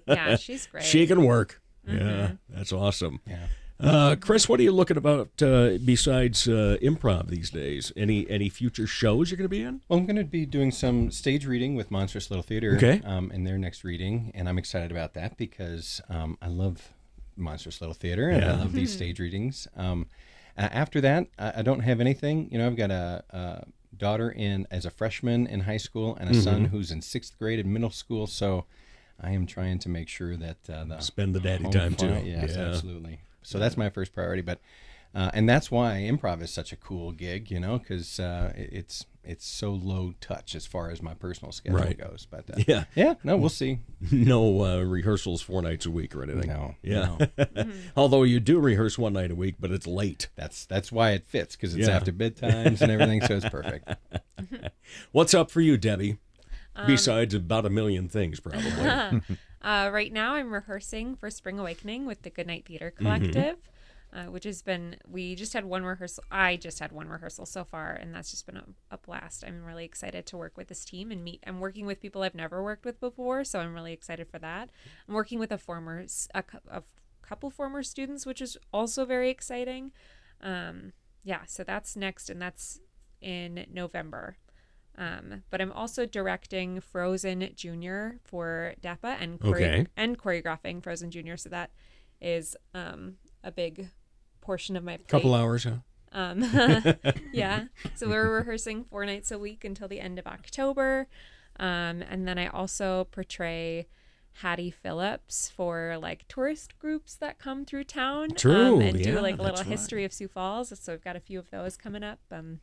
yeah, 0.09 0.37
she's 0.37 0.66
great. 0.73 0.85
she 0.85 1.07
can 1.07 1.25
work. 1.25 1.61
Yeah, 1.87 2.33
that's 2.49 2.73
awesome. 2.73 3.21
Yeah. 3.27 3.47
Uh, 3.81 4.14
Chris, 4.21 4.47
what 4.49 4.61
are 4.61 4.62
you 4.62 4.73
looking 4.73 4.97
about 4.99 5.31
uh, 5.43 5.79
besides 5.85 6.47
uh, 6.47 6.77
improv 6.83 7.29
these 7.29 7.49
days? 7.51 7.93
Any 7.97 8.29
any 8.29 8.49
future 8.51 8.87
shows 8.87 9.31
you're 9.31 9.38
going 9.38 9.47
to 9.47 9.49
be 9.49 9.62
in? 9.62 9.81
Well, 9.88 9.99
I'm 9.99 10.07
going 10.07 10.16
to 10.16 10.25
be 10.25 10.45
doing 10.45 10.71
some 10.71 11.11
stage 11.11 11.47
reading 11.47 11.75
with 11.77 11.90
Monstrous 11.90 12.31
Little 12.31 12.43
Theater 12.43 12.77
Okay. 12.77 13.01
um, 13.05 13.31
in 13.33 13.45
their 13.45 13.57
next 13.57 13.83
reading, 13.83 14.33
and 14.35 14.49
I'm 14.49 14.59
excited 14.59 14.90
about 14.90 15.14
that 15.14 15.37
because 15.38 16.03
um, 16.11 16.37
I 16.43 16.49
love 16.49 16.93
Monstrous 17.37 17.81
Little 17.81 17.95
Theater 17.95 18.29
and 18.29 18.43
Yeah. 18.43 18.53
I 18.53 18.57
love 18.57 18.75
these 18.75 18.93
stage 18.93 19.19
readings. 19.19 19.66
Um, 19.77 20.07
Uh, 20.59 20.69
after 20.73 21.01
that, 21.01 21.29
I, 21.38 21.61
I 21.61 21.62
don't 21.62 21.81
have 21.81 22.01
anything. 22.01 22.49
You 22.51 22.59
know, 22.59 22.66
I've 22.66 22.77
got 22.77 22.90
a, 22.90 23.25
a 23.31 23.64
daughter 23.97 24.31
in 24.31 24.66
as 24.71 24.85
a 24.85 24.90
freshman 24.90 25.47
in 25.47 25.61
high 25.61 25.79
school 25.79 26.16
and 26.21 26.29
a 26.29 26.35
son 26.35 26.64
Mm-hmm. 26.64 26.77
who's 26.77 26.90
in 26.90 27.01
sixth 27.01 27.38
grade 27.38 27.61
in 27.61 27.73
middle 27.73 27.90
school. 27.90 28.27
So 28.27 28.66
I 29.19 29.31
am 29.31 29.47
trying 29.47 29.79
to 29.79 29.88
make 29.88 30.09
sure 30.09 30.37
that 30.37 30.59
uh, 30.69 30.85
the 30.85 31.01
Spend 31.01 31.35
the 31.35 31.40
daddy 31.40 31.62
home 31.64 31.73
time, 31.73 31.95
too. 31.95 32.21
Yes, 32.27 32.57
Yeah. 32.57 32.66
absolutely. 32.66 33.21
So 33.42 33.59
that's 33.59 33.76
my 33.76 33.90
first 33.90 34.12
priority, 34.12 34.42
but 34.42 34.61
uh, 35.14 35.31
and 35.35 35.48
that's 35.48 35.70
why 35.72 36.07
improv 36.09 36.40
is 36.40 36.53
such 36.53 36.72
a 36.72 36.76
cool 36.76 37.11
gig, 37.11 37.50
you 37.50 37.59
know, 37.59 37.79
because 37.79 38.20
uh, 38.20 38.53
it- 38.57 38.70
it's 38.72 39.07
it's 39.22 39.46
so 39.46 39.70
low 39.72 40.14
touch 40.20 40.55
as 40.55 40.64
far 40.66 40.88
as 40.90 41.03
my 41.03 41.12
personal 41.12 41.53
schedule 41.53 41.79
Right. 41.79 41.98
goes. 41.98 42.26
But 42.31 42.48
uh, 42.50 42.62
Yeah. 42.66 42.85
yeah, 42.94 43.14
no, 43.22 43.37
we'll 43.37 43.48
see. 43.50 43.81
no 44.12 44.64
uh, 44.64 44.81
rehearsals 44.83 45.42
four 45.42 45.61
nights 45.61 45.85
a 45.85 45.90
week 45.90 46.14
or 46.16 46.22
anything. 46.22 46.48
No, 46.48 46.74
Yeah. 46.83 47.18
no. 47.57 47.70
Although 47.96 48.22
you 48.22 48.40
do 48.40 48.59
rehearse 48.61 48.96
one 48.98 49.12
night 49.12 49.31
a 49.31 49.35
week, 49.35 49.57
but 49.61 49.72
it's 49.72 49.87
late. 49.87 50.29
That's 50.37 50.64
that's 50.64 50.90
why 50.92 51.11
it 51.11 51.26
fits 51.26 51.55
because 51.57 51.74
it's 51.74 51.88
Yeah. 51.88 51.96
after 51.96 52.12
bedtimes 52.12 52.81
and 52.81 52.90
everything, 52.90 53.20
so 53.22 53.37
it's 53.37 53.48
perfect. 53.48 53.88
What's 55.12 55.35
up 55.35 55.50
for 55.50 55.61
you, 55.61 55.76
Debbie? 55.76 56.16
Um, 56.76 56.87
Besides 56.87 57.35
about 57.35 57.66
a 57.66 57.70
million 57.70 58.09
things, 58.09 58.40
probably. 58.40 59.20
Uh, 59.62 59.90
right 59.92 60.12
now, 60.12 60.35
I'm 60.35 60.53
rehearsing 60.53 61.16
for 61.16 61.31
Spring 61.31 61.59
Awakening 61.59 62.07
with 62.07 62.23
the 62.23 62.31
Goodnight 62.31 62.66
Theater 62.66 62.92
Mm-hmm. 62.94 63.05
Collective, 63.05 63.57
uh, 64.12 64.25
which 64.25 64.44
has 64.44 64.62
been, 64.62 64.96
we 65.07 65.35
just 65.35 65.53
had 65.53 65.64
one 65.64 65.85
rehearsal. 65.85 66.25
I 66.31 66.57
just 66.57 66.79
had 66.79 66.92
one 66.92 67.09
rehearsal 67.09 67.46
so 67.46 67.64
far, 67.64 67.92
and 67.92 68.14
that's 68.14 68.31
just 68.31 68.46
been 68.46 68.57
a, 68.57 68.64
a 68.90 68.99
blast. 68.99 69.44
I'm 69.46 69.64
really 69.64 69.85
excited 69.85 70.27
to 70.27 70.37
work 70.37 70.57
with 70.57 70.68
this 70.68 70.85
team 70.85 71.11
and 71.11 71.23
meet. 71.23 71.44
I'm 71.46 71.61
working 71.61 71.87
with 71.87 72.01
people 72.01 72.23
I've 72.23 72.35
never 72.35 72.62
worked 72.62 72.85
with 72.85 73.01
before, 73.01 73.44
so 73.44 73.61
I'm 73.61 73.75
really 73.75 73.92
excited 73.92 74.29
for 74.29 74.38
that. 74.38 74.70
I'm 75.07 75.14
working 75.14 75.38
with 75.38 75.53
a 75.53 75.59
former, 75.59 76.07
a, 76.35 76.44
a 76.70 76.83
couple 77.23 77.51
former 77.51 77.83
students, 77.83 78.25
which 78.25 78.40
is 78.40 78.57
also 78.73 79.05
very 79.05 79.31
exciting. 79.31 79.92
Um, 80.40 80.92
yeah, 81.23 81.40
so 81.46 81.64
that's 81.64 81.96
next, 81.96 82.31
and 82.31 82.40
that's 82.40 82.81
in 83.20 83.66
November. 83.73 84.38
Um, 85.01 85.43
but 85.49 85.63
I'm 85.63 85.73
also 85.73 86.05
directing 86.05 86.81
Frozen 86.81 87.53
Junior 87.57 88.19
for 88.23 88.75
DEPA 88.83 89.17
and 89.21 89.41
chore- 89.41 89.57
Okay. 89.57 89.87
and 89.97 90.19
choreographing 90.19 90.83
Frozen 90.83 91.11
Junior. 91.11 91.37
So 91.39 91.49
that 91.49 91.71
is 92.21 92.55
um, 92.75 93.17
a 93.43 93.51
big 93.51 93.89
portion 94.43 94.77
of 94.77 94.85
my 94.85 94.99
plate. 94.99 95.09
Couple 95.09 95.35
hours, 95.35 95.65
huh? 95.65 95.77
Um, 96.13 96.43
yeah. 97.33 97.65
So 97.95 98.09
we're 98.11 98.31
rehearsing 98.31 98.85
four 98.85 99.07
nights 99.07 99.31
a 99.31 99.39
week 99.39 99.65
until 99.65 99.89
the 99.89 100.01
end 100.01 100.19
of 100.19 100.27
October. 100.27 101.07
Um, 101.59 102.03
and 102.03 102.29
then 102.29 102.39
I 102.39 102.49
also 102.49 103.05
portray 103.11 103.87
Hattie 104.43 104.71
Phillips 104.71 105.49
for 105.49 105.97
like 105.99 106.29
tourist 106.29 106.79
groups 106.79 107.15
that 107.17 107.39
come 107.39 107.65
through 107.65 107.85
town. 107.85 108.31
True, 108.37 108.75
Um, 108.77 108.81
and 108.83 108.99
yeah, 108.99 109.05
do 109.15 109.21
like 109.21 109.35
a 109.35 109.37
that's 109.39 109.49
little 109.49 109.57
right. 109.65 109.67
history 109.67 110.05
of 110.05 110.13
Sioux 110.13 110.29
Falls. 110.29 110.79
So 110.79 110.93
I've 110.93 111.05
got 111.05 111.17
a 111.17 111.21
few 111.21 111.39
of 111.39 111.51
those 111.51 111.79
coming 111.79 112.03
up. 112.03 112.19
Um, 112.31 112.61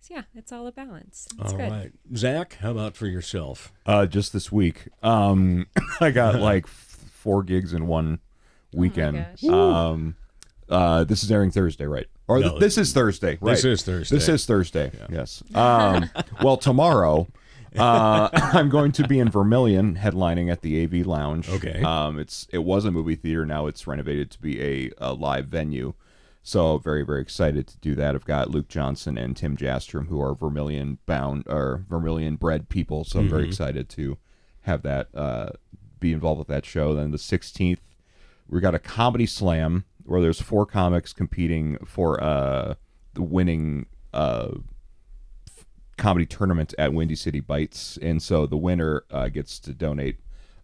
so 0.00 0.14
yeah, 0.14 0.22
it's 0.34 0.50
all 0.52 0.66
a 0.66 0.72
balance. 0.72 1.28
It's 1.38 1.52
All 1.52 1.58
good. 1.58 1.70
right, 1.70 1.92
Zach, 2.16 2.56
how 2.60 2.70
about 2.70 2.96
for 2.96 3.06
yourself? 3.06 3.72
Uh, 3.86 4.06
just 4.06 4.32
this 4.32 4.50
week, 4.50 4.88
um, 5.02 5.66
I 6.00 6.10
got 6.10 6.36
like 6.40 6.66
four 6.66 7.42
gigs 7.42 7.72
in 7.72 7.86
one 7.86 8.20
weekend. 8.72 9.26
gosh. 9.42 9.44
um, 9.44 10.16
uh, 10.68 11.04
this 11.04 11.22
is 11.22 11.30
airing 11.30 11.50
Thursday, 11.50 11.84
right? 11.84 12.06
Or 12.28 12.40
th- 12.40 12.60
this 12.60 12.78
is 12.78 12.92
Thursday, 12.92 13.38
right? 13.40 13.52
This 13.52 13.64
is 13.64 13.82
Thursday. 13.82 14.16
This 14.16 14.28
is 14.28 14.46
Thursday. 14.46 14.92
Yes. 15.10 15.42
Um, 15.54 16.08
well, 16.42 16.56
tomorrow, 16.56 17.26
uh, 17.76 18.28
I'm 18.32 18.68
going 18.68 18.92
to 18.92 19.06
be 19.06 19.18
in 19.18 19.28
Vermillion, 19.30 19.96
headlining 19.96 20.50
at 20.50 20.62
the 20.62 20.84
AV 20.84 21.06
Lounge. 21.06 21.48
Okay. 21.48 21.82
Um, 21.82 22.18
it's 22.18 22.46
it 22.52 22.58
was 22.58 22.84
a 22.84 22.90
movie 22.90 23.16
theater. 23.16 23.44
Now 23.44 23.66
it's 23.66 23.86
renovated 23.86 24.30
to 24.30 24.40
be 24.40 24.62
a, 24.62 24.90
a 24.98 25.12
live 25.12 25.46
venue. 25.46 25.94
So 26.42 26.78
very 26.78 27.04
very 27.04 27.20
excited 27.20 27.66
to 27.68 27.78
do 27.78 27.94
that. 27.96 28.14
I've 28.14 28.24
got 28.24 28.50
Luke 28.50 28.68
Johnson 28.68 29.18
and 29.18 29.36
Tim 29.36 29.56
Jastrom, 29.56 30.08
who 30.08 30.20
are 30.20 30.34
Vermillion 30.34 30.98
bound 31.06 31.44
or 31.46 31.84
Vermillion 31.88 32.36
bred 32.36 32.68
people. 32.68 33.04
So 33.04 33.20
I'm 33.20 33.28
very 33.28 33.46
excited 33.46 33.88
to 33.90 34.16
have 34.62 34.82
that 34.82 35.08
uh, 35.14 35.50
be 35.98 36.12
involved 36.12 36.38
with 36.38 36.48
that 36.48 36.64
show. 36.64 36.94
Then 36.94 37.10
the 37.10 37.18
16th, 37.18 37.78
we 38.48 38.60
got 38.60 38.74
a 38.74 38.78
comedy 38.78 39.26
slam 39.26 39.84
where 40.04 40.20
there's 40.20 40.40
four 40.40 40.66
comics 40.66 41.12
competing 41.12 41.76
for 41.84 42.22
uh, 42.22 42.74
the 43.14 43.22
winning 43.22 43.86
uh, 44.12 44.48
f- 45.46 45.66
comedy 45.96 46.26
tournament 46.26 46.74
at 46.78 46.92
Windy 46.92 47.14
City 47.14 47.40
Bites, 47.40 47.98
and 48.00 48.22
so 48.22 48.46
the 48.46 48.56
winner 48.56 49.04
uh, 49.10 49.28
gets 49.28 49.58
to 49.60 49.72
donate 49.72 50.16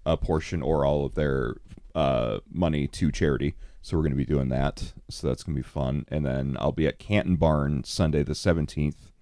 a 0.05 0.17
portion 0.17 0.63
or 0.63 0.85
all 0.85 1.05
of 1.05 1.15
their 1.15 1.57
uh, 1.95 2.39
money 2.51 2.87
to 2.89 3.13
charity. 3.13 3.55
So 3.87 3.97
we're 3.97 4.03
going 4.03 4.15
to 4.15 4.17
be 4.17 4.25
doing 4.25 4.49
that. 4.49 4.95
So 5.09 5.29
that's 5.29 5.45
going 5.45 5.55
to 5.55 5.63
be 5.63 5.69
fun. 5.69 6.07
And 6.09 6.27
then 6.27 6.57
I'll 6.59 6.73
be 6.73 6.89
at 6.89 6.99
Canton 6.99 7.37
Barn 7.37 7.85
Sunday 7.85 8.25
the 8.25 8.33
17th 8.33 9.13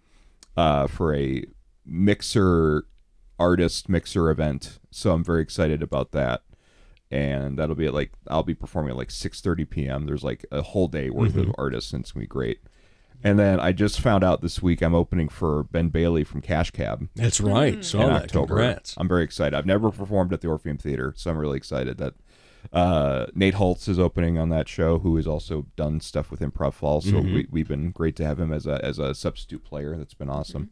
uh, 0.57 0.87
for 0.87 1.15
a 1.15 1.45
mixer 1.85 2.87
artist 3.39 3.91
mixer 3.91 4.31
event. 4.31 4.79
So 4.91 5.13
I'm 5.13 5.23
very 5.23 5.43
excited 5.43 5.83
about 5.83 6.13
that. 6.13 6.45
And 7.11 7.59
that'll 7.59 7.75
be 7.75 7.89
at 7.89 7.93
like 7.93 8.13
I'll 8.27 8.43
be 8.43 8.55
performing 8.55 8.93
at 8.93 8.97
like 8.97 9.11
6:30 9.11 9.69
p.m. 9.69 10.07
There's 10.07 10.25
like 10.25 10.47
a 10.51 10.63
whole 10.63 10.89
day 10.89 11.11
worth 11.11 11.37
of 11.37 11.55
artists, 11.59 11.93
and 11.93 12.03
it's 12.03 12.13
gonna 12.13 12.23
be 12.23 12.27
great. 12.27 12.61
And 13.23 13.39
then 13.39 13.61
I 13.61 13.73
just 13.73 14.01
found 14.01 14.25
out 14.25 14.41
this 14.41 14.63
week 14.63 14.81
I'm 14.81 14.95
opening 14.95 15.29
for 15.29 15.65
Ben 15.65 15.91
Bailey 15.91 16.25
from 16.25 16.41
Cash 16.41 16.71
Cab 16.71 17.09
That's 17.15 17.41
right. 17.41 17.85
So 17.85 18.01
in. 18.01 18.11
October. 18.11 18.47
Congrats. 18.47 18.95
I'm 18.97 19.09
very 19.09 19.25
excited. 19.25 19.55
I've 19.55 19.67
never 19.67 19.91
performed 19.91 20.33
at 20.33 20.41
the 20.41 20.49
Orpheum 20.49 20.79
Theater, 20.79 21.13
so 21.17 21.31
I'm 21.31 21.37
really 21.37 21.59
excited 21.59 21.99
that 21.99 22.15
uh, 22.73 23.27
Nate 23.35 23.55
Holtz 23.55 23.89
is 23.89 23.99
opening 23.99 24.39
on 24.39 24.49
that 24.51 24.69
show, 24.69 24.99
who 24.99 25.17
has 25.17 25.27
also 25.27 25.67
done 25.77 26.01
stuff 26.01 26.31
with 26.31 26.41
Improv 26.41 26.75
Fall. 26.75 27.01
So 27.01 27.13
Mm-hmm. 27.13 27.35
we, 27.35 27.47
we've 27.51 27.69
been 27.69 27.91
great 27.91 28.17
to 28.17 28.25
have 28.25 28.41
him 28.41 28.53
as 28.53 28.67
a 28.67 28.85
as 28.85 28.99
a 28.99 29.15
substitute 29.15 29.65
player. 29.65 29.97
That's 29.97 30.15
been 30.15 30.31
awesome. 30.31 30.71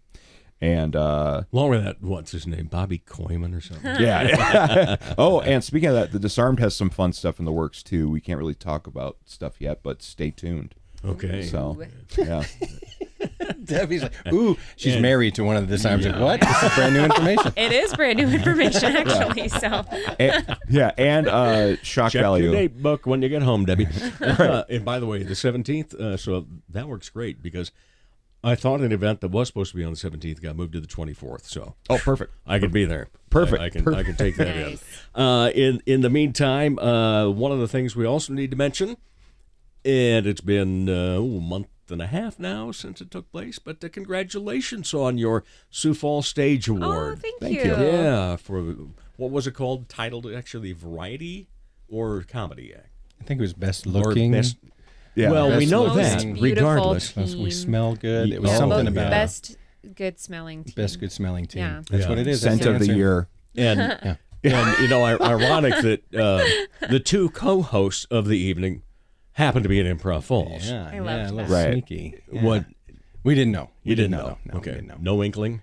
And 0.61 0.95
uh, 0.95 1.43
Along 1.53 1.71
with 1.71 1.83
that, 1.85 2.01
what's 2.01 2.31
his 2.31 2.47
name? 2.47 2.67
Bobby 2.67 3.01
Koyman 3.05 3.57
or 3.57 3.61
something? 3.61 3.97
yeah. 4.01 4.95
oh, 5.19 5.41
and 5.41 5.65
speaking 5.65 5.89
of 5.89 5.97
that, 5.97 6.13
the 6.13 6.21
Disarmed 6.21 6.61
has 6.61 6.77
some 6.77 6.89
fun 6.89 7.13
stuff 7.13 7.41
in 7.41 7.45
the 7.45 7.53
works 7.53 7.83
too. 7.83 8.09
We 8.09 8.21
can't 8.21 8.39
really 8.39 8.55
talk 8.55 8.87
about 8.87 9.17
stuff 9.25 9.61
yet, 9.61 9.83
but 9.83 10.03
stay 10.03 10.31
tuned. 10.31 10.77
Okay. 11.05 11.43
So, 11.43 11.83
yeah. 12.17 12.45
Debbie's 13.65 14.03
like, 14.03 14.13
ooh, 14.33 14.57
she's 14.77 14.99
married 15.01 15.35
to 15.37 15.45
one 15.45 15.57
of 15.57 15.67
the 15.69 15.77
disarms. 15.77 16.07
Like, 16.07 16.21
what? 16.21 16.41
This 16.41 16.63
is 16.63 16.75
brand 16.75 16.95
new 16.95 17.05
information. 17.05 17.53
It 17.57 17.73
is 17.73 17.95
brand 17.95 18.19
new 18.19 18.29
information, 18.29 18.97
actually. 18.97 19.49
So 19.49 19.85
And, 20.19 20.57
yeah, 20.69 20.93
and 20.99 21.29
uh, 21.29 21.77
shock 21.83 22.13
Check 22.13 22.23
value. 22.23 22.45
your 22.45 22.53
date 22.55 22.83
book 22.83 23.07
when 23.07 23.23
you 23.23 23.29
get 23.29 23.43
home, 23.43 23.65
Debbie. 23.65 23.87
Uh, 24.21 24.65
and 24.69 24.85
by 24.85 24.99
the 24.99 25.07
way, 25.07 25.23
the 25.23 25.35
17th, 25.35 25.95
uh, 25.95 26.17
so 26.17 26.47
that 26.69 26.89
works 26.89 27.09
great 27.11 27.43
because 27.43 27.71
I 28.45 28.55
thought 28.57 28.81
an 28.81 28.91
event 28.91 29.21
that 29.21 29.29
was 29.29 29.47
supposed 29.49 29.71
to 29.71 29.77
be 29.77 29.85
on 29.85 29.93
the 29.93 29.99
17th 29.99 30.43
got 30.43 30.57
moved 30.57 30.73
to 30.73 30.81
the 30.81 30.87
24th. 30.89 31.45
So 31.45 31.75
Oh, 31.89 31.99
perfect. 31.99 32.33
I 32.47 32.59
could 32.59 32.73
be 32.73 32.85
there. 32.85 33.09
Perfect, 33.31 33.63
I, 33.63 33.67
I 33.67 33.71
can. 33.71 33.95
I 33.95 34.03
can 34.03 34.17
take 34.17 34.37
that 34.37 34.57
Nice. 34.57 34.85
in. 35.15 35.23
Uh, 35.23 35.51
in 35.55 35.83
in 35.87 36.01
the 36.03 36.11
meantime, 36.11 36.79
uh, 36.79 37.29
one 37.31 37.51
of 37.53 37.61
the 37.61 37.69
things 37.69 37.95
we 37.97 38.05
also 38.05 38.33
need 38.35 38.51
to 38.51 38.57
mention, 38.59 38.97
and 39.85 40.27
it's 40.27 40.41
been 40.43 40.89
uh, 40.89 41.19
a 41.19 41.23
month 41.23 41.67
and 41.93 42.03
a 42.03 42.07
half 42.07 42.39
now 42.39 42.73
since 42.73 43.01
it 43.01 43.11
took 43.11 43.31
place, 43.31 43.59
but 43.59 43.83
uh, 43.85 43.89
congratulations 43.89 44.93
on 44.95 45.19
your 45.19 45.45
Sioux 45.71 45.95
Falls 45.95 46.27
Stage 46.27 46.69
Oh, 46.69 46.77
Award. 46.77 47.21
thank, 47.21 47.41
Thank 47.41 47.55
you. 47.65 47.77
you. 47.77 47.77
Yeah, 47.87 48.37
for 48.37 48.63
what 49.17 49.31
was 49.31 49.47
it 49.47 49.53
called? 49.53 49.89
Titled 49.89 50.27
actually 50.33 50.73
variety 50.73 51.49
or 51.89 52.23
comedy 52.23 52.73
act. 52.75 52.89
I 53.21 53.25
think 53.25 53.39
it 53.39 53.43
was 53.43 53.53
best 53.53 53.87
looking. 53.87 54.33
best- 54.33 54.57
Yeah. 55.15 55.31
well, 55.31 55.57
we 55.57 55.67
know 55.67 55.95
that. 55.95 56.25
Most 56.25 56.41
beautiful 56.41 56.51
Regardless, 56.71 57.15
we 57.37 57.51
smell 57.51 57.95
good. 57.95 58.31
It 58.33 58.41
was 58.41 58.51
Yeah, 58.51 58.57
something 58.59 58.85
both 58.87 58.95
about 58.95 59.11
best 59.11 59.57
good 59.95 60.19
smelling 60.19 60.65
team. 60.65 60.75
best 60.77 60.99
good 61.01 61.13
smelling 61.13 61.47
team. 61.47 61.61
Yeah. 61.63 61.83
That's 61.91 62.05
Yeah. 62.05 62.09
what 62.09 62.19
it 62.19 62.27
is. 62.27 62.41
Scent 62.41 62.65
of 62.65 62.79
the 62.79 62.95
year. 62.95 63.29
and 63.57 63.81
and 64.45 64.79
you 64.81 64.89
know, 64.89 65.05
ironic 65.05 65.75
that 65.83 66.15
uh, 66.15 66.43
the 66.89 66.99
two 66.99 67.29
co-hosts 67.31 68.07
of 68.11 68.27
the 68.27 68.39
evening 68.39 68.83
happen 69.33 69.63
to 69.63 69.69
be 69.69 69.81
in 69.81 69.87
Improv 69.99 70.25
Falls. 70.25 70.69
Yeah, 70.69 70.89
I 70.91 70.95
yeah, 70.95 71.03
loved 71.03 71.31
a 71.31 71.35
little 71.35 71.51
that. 71.51 71.65
Right. 71.65 71.73
sneaky. 71.73 72.23
Yeah. 72.31 72.43
What 72.43 72.65
we 73.25 73.35
didn't 73.35 73.53
know. 73.53 73.71
We 73.85 73.91
you 73.91 73.97
didn't 73.97 74.11
know. 74.13 74.19
know? 74.19 74.39
No, 74.45 74.53
we 74.55 74.59
okay, 74.61 74.71
didn't 74.73 74.89
know. 74.89 74.97
no 75.01 75.23
inkling. 75.23 75.63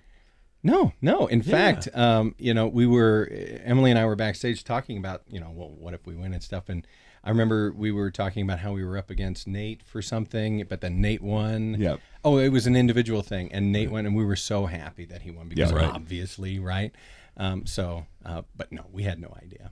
No, 0.62 0.92
no. 1.00 1.26
In 1.26 1.40
fact, 1.42 1.88
um, 1.94 2.34
you 2.38 2.52
know, 2.52 2.66
we 2.66 2.86
were 2.86 3.28
Emily 3.64 3.90
and 3.90 3.98
I 3.98 4.04
were 4.04 4.16
backstage 4.16 4.62
talking 4.62 4.98
about, 4.98 5.22
you 5.26 5.40
know, 5.40 5.50
well, 5.54 5.70
what 5.70 5.94
if 5.94 6.06
we 6.06 6.14
win 6.14 6.34
and 6.34 6.42
stuff. 6.42 6.68
And 6.68 6.86
I 7.24 7.30
remember 7.30 7.72
we 7.72 7.90
were 7.92 8.10
talking 8.10 8.42
about 8.42 8.58
how 8.58 8.72
we 8.72 8.84
were 8.84 8.98
up 8.98 9.08
against 9.08 9.46
Nate 9.46 9.82
for 9.82 10.02
something, 10.02 10.64
but 10.68 10.82
then 10.82 11.00
Nate 11.00 11.22
won. 11.22 11.76
Yep. 11.78 12.00
Oh, 12.24 12.36
it 12.36 12.50
was 12.50 12.66
an 12.66 12.76
individual 12.76 13.22
thing, 13.22 13.50
and 13.52 13.72
Nate 13.72 13.90
won, 13.90 14.04
and 14.04 14.14
we 14.14 14.24
were 14.24 14.36
so 14.36 14.66
happy 14.66 15.06
that 15.06 15.22
he 15.22 15.30
won 15.30 15.48
because 15.48 15.70
Yeah, 15.70 15.78
right. 15.78 15.90
obviously, 15.94 16.58
right? 16.58 16.92
Um, 17.40 17.64
so, 17.64 18.04
uh, 18.22 18.42
but 18.54 18.70
no, 18.70 18.82
we 18.92 19.02
had 19.04 19.18
no 19.18 19.34
idea. 19.42 19.70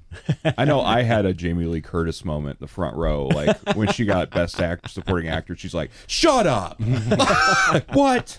I 0.57 0.64
know 0.64 0.81
I 0.81 1.03
had 1.03 1.27
a 1.27 1.35
Jamie 1.35 1.66
Lee 1.66 1.83
Curtis 1.83 2.25
moment 2.25 2.59
in 2.61 2.64
the 2.64 2.69
front 2.73 2.97
row, 2.97 3.27
like 3.27 3.59
when 3.77 3.89
she 3.93 4.07
got 4.07 4.31
Best 4.31 4.59
Actor, 4.59 4.89
Supporting 4.89 5.29
Actor. 5.29 5.55
She's 5.57 5.75
like, 5.75 5.91
"Shut 6.07 6.47
up! 6.47 6.81
what?" 7.93 8.39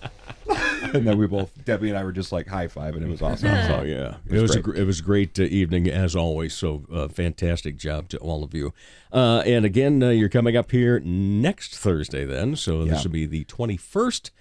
and 0.93 1.05
then 1.07 1.19
we 1.19 1.27
both, 1.27 1.51
Debbie 1.63 1.89
and 1.89 1.97
I 1.97 2.03
were 2.03 2.11
just 2.11 2.31
like 2.31 2.47
high 2.47 2.67
five, 2.67 2.95
and 2.95 3.05
it 3.05 3.07
was 3.07 3.21
awesome. 3.21 3.49
So 3.67 3.79
Oh 3.81 3.83
yeah, 3.83 4.15
it 4.25 4.33
it 4.37 4.41
was, 4.41 4.41
was 4.41 4.55
a, 4.55 4.61
great. 4.61 4.75
gr- 4.75 4.81
it 4.81 4.85
was 4.85 5.01
great 5.01 5.39
uh, 5.39 5.43
evening 5.43 5.87
as 5.87 6.15
always. 6.15 6.55
So 6.55 6.85
uh, 6.91 7.07
fantastic 7.07 7.77
job 7.77 8.09
to 8.09 8.17
all 8.17 8.43
of 8.43 8.55
you. 8.55 8.73
Uh, 9.13 9.43
and 9.45 9.63
again, 9.63 10.01
uh, 10.01 10.09
you're 10.09 10.29
coming 10.29 10.57
up 10.57 10.71
here 10.71 10.99
next 11.01 11.77
Thursday. 11.77 12.25
Then, 12.25 12.55
so 12.55 12.83
Yeah. 12.83 12.93
this 12.93 13.03
will 13.03 13.11
be 13.11 13.27
the 13.27 13.45
21st 13.45 14.31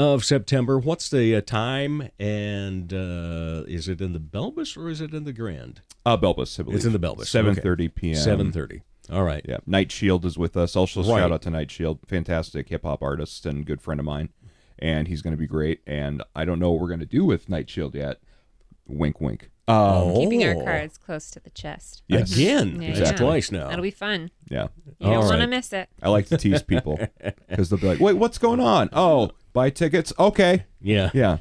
of 0.00 0.24
September. 0.24 0.78
What's 0.78 1.10
the 1.10 1.36
uh, 1.36 1.40
time? 1.42 2.08
And 2.18 2.92
uh, 2.92 3.64
is 3.68 3.86
it 3.86 4.00
in 4.00 4.14
the 4.14 4.18
Belbas 4.18 4.76
or 4.76 4.88
is 4.88 5.00
it 5.02 5.12
in 5.12 5.24
the 5.24 5.32
Grand? 5.32 5.82
uh, 6.06 6.16
Belbas, 6.16 6.58
I 6.58 6.62
believe. 6.62 6.76
It's 6.78 6.86
in 6.86 6.92
the 6.92 6.98
Belbas. 6.98 7.26
Seven 7.26 7.54
thirty 7.54 7.88
p.m. 7.88 8.16
Seven 8.16 8.50
thirty. 8.50 8.80
All 9.12 9.24
right. 9.24 9.44
Yeah, 9.46 9.58
Night 9.66 9.92
Shield 9.92 10.24
is 10.24 10.38
with 10.38 10.56
us. 10.56 10.74
Also, 10.74 11.00
Right. 11.02 11.18
shout 11.20 11.32
out 11.32 11.42
to 11.42 11.50
Night 11.50 11.70
Shield, 11.70 11.98
fantastic 12.06 12.68
hip 12.70 12.82
hop 12.84 13.02
artist 13.02 13.44
and 13.44 13.66
good 13.66 13.82
friend 13.82 14.00
of 14.00 14.06
mine, 14.06 14.30
and 14.78 15.06
he's 15.08 15.20
going 15.20 15.32
to 15.32 15.36
be 15.38 15.46
great. 15.48 15.80
And 15.86 16.22
I 16.34 16.44
don't 16.46 16.58
know 16.60 16.70
what 16.70 16.80
we're 16.80 16.88
going 16.88 17.00
to 17.00 17.06
do 17.06 17.24
with 17.24 17.48
Night 17.50 17.68
Shield 17.68 17.94
yet. 17.94 18.20
Wink, 18.86 19.20
wink. 19.20 19.50
Um, 19.68 20.14
Keeping 20.14 20.42
our 20.44 20.54
Oh. 20.54 20.64
cards 20.64 20.96
close 20.98 21.30
to 21.32 21.40
the 21.40 21.50
chest. 21.50 22.02
Yes. 22.08 22.32
Again, 22.34 22.80
Yeah, 22.82 22.94
that's 22.94 23.10
yeah. 23.12 23.16
twice 23.16 23.52
now. 23.52 23.68
That'll 23.68 23.82
be 23.82 23.90
fun. 23.92 24.30
Yeah, 24.50 24.68
You 24.98 25.06
don't 25.06 25.14
All 25.16 25.28
want 25.28 25.40
to 25.42 25.46
miss 25.46 25.72
it. 25.72 25.88
I 26.02 26.08
like 26.08 26.26
to 26.28 26.36
tease 26.38 26.62
people 26.62 26.98
because 27.48 27.68
they'll 27.70 27.78
be 27.78 27.86
like, 27.86 28.00
"Wait, 28.00 28.14
what's 28.14 28.38
going 28.38 28.58
on? 28.60 28.88
Oh, 28.92 29.30
buy 29.52 29.70
tickets? 29.70 30.12
Okay, 30.18 30.66
yeah. 30.80 31.10
yeah." 31.14 31.38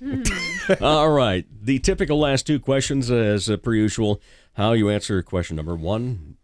All 0.80 1.10
right. 1.10 1.46
The 1.62 1.78
typical 1.78 2.18
last 2.18 2.46
two 2.46 2.58
questions, 2.58 3.10
as 3.10 3.48
uh, 3.48 3.56
per 3.56 3.74
usual. 3.74 4.20
How 4.54 4.72
you 4.72 4.90
answer 4.90 5.22
question 5.22 5.56
number 5.56 5.74
one 5.74 6.36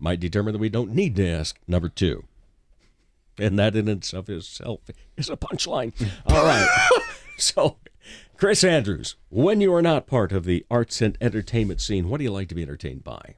might 0.00 0.18
determine 0.18 0.52
that 0.52 0.58
we 0.58 0.68
don't 0.68 0.92
need 0.92 1.14
to 1.16 1.28
ask 1.28 1.58
number 1.68 1.88
two. 1.88 2.24
And 3.38 3.58
that 3.58 3.76
in 3.76 3.88
itself 3.88 4.28
itself 4.28 4.80
is 5.16 5.28
a 5.28 5.36
punchline. 5.36 5.92
All 6.26 6.44
right. 6.44 6.66
so, 7.38 7.76
Chris 8.36 8.64
Andrews, 8.64 9.16
when 9.28 9.60
you 9.60 9.72
are 9.74 9.82
not 9.82 10.06
part 10.06 10.32
of 10.32 10.44
the 10.44 10.64
arts 10.70 11.00
and 11.00 11.16
entertainment 11.20 11.80
scene, 11.80 12.08
what 12.08 12.18
do 12.18 12.24
you 12.24 12.32
like 12.32 12.48
to 12.48 12.54
be 12.54 12.62
entertained 12.62 13.04
by? 13.04 13.36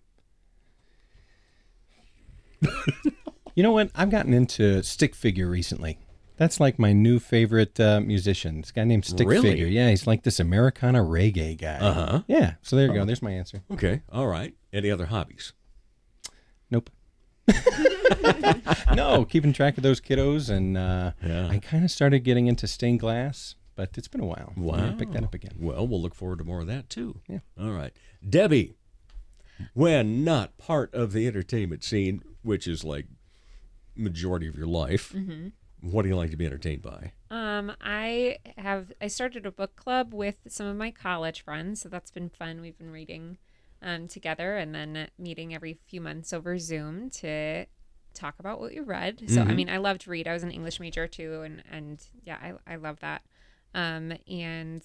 You 3.56 3.62
know 3.62 3.72
what? 3.72 3.90
I've 3.94 4.10
gotten 4.10 4.34
into 4.34 4.82
stick 4.82 5.14
figure 5.14 5.48
recently. 5.48 5.98
That's 6.36 6.60
like 6.60 6.78
my 6.78 6.92
new 6.92 7.18
favorite 7.18 7.78
uh, 7.80 8.00
musician. 8.00 8.60
This 8.60 8.70
guy 8.72 8.84
named 8.84 9.04
Stick 9.04 9.26
Really? 9.26 9.50
Figure. 9.50 9.66
Yeah, 9.66 9.88
he's 9.90 10.06
like 10.06 10.22
this 10.22 10.38
Americana 10.38 11.00
reggae 11.00 11.56
guy. 11.56 11.78
Uh-huh. 11.78 12.22
Yeah. 12.26 12.54
So 12.62 12.76
there 12.76 12.88
you 12.88 12.92
go. 12.94 13.04
There's 13.04 13.22
my 13.22 13.30
answer. 13.32 13.62
Okay. 13.72 14.02
All 14.12 14.26
right. 14.26 14.54
Any 14.72 14.90
other 14.90 15.06
hobbies? 15.06 15.52
Nope. 16.70 16.90
no, 18.94 19.24
keeping 19.24 19.52
track 19.52 19.76
of 19.76 19.82
those 19.82 20.00
kiddos, 20.00 20.50
and 20.50 20.76
uh, 20.76 21.12
Yeah. 21.24 21.48
I 21.48 21.58
kind 21.58 21.84
of 21.84 21.90
started 21.90 22.20
getting 22.20 22.46
into 22.46 22.66
stained 22.66 23.00
glass, 23.00 23.54
but 23.74 23.90
it's 23.96 24.08
been 24.08 24.20
a 24.20 24.26
while. 24.26 24.52
Wow. 24.56 24.76
Yeah, 24.76 24.92
pick 24.92 25.12
that 25.12 25.24
up 25.24 25.34
again. 25.34 25.52
Well, 25.58 25.86
we'll 25.86 26.02
look 26.02 26.14
forward 26.14 26.38
to 26.38 26.44
more 26.44 26.60
of 26.60 26.66
that 26.66 26.90
too. 26.90 27.20
Yeah. 27.28 27.38
All 27.60 27.70
right. 27.70 27.92
Debbie, 28.28 28.74
when 29.74 30.24
not 30.24 30.58
part 30.58 30.92
of 30.94 31.12
the 31.12 31.26
entertainment 31.26 31.84
scene, 31.84 32.22
which 32.42 32.66
is 32.66 32.84
like 32.84 33.06
majority 33.94 34.48
of 34.48 34.56
your 34.56 34.66
life, 34.66 35.14
what 35.80 36.02
do 36.02 36.08
you 36.08 36.16
like 36.16 36.30
to 36.30 36.36
be 36.36 36.46
entertained 36.46 36.82
by? 36.82 37.12
Um, 37.30 37.72
I 37.80 38.38
have 38.56 38.92
I 39.00 39.08
started 39.08 39.46
a 39.46 39.52
book 39.52 39.76
club 39.76 40.14
with 40.14 40.36
some 40.48 40.66
of 40.66 40.76
my 40.76 40.90
college 40.90 41.42
friends, 41.42 41.80
so 41.82 41.88
that's 41.88 42.10
been 42.10 42.28
fun. 42.28 42.60
We've 42.60 42.78
been 42.78 42.90
reading 42.90 43.38
um, 43.82 44.08
together 44.08 44.56
and 44.56 44.74
then 44.74 45.08
meeting 45.18 45.54
every 45.54 45.78
few 45.86 46.00
months 46.00 46.32
over 46.32 46.58
Zoom 46.58 47.10
to 47.10 47.66
talk 48.14 48.36
about 48.38 48.60
what 48.60 48.72
we 48.72 48.80
read. 48.80 49.28
So 49.28 49.42
I 49.42 49.54
mean, 49.54 49.68
I 49.68 49.76
love 49.76 49.98
to 50.00 50.10
read. 50.10 50.26
I 50.26 50.32
was 50.32 50.42
an 50.42 50.50
English 50.50 50.80
major 50.80 51.06
too, 51.06 51.42
and 51.42 51.62
and 51.70 52.04
yeah, 52.24 52.38
I 52.40 52.72
I 52.72 52.76
love 52.76 53.00
that. 53.00 53.22
Um, 53.74 54.14
and 54.28 54.82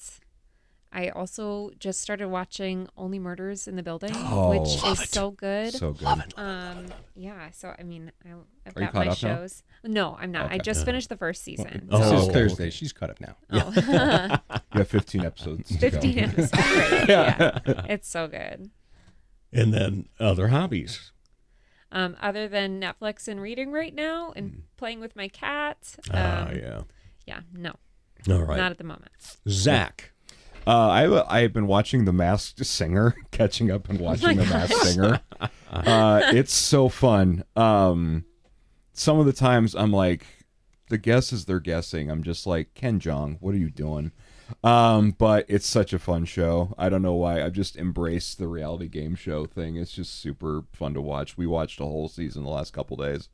I 0.94 1.08
also 1.10 1.72
just 1.80 2.02
started 2.02 2.28
watching 2.28 2.88
Only 2.98 3.18
Murders 3.18 3.68
in 3.68 3.76
the 3.78 3.84
Building, 3.84 4.14
which 4.50 4.84
is 4.86 5.10
so 5.10 5.32
good. 5.32 5.74
So 5.74 5.94
good. 5.94 6.34
Um, 6.36 6.88
yeah. 7.16 7.50
So 7.52 7.74
I 7.80 7.84
mean, 7.84 8.12
I, 8.26 8.32
I've 8.68 8.76
Are 8.78 8.82
you 8.82 8.86
got 8.88 8.94
caught 8.94 9.06
my 9.06 9.12
up 9.14 9.24
now? 9.24 9.36
shows. 9.38 9.64
No, 9.86 10.18
I'm 10.20 10.32
not. 10.32 10.44
I 10.52 10.56
Okay. 10.56 10.60
just 10.60 10.84
finished 10.86 11.10
the 11.10 11.16
first 11.18 11.44
season. 11.44 11.88
Oh, 11.92 11.98
This 12.00 12.28
is. 12.28 12.34
Thursday. 12.34 12.70
She's 12.70 12.92
caught 12.94 13.10
up 13.10 13.22
now. 13.22 13.36
Oh. 13.52 13.72
You 14.74 14.80
have 14.80 14.88
15 14.88 15.26
episodes. 15.26 15.68
to 15.70 15.74
go. 15.76 15.80
15 15.92 16.20
episodes. 16.24 16.52
Great. 16.52 17.10
Yeah. 17.10 17.60
It's 17.90 18.08
so 18.10 18.28
good. 18.28 18.70
And 19.54 19.74
then 19.74 20.08
other 20.20 20.50
hobbies. 20.50 21.12
Um, 21.92 22.16
other 22.22 22.48
than 22.48 22.80
Netflix 22.80 23.28
and 23.28 23.42
reading 23.42 23.72
right 23.72 23.94
now 23.94 24.32
and 24.36 24.64
playing 24.78 25.00
with 25.02 25.16
my 25.16 25.28
cat. 25.28 25.96
Um, 26.10 26.18
Ah, 26.22 26.52
yeah. 26.52 26.82
yeah, 27.28 27.40
no, 27.54 27.76
All 28.30 28.44
right. 28.44 28.56
not 28.58 28.72
at 28.72 28.78
the 28.78 28.86
moment. 28.86 29.12
Zach. 29.50 30.12
Uh, 30.68 30.90
I 30.90 31.42
I've 31.42 31.54
been 31.54 31.68
watching 31.68 32.06
The 32.06 32.14
Masked 32.14 32.66
Singer, 32.66 33.16
catching 33.32 33.72
up 33.72 33.90
and 33.90 34.00
watching 34.00 34.38
The 34.38 34.46
Masked 34.46 34.82
Singer. 34.82 35.20
Uh, 35.72 36.22
it's 36.34 36.54
so 36.54 36.90
fun. 36.90 37.44
Um, 37.56 38.26
some 38.94 39.20
of 39.20 39.26
the 39.26 39.34
times 39.34 39.76
I'm 39.76 39.92
like, 39.92 40.26
the 40.90 40.98
guesses 40.98 41.46
they're 41.46 41.60
guessing. 41.60 42.12
I'm 42.12 42.22
just 42.22 42.46
like, 42.46 42.74
Ken 42.74 43.00
Jeong, 43.00 43.38
what 43.40 43.56
are 43.56 43.60
you 43.60 43.70
doing? 43.70 44.12
Um, 44.64 45.12
but 45.12 45.46
it's 45.48 45.66
such 45.66 45.94
a 45.94 46.00
fun 46.00 46.26
show. 46.26 46.76
I 46.78 46.90
don't 46.90 47.02
know 47.02 47.14
why. 47.14 47.42
I've 47.42 47.54
just 47.54 47.78
embraced 47.78 48.38
the 48.38 48.48
reality 48.48 48.90
game 48.90 49.16
show 49.16 49.46
thing. 49.46 49.78
It's 49.78 49.94
just 49.94 50.20
super 50.20 50.64
fun 50.74 50.94
to 50.94 51.02
watch. 51.02 51.38
We 51.38 51.48
watched 51.48 51.80
a 51.80 51.86
whole 51.86 52.10
season 52.10 52.44
the 52.44 52.50
last 52.50 52.74
couple 52.74 52.98
days. 52.98 53.30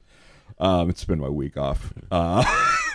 Um, 0.60 0.90
it's 0.90 1.04
been 1.04 1.20
my 1.20 1.30
week 1.30 1.58
off. 1.58 1.92
Uh, 2.12 2.44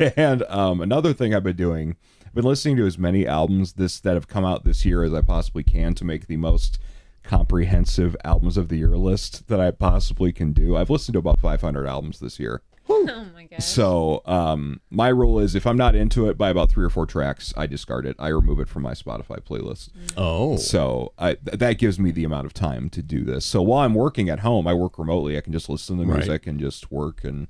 and 0.16 0.42
um, 0.44 0.80
another 0.80 1.12
thing 1.12 1.34
I've 1.34 1.42
been 1.42 1.56
doing, 1.56 1.96
been 2.34 2.44
listening 2.44 2.76
to 2.76 2.86
as 2.86 2.98
many 2.98 3.26
albums 3.26 3.74
this 3.74 4.00
that 4.00 4.14
have 4.14 4.28
come 4.28 4.44
out 4.44 4.64
this 4.64 4.84
year 4.84 5.02
as 5.04 5.12
I 5.14 5.20
possibly 5.20 5.62
can 5.62 5.94
to 5.94 6.04
make 6.04 6.26
the 6.26 6.36
most 6.36 6.78
comprehensive 7.22 8.16
albums 8.24 8.56
of 8.56 8.68
the 8.68 8.76
year 8.76 8.96
list 8.96 9.48
that 9.48 9.60
I 9.60 9.70
possibly 9.70 10.32
can 10.32 10.52
do. 10.52 10.76
I've 10.76 10.90
listened 10.90 11.14
to 11.14 11.18
about 11.18 11.38
500 11.40 11.86
albums 11.86 12.20
this 12.20 12.38
year. 12.38 12.62
Oh 12.88 13.26
my 13.32 13.44
gosh. 13.44 13.64
So 13.64 14.22
um, 14.26 14.80
my 14.90 15.08
rule 15.08 15.38
is 15.38 15.54
if 15.54 15.66
I'm 15.66 15.76
not 15.76 15.94
into 15.94 16.28
it 16.28 16.36
by 16.36 16.50
about 16.50 16.68
three 16.70 16.84
or 16.84 16.90
four 16.90 17.06
tracks, 17.06 17.54
I 17.56 17.66
discard 17.66 18.04
it. 18.06 18.16
I 18.18 18.28
remove 18.28 18.58
it 18.58 18.68
from 18.68 18.82
my 18.82 18.92
Spotify 18.92 19.40
playlist. 19.40 19.90
Oh. 20.16 20.56
So 20.56 21.12
I, 21.16 21.34
th- 21.34 21.58
that 21.58 21.78
gives 21.78 21.98
me 22.00 22.10
the 22.10 22.24
amount 22.24 22.46
of 22.46 22.52
time 22.54 22.90
to 22.90 23.00
do 23.02 23.24
this. 23.24 23.44
So 23.44 23.62
while 23.62 23.84
I'm 23.84 23.94
working 23.94 24.28
at 24.28 24.40
home, 24.40 24.66
I 24.66 24.74
work 24.74 24.98
remotely. 24.98 25.38
I 25.38 25.40
can 25.42 25.52
just 25.52 25.68
listen 25.68 25.98
to 25.98 26.04
Right. 26.04 26.18
music 26.18 26.46
and 26.48 26.58
just 26.58 26.90
work. 26.90 27.22
And 27.22 27.46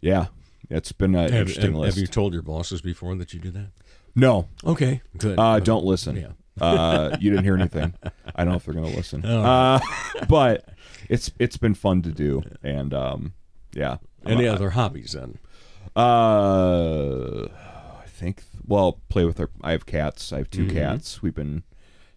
yeah, 0.00 0.26
it's 0.68 0.90
been 0.92 1.14
an 1.14 1.30
Have, 1.30 1.40
interesting 1.42 1.72
have- 1.72 1.80
list. 1.80 1.96
have 1.96 2.02
you 2.02 2.08
told 2.08 2.32
your 2.32 2.42
bosses 2.42 2.80
before 2.82 3.14
that 3.16 3.32
you 3.32 3.38
do 3.40 3.52
that? 3.52 3.68
No, 4.14 4.48
Okay. 4.64 5.02
Good. 5.18 5.38
uh, 5.38 5.60
don't 5.60 5.84
listen. 5.84 6.16
Yeah. 6.16 6.32
uh, 6.64 7.16
you 7.20 7.30
didn't 7.30 7.44
hear 7.44 7.54
anything. 7.56 7.94
I 8.34 8.44
don't 8.44 8.52
know 8.52 8.56
if 8.56 8.64
they're 8.64 8.74
gonna 8.74 8.88
listen. 8.88 9.24
Uh, 9.24 9.80
but 10.28 10.68
it's 11.08 11.30
it's 11.38 11.56
been 11.56 11.74
fun 11.74 12.02
to 12.02 12.10
do, 12.10 12.42
and 12.62 12.92
um, 12.94 13.32
yeah. 13.72 13.96
Any 14.26 14.46
Uh, 14.46 14.54
other 14.54 14.70
hobbies 14.70 15.12
then? 15.12 15.38
Uh, 15.96 17.44
I 18.02 18.06
think. 18.06 18.42
Well, 18.66 19.00
play 19.08 19.24
with 19.24 19.40
our. 19.40 19.50
I 19.62 19.72
have 19.72 19.86
cats. 19.86 20.32
I 20.32 20.38
have 20.38 20.50
2 20.50 20.68
cats. 20.68 21.22
We've 21.22 21.34
been 21.34 21.62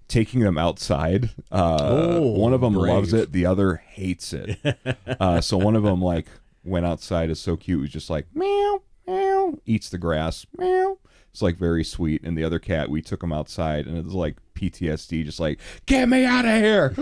taking 0.08 0.42
them 0.42 0.58
outside. 0.58 1.30
Uh, 1.52 1.78
Oh, 1.82 2.22
one 2.32 2.54
of 2.54 2.62
them 2.62 2.74
brave. 2.74 2.94
loves 2.94 3.14
it. 3.14 3.32
The 3.32 3.46
other 3.46 3.78
hates 3.88 4.34
it. 4.34 4.60
uh, 5.20 5.42
so 5.42 5.58
one 5.58 5.76
of 5.76 5.84
them 5.84 6.02
like 6.02 6.28
went 6.64 6.86
outside. 6.86 7.30
Is 7.30 7.40
so 7.40 7.56
cute. 7.56 7.80
It 7.80 7.82
was 7.82 7.90
just 7.92 8.10
like 8.10 8.28
meow 8.36 8.82
meow. 9.08 9.58
Eats 9.66 9.90
the 9.90 9.98
grass 9.98 10.46
meow. 10.58 10.98
It's 11.34 11.42
like 11.42 11.58
very 11.58 11.84
sweet. 11.84 12.24
And 12.24 12.38
the 12.38 12.44
other 12.46 12.60
cat, 12.60 12.90
we 12.90 13.02
took 13.02 13.22
him 13.22 13.34
outside, 13.34 13.88
and 13.88 13.98
it 13.98 14.06
was 14.06 14.14
like 14.14 14.38
PTSD. 14.56 15.26
Just 15.26 15.40
like 15.40 15.60
get 15.86 16.08
me 16.08 16.24
out 16.26 16.46
of 16.46 16.62
here. 16.62 16.96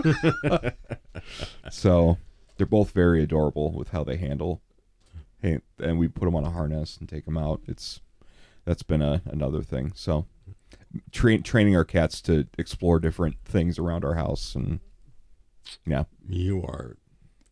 so 1.70 2.18
they're 2.56 2.66
both 2.66 2.90
very 2.90 3.22
adorable 3.22 3.72
with 3.72 3.90
how 3.90 4.02
they 4.04 4.16
handle 4.16 4.62
Hey, 5.42 5.58
and 5.80 5.98
we 5.98 6.06
put 6.06 6.24
them 6.24 6.36
on 6.36 6.44
a 6.44 6.50
harness 6.50 6.96
and 6.96 7.08
take 7.08 7.24
them 7.24 7.36
out. 7.36 7.60
It's 7.66 8.00
that's 8.64 8.84
been 8.84 9.02
a, 9.02 9.22
another 9.26 9.60
thing. 9.60 9.90
So, 9.96 10.26
train 11.10 11.42
training 11.42 11.74
our 11.74 11.84
cats 11.84 12.20
to 12.22 12.46
explore 12.56 13.00
different 13.00 13.36
things 13.44 13.76
around 13.76 14.04
our 14.04 14.14
house, 14.14 14.54
and 14.54 14.78
yeah, 15.84 16.04
You 16.28 16.62
are 16.62 16.96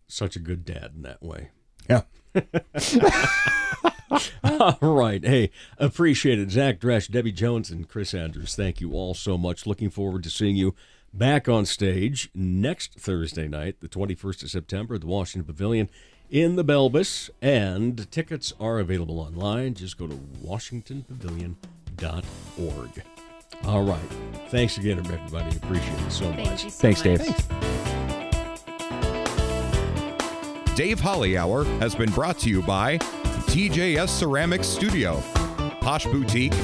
such 0.07 0.37
a 0.37 0.39
good 0.39 0.65
dad 0.65 0.93
in 0.95 1.03
that 1.03 1.21
way. 1.21 1.51
yeah. 1.89 2.03
All 4.45 4.95
right. 4.95 5.25
Hey, 5.25 5.51
appreciate 5.79 6.39
it. 6.39 6.51
Zach 6.51 6.79
Dresch, 6.81 7.11
Debbie 7.11 7.33
Jones, 7.33 7.71
and 7.71 7.89
Chris 7.89 8.13
Andrews. 8.15 8.55
Thank 8.55 8.81
you 8.81 8.93
all 8.93 9.15
so 9.15 9.37
much. 9.39 9.67
Looking 9.67 9.91
forward 9.91 10.23
to 10.25 10.31
seeing 10.31 10.57
you 10.57 10.75
back 11.13 11.49
on 11.49 11.67
stage 11.67 12.31
next 12.35 12.99
Thursday 12.99 13.47
night, 13.49 13.81
the 13.81 13.89
21st 13.89 14.45
of 14.45 14.51
September, 14.51 14.95
at 14.95 15.01
the 15.03 15.07
Washington 15.07 15.47
Pavilion 15.47 15.91
in 16.31 16.57
the 16.57 16.65
Belbas. 16.65 17.29
And 17.43 18.11
tickets 18.11 18.55
are 18.61 18.79
available 18.79 19.21
online. 19.21 19.75
Just 19.75 19.99
go 19.99 20.07
to 20.07 20.15
washingtonpavilion.org. 20.15 23.03
All 23.65 23.85
right. 23.85 24.01
Thanks 24.49 24.79
again, 24.79 24.99
everybody. 24.99 25.55
Appreciate 25.57 26.01
it 26.01 26.11
so 26.11 26.33
much. 26.33 26.65
Thank 26.65 26.65
you 26.65 26.71
so 26.71 26.81
Thanks, 26.81 27.05
much. 27.05 27.19
Dave. 27.27 27.37
Dave 30.77 31.01
Holly 31.01 31.37
Hour 31.37 31.65
has 31.65 31.95
been 31.95 32.11
brought 32.11 32.39
to 32.39 32.49
you 32.49 32.63
by 32.63 32.99
TJS 33.51 34.09
Ceramics 34.11 34.69
Studio, 34.69 35.21
Posh 35.81 36.07
Boutique, 36.07 36.55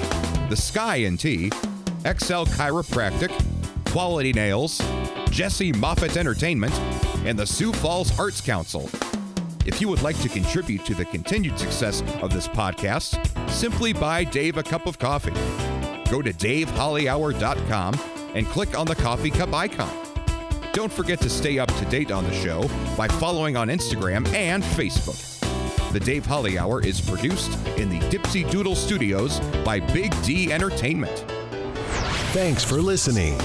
The 0.48 0.54
Sky 0.56 0.98
and 0.98 1.18
Tea, 1.18 1.48
XL 2.04 2.46
Chiropractic, 2.54 3.32
Quality 3.86 4.32
Nails, 4.32 4.80
Jesse 5.30 5.72
Moffitt 5.72 6.16
Entertainment, 6.16 6.72
and 7.24 7.36
the 7.36 7.44
Sioux 7.44 7.72
Falls 7.72 8.16
Arts 8.20 8.40
Council. 8.40 8.88
If 9.64 9.80
you 9.80 9.88
would 9.88 10.02
like 10.02 10.16
to 10.20 10.28
contribute 10.28 10.84
to 10.84 10.94
the 10.94 11.04
continued 11.06 11.58
success 11.58 12.02
of 12.22 12.32
this 12.32 12.46
podcast, 12.46 13.18
simply 13.50 13.92
buy 13.92 14.22
Dave 14.22 14.56
a 14.56 14.62
cup 14.62 14.86
of 14.86 14.96
coffee. 14.96 15.32
Go 16.08 16.22
to 16.22 16.32
davehollyhour.com 16.32 18.00
and 18.34 18.46
click 18.46 18.78
on 18.78 18.86
the 18.86 18.94
coffee 18.94 19.30
cup 19.30 19.52
icon. 19.52 19.90
Don't 20.72 20.92
forget 20.92 21.20
to 21.22 21.28
stay 21.28 21.58
up 21.58 21.74
to 21.78 21.84
date 21.86 22.12
on 22.12 22.22
the 22.22 22.32
show 22.32 22.62
by 22.96 23.08
following 23.08 23.56
on 23.56 23.70
Instagram 23.70 24.24
and 24.32 24.62
Facebook. 24.62 25.35
The 25.96 26.04
Dave 26.04 26.26
Holly 26.26 26.58
Hour 26.58 26.84
is 26.84 27.00
produced 27.00 27.52
in 27.78 27.88
the 27.88 28.00
Dipsy 28.10 28.44
Doodle 28.50 28.76
Studios 28.76 29.40
by 29.64 29.80
Big 29.80 30.12
D 30.22 30.52
Entertainment. 30.52 31.24
Thanks 32.34 32.62
for 32.62 32.82
listening. 32.82 33.38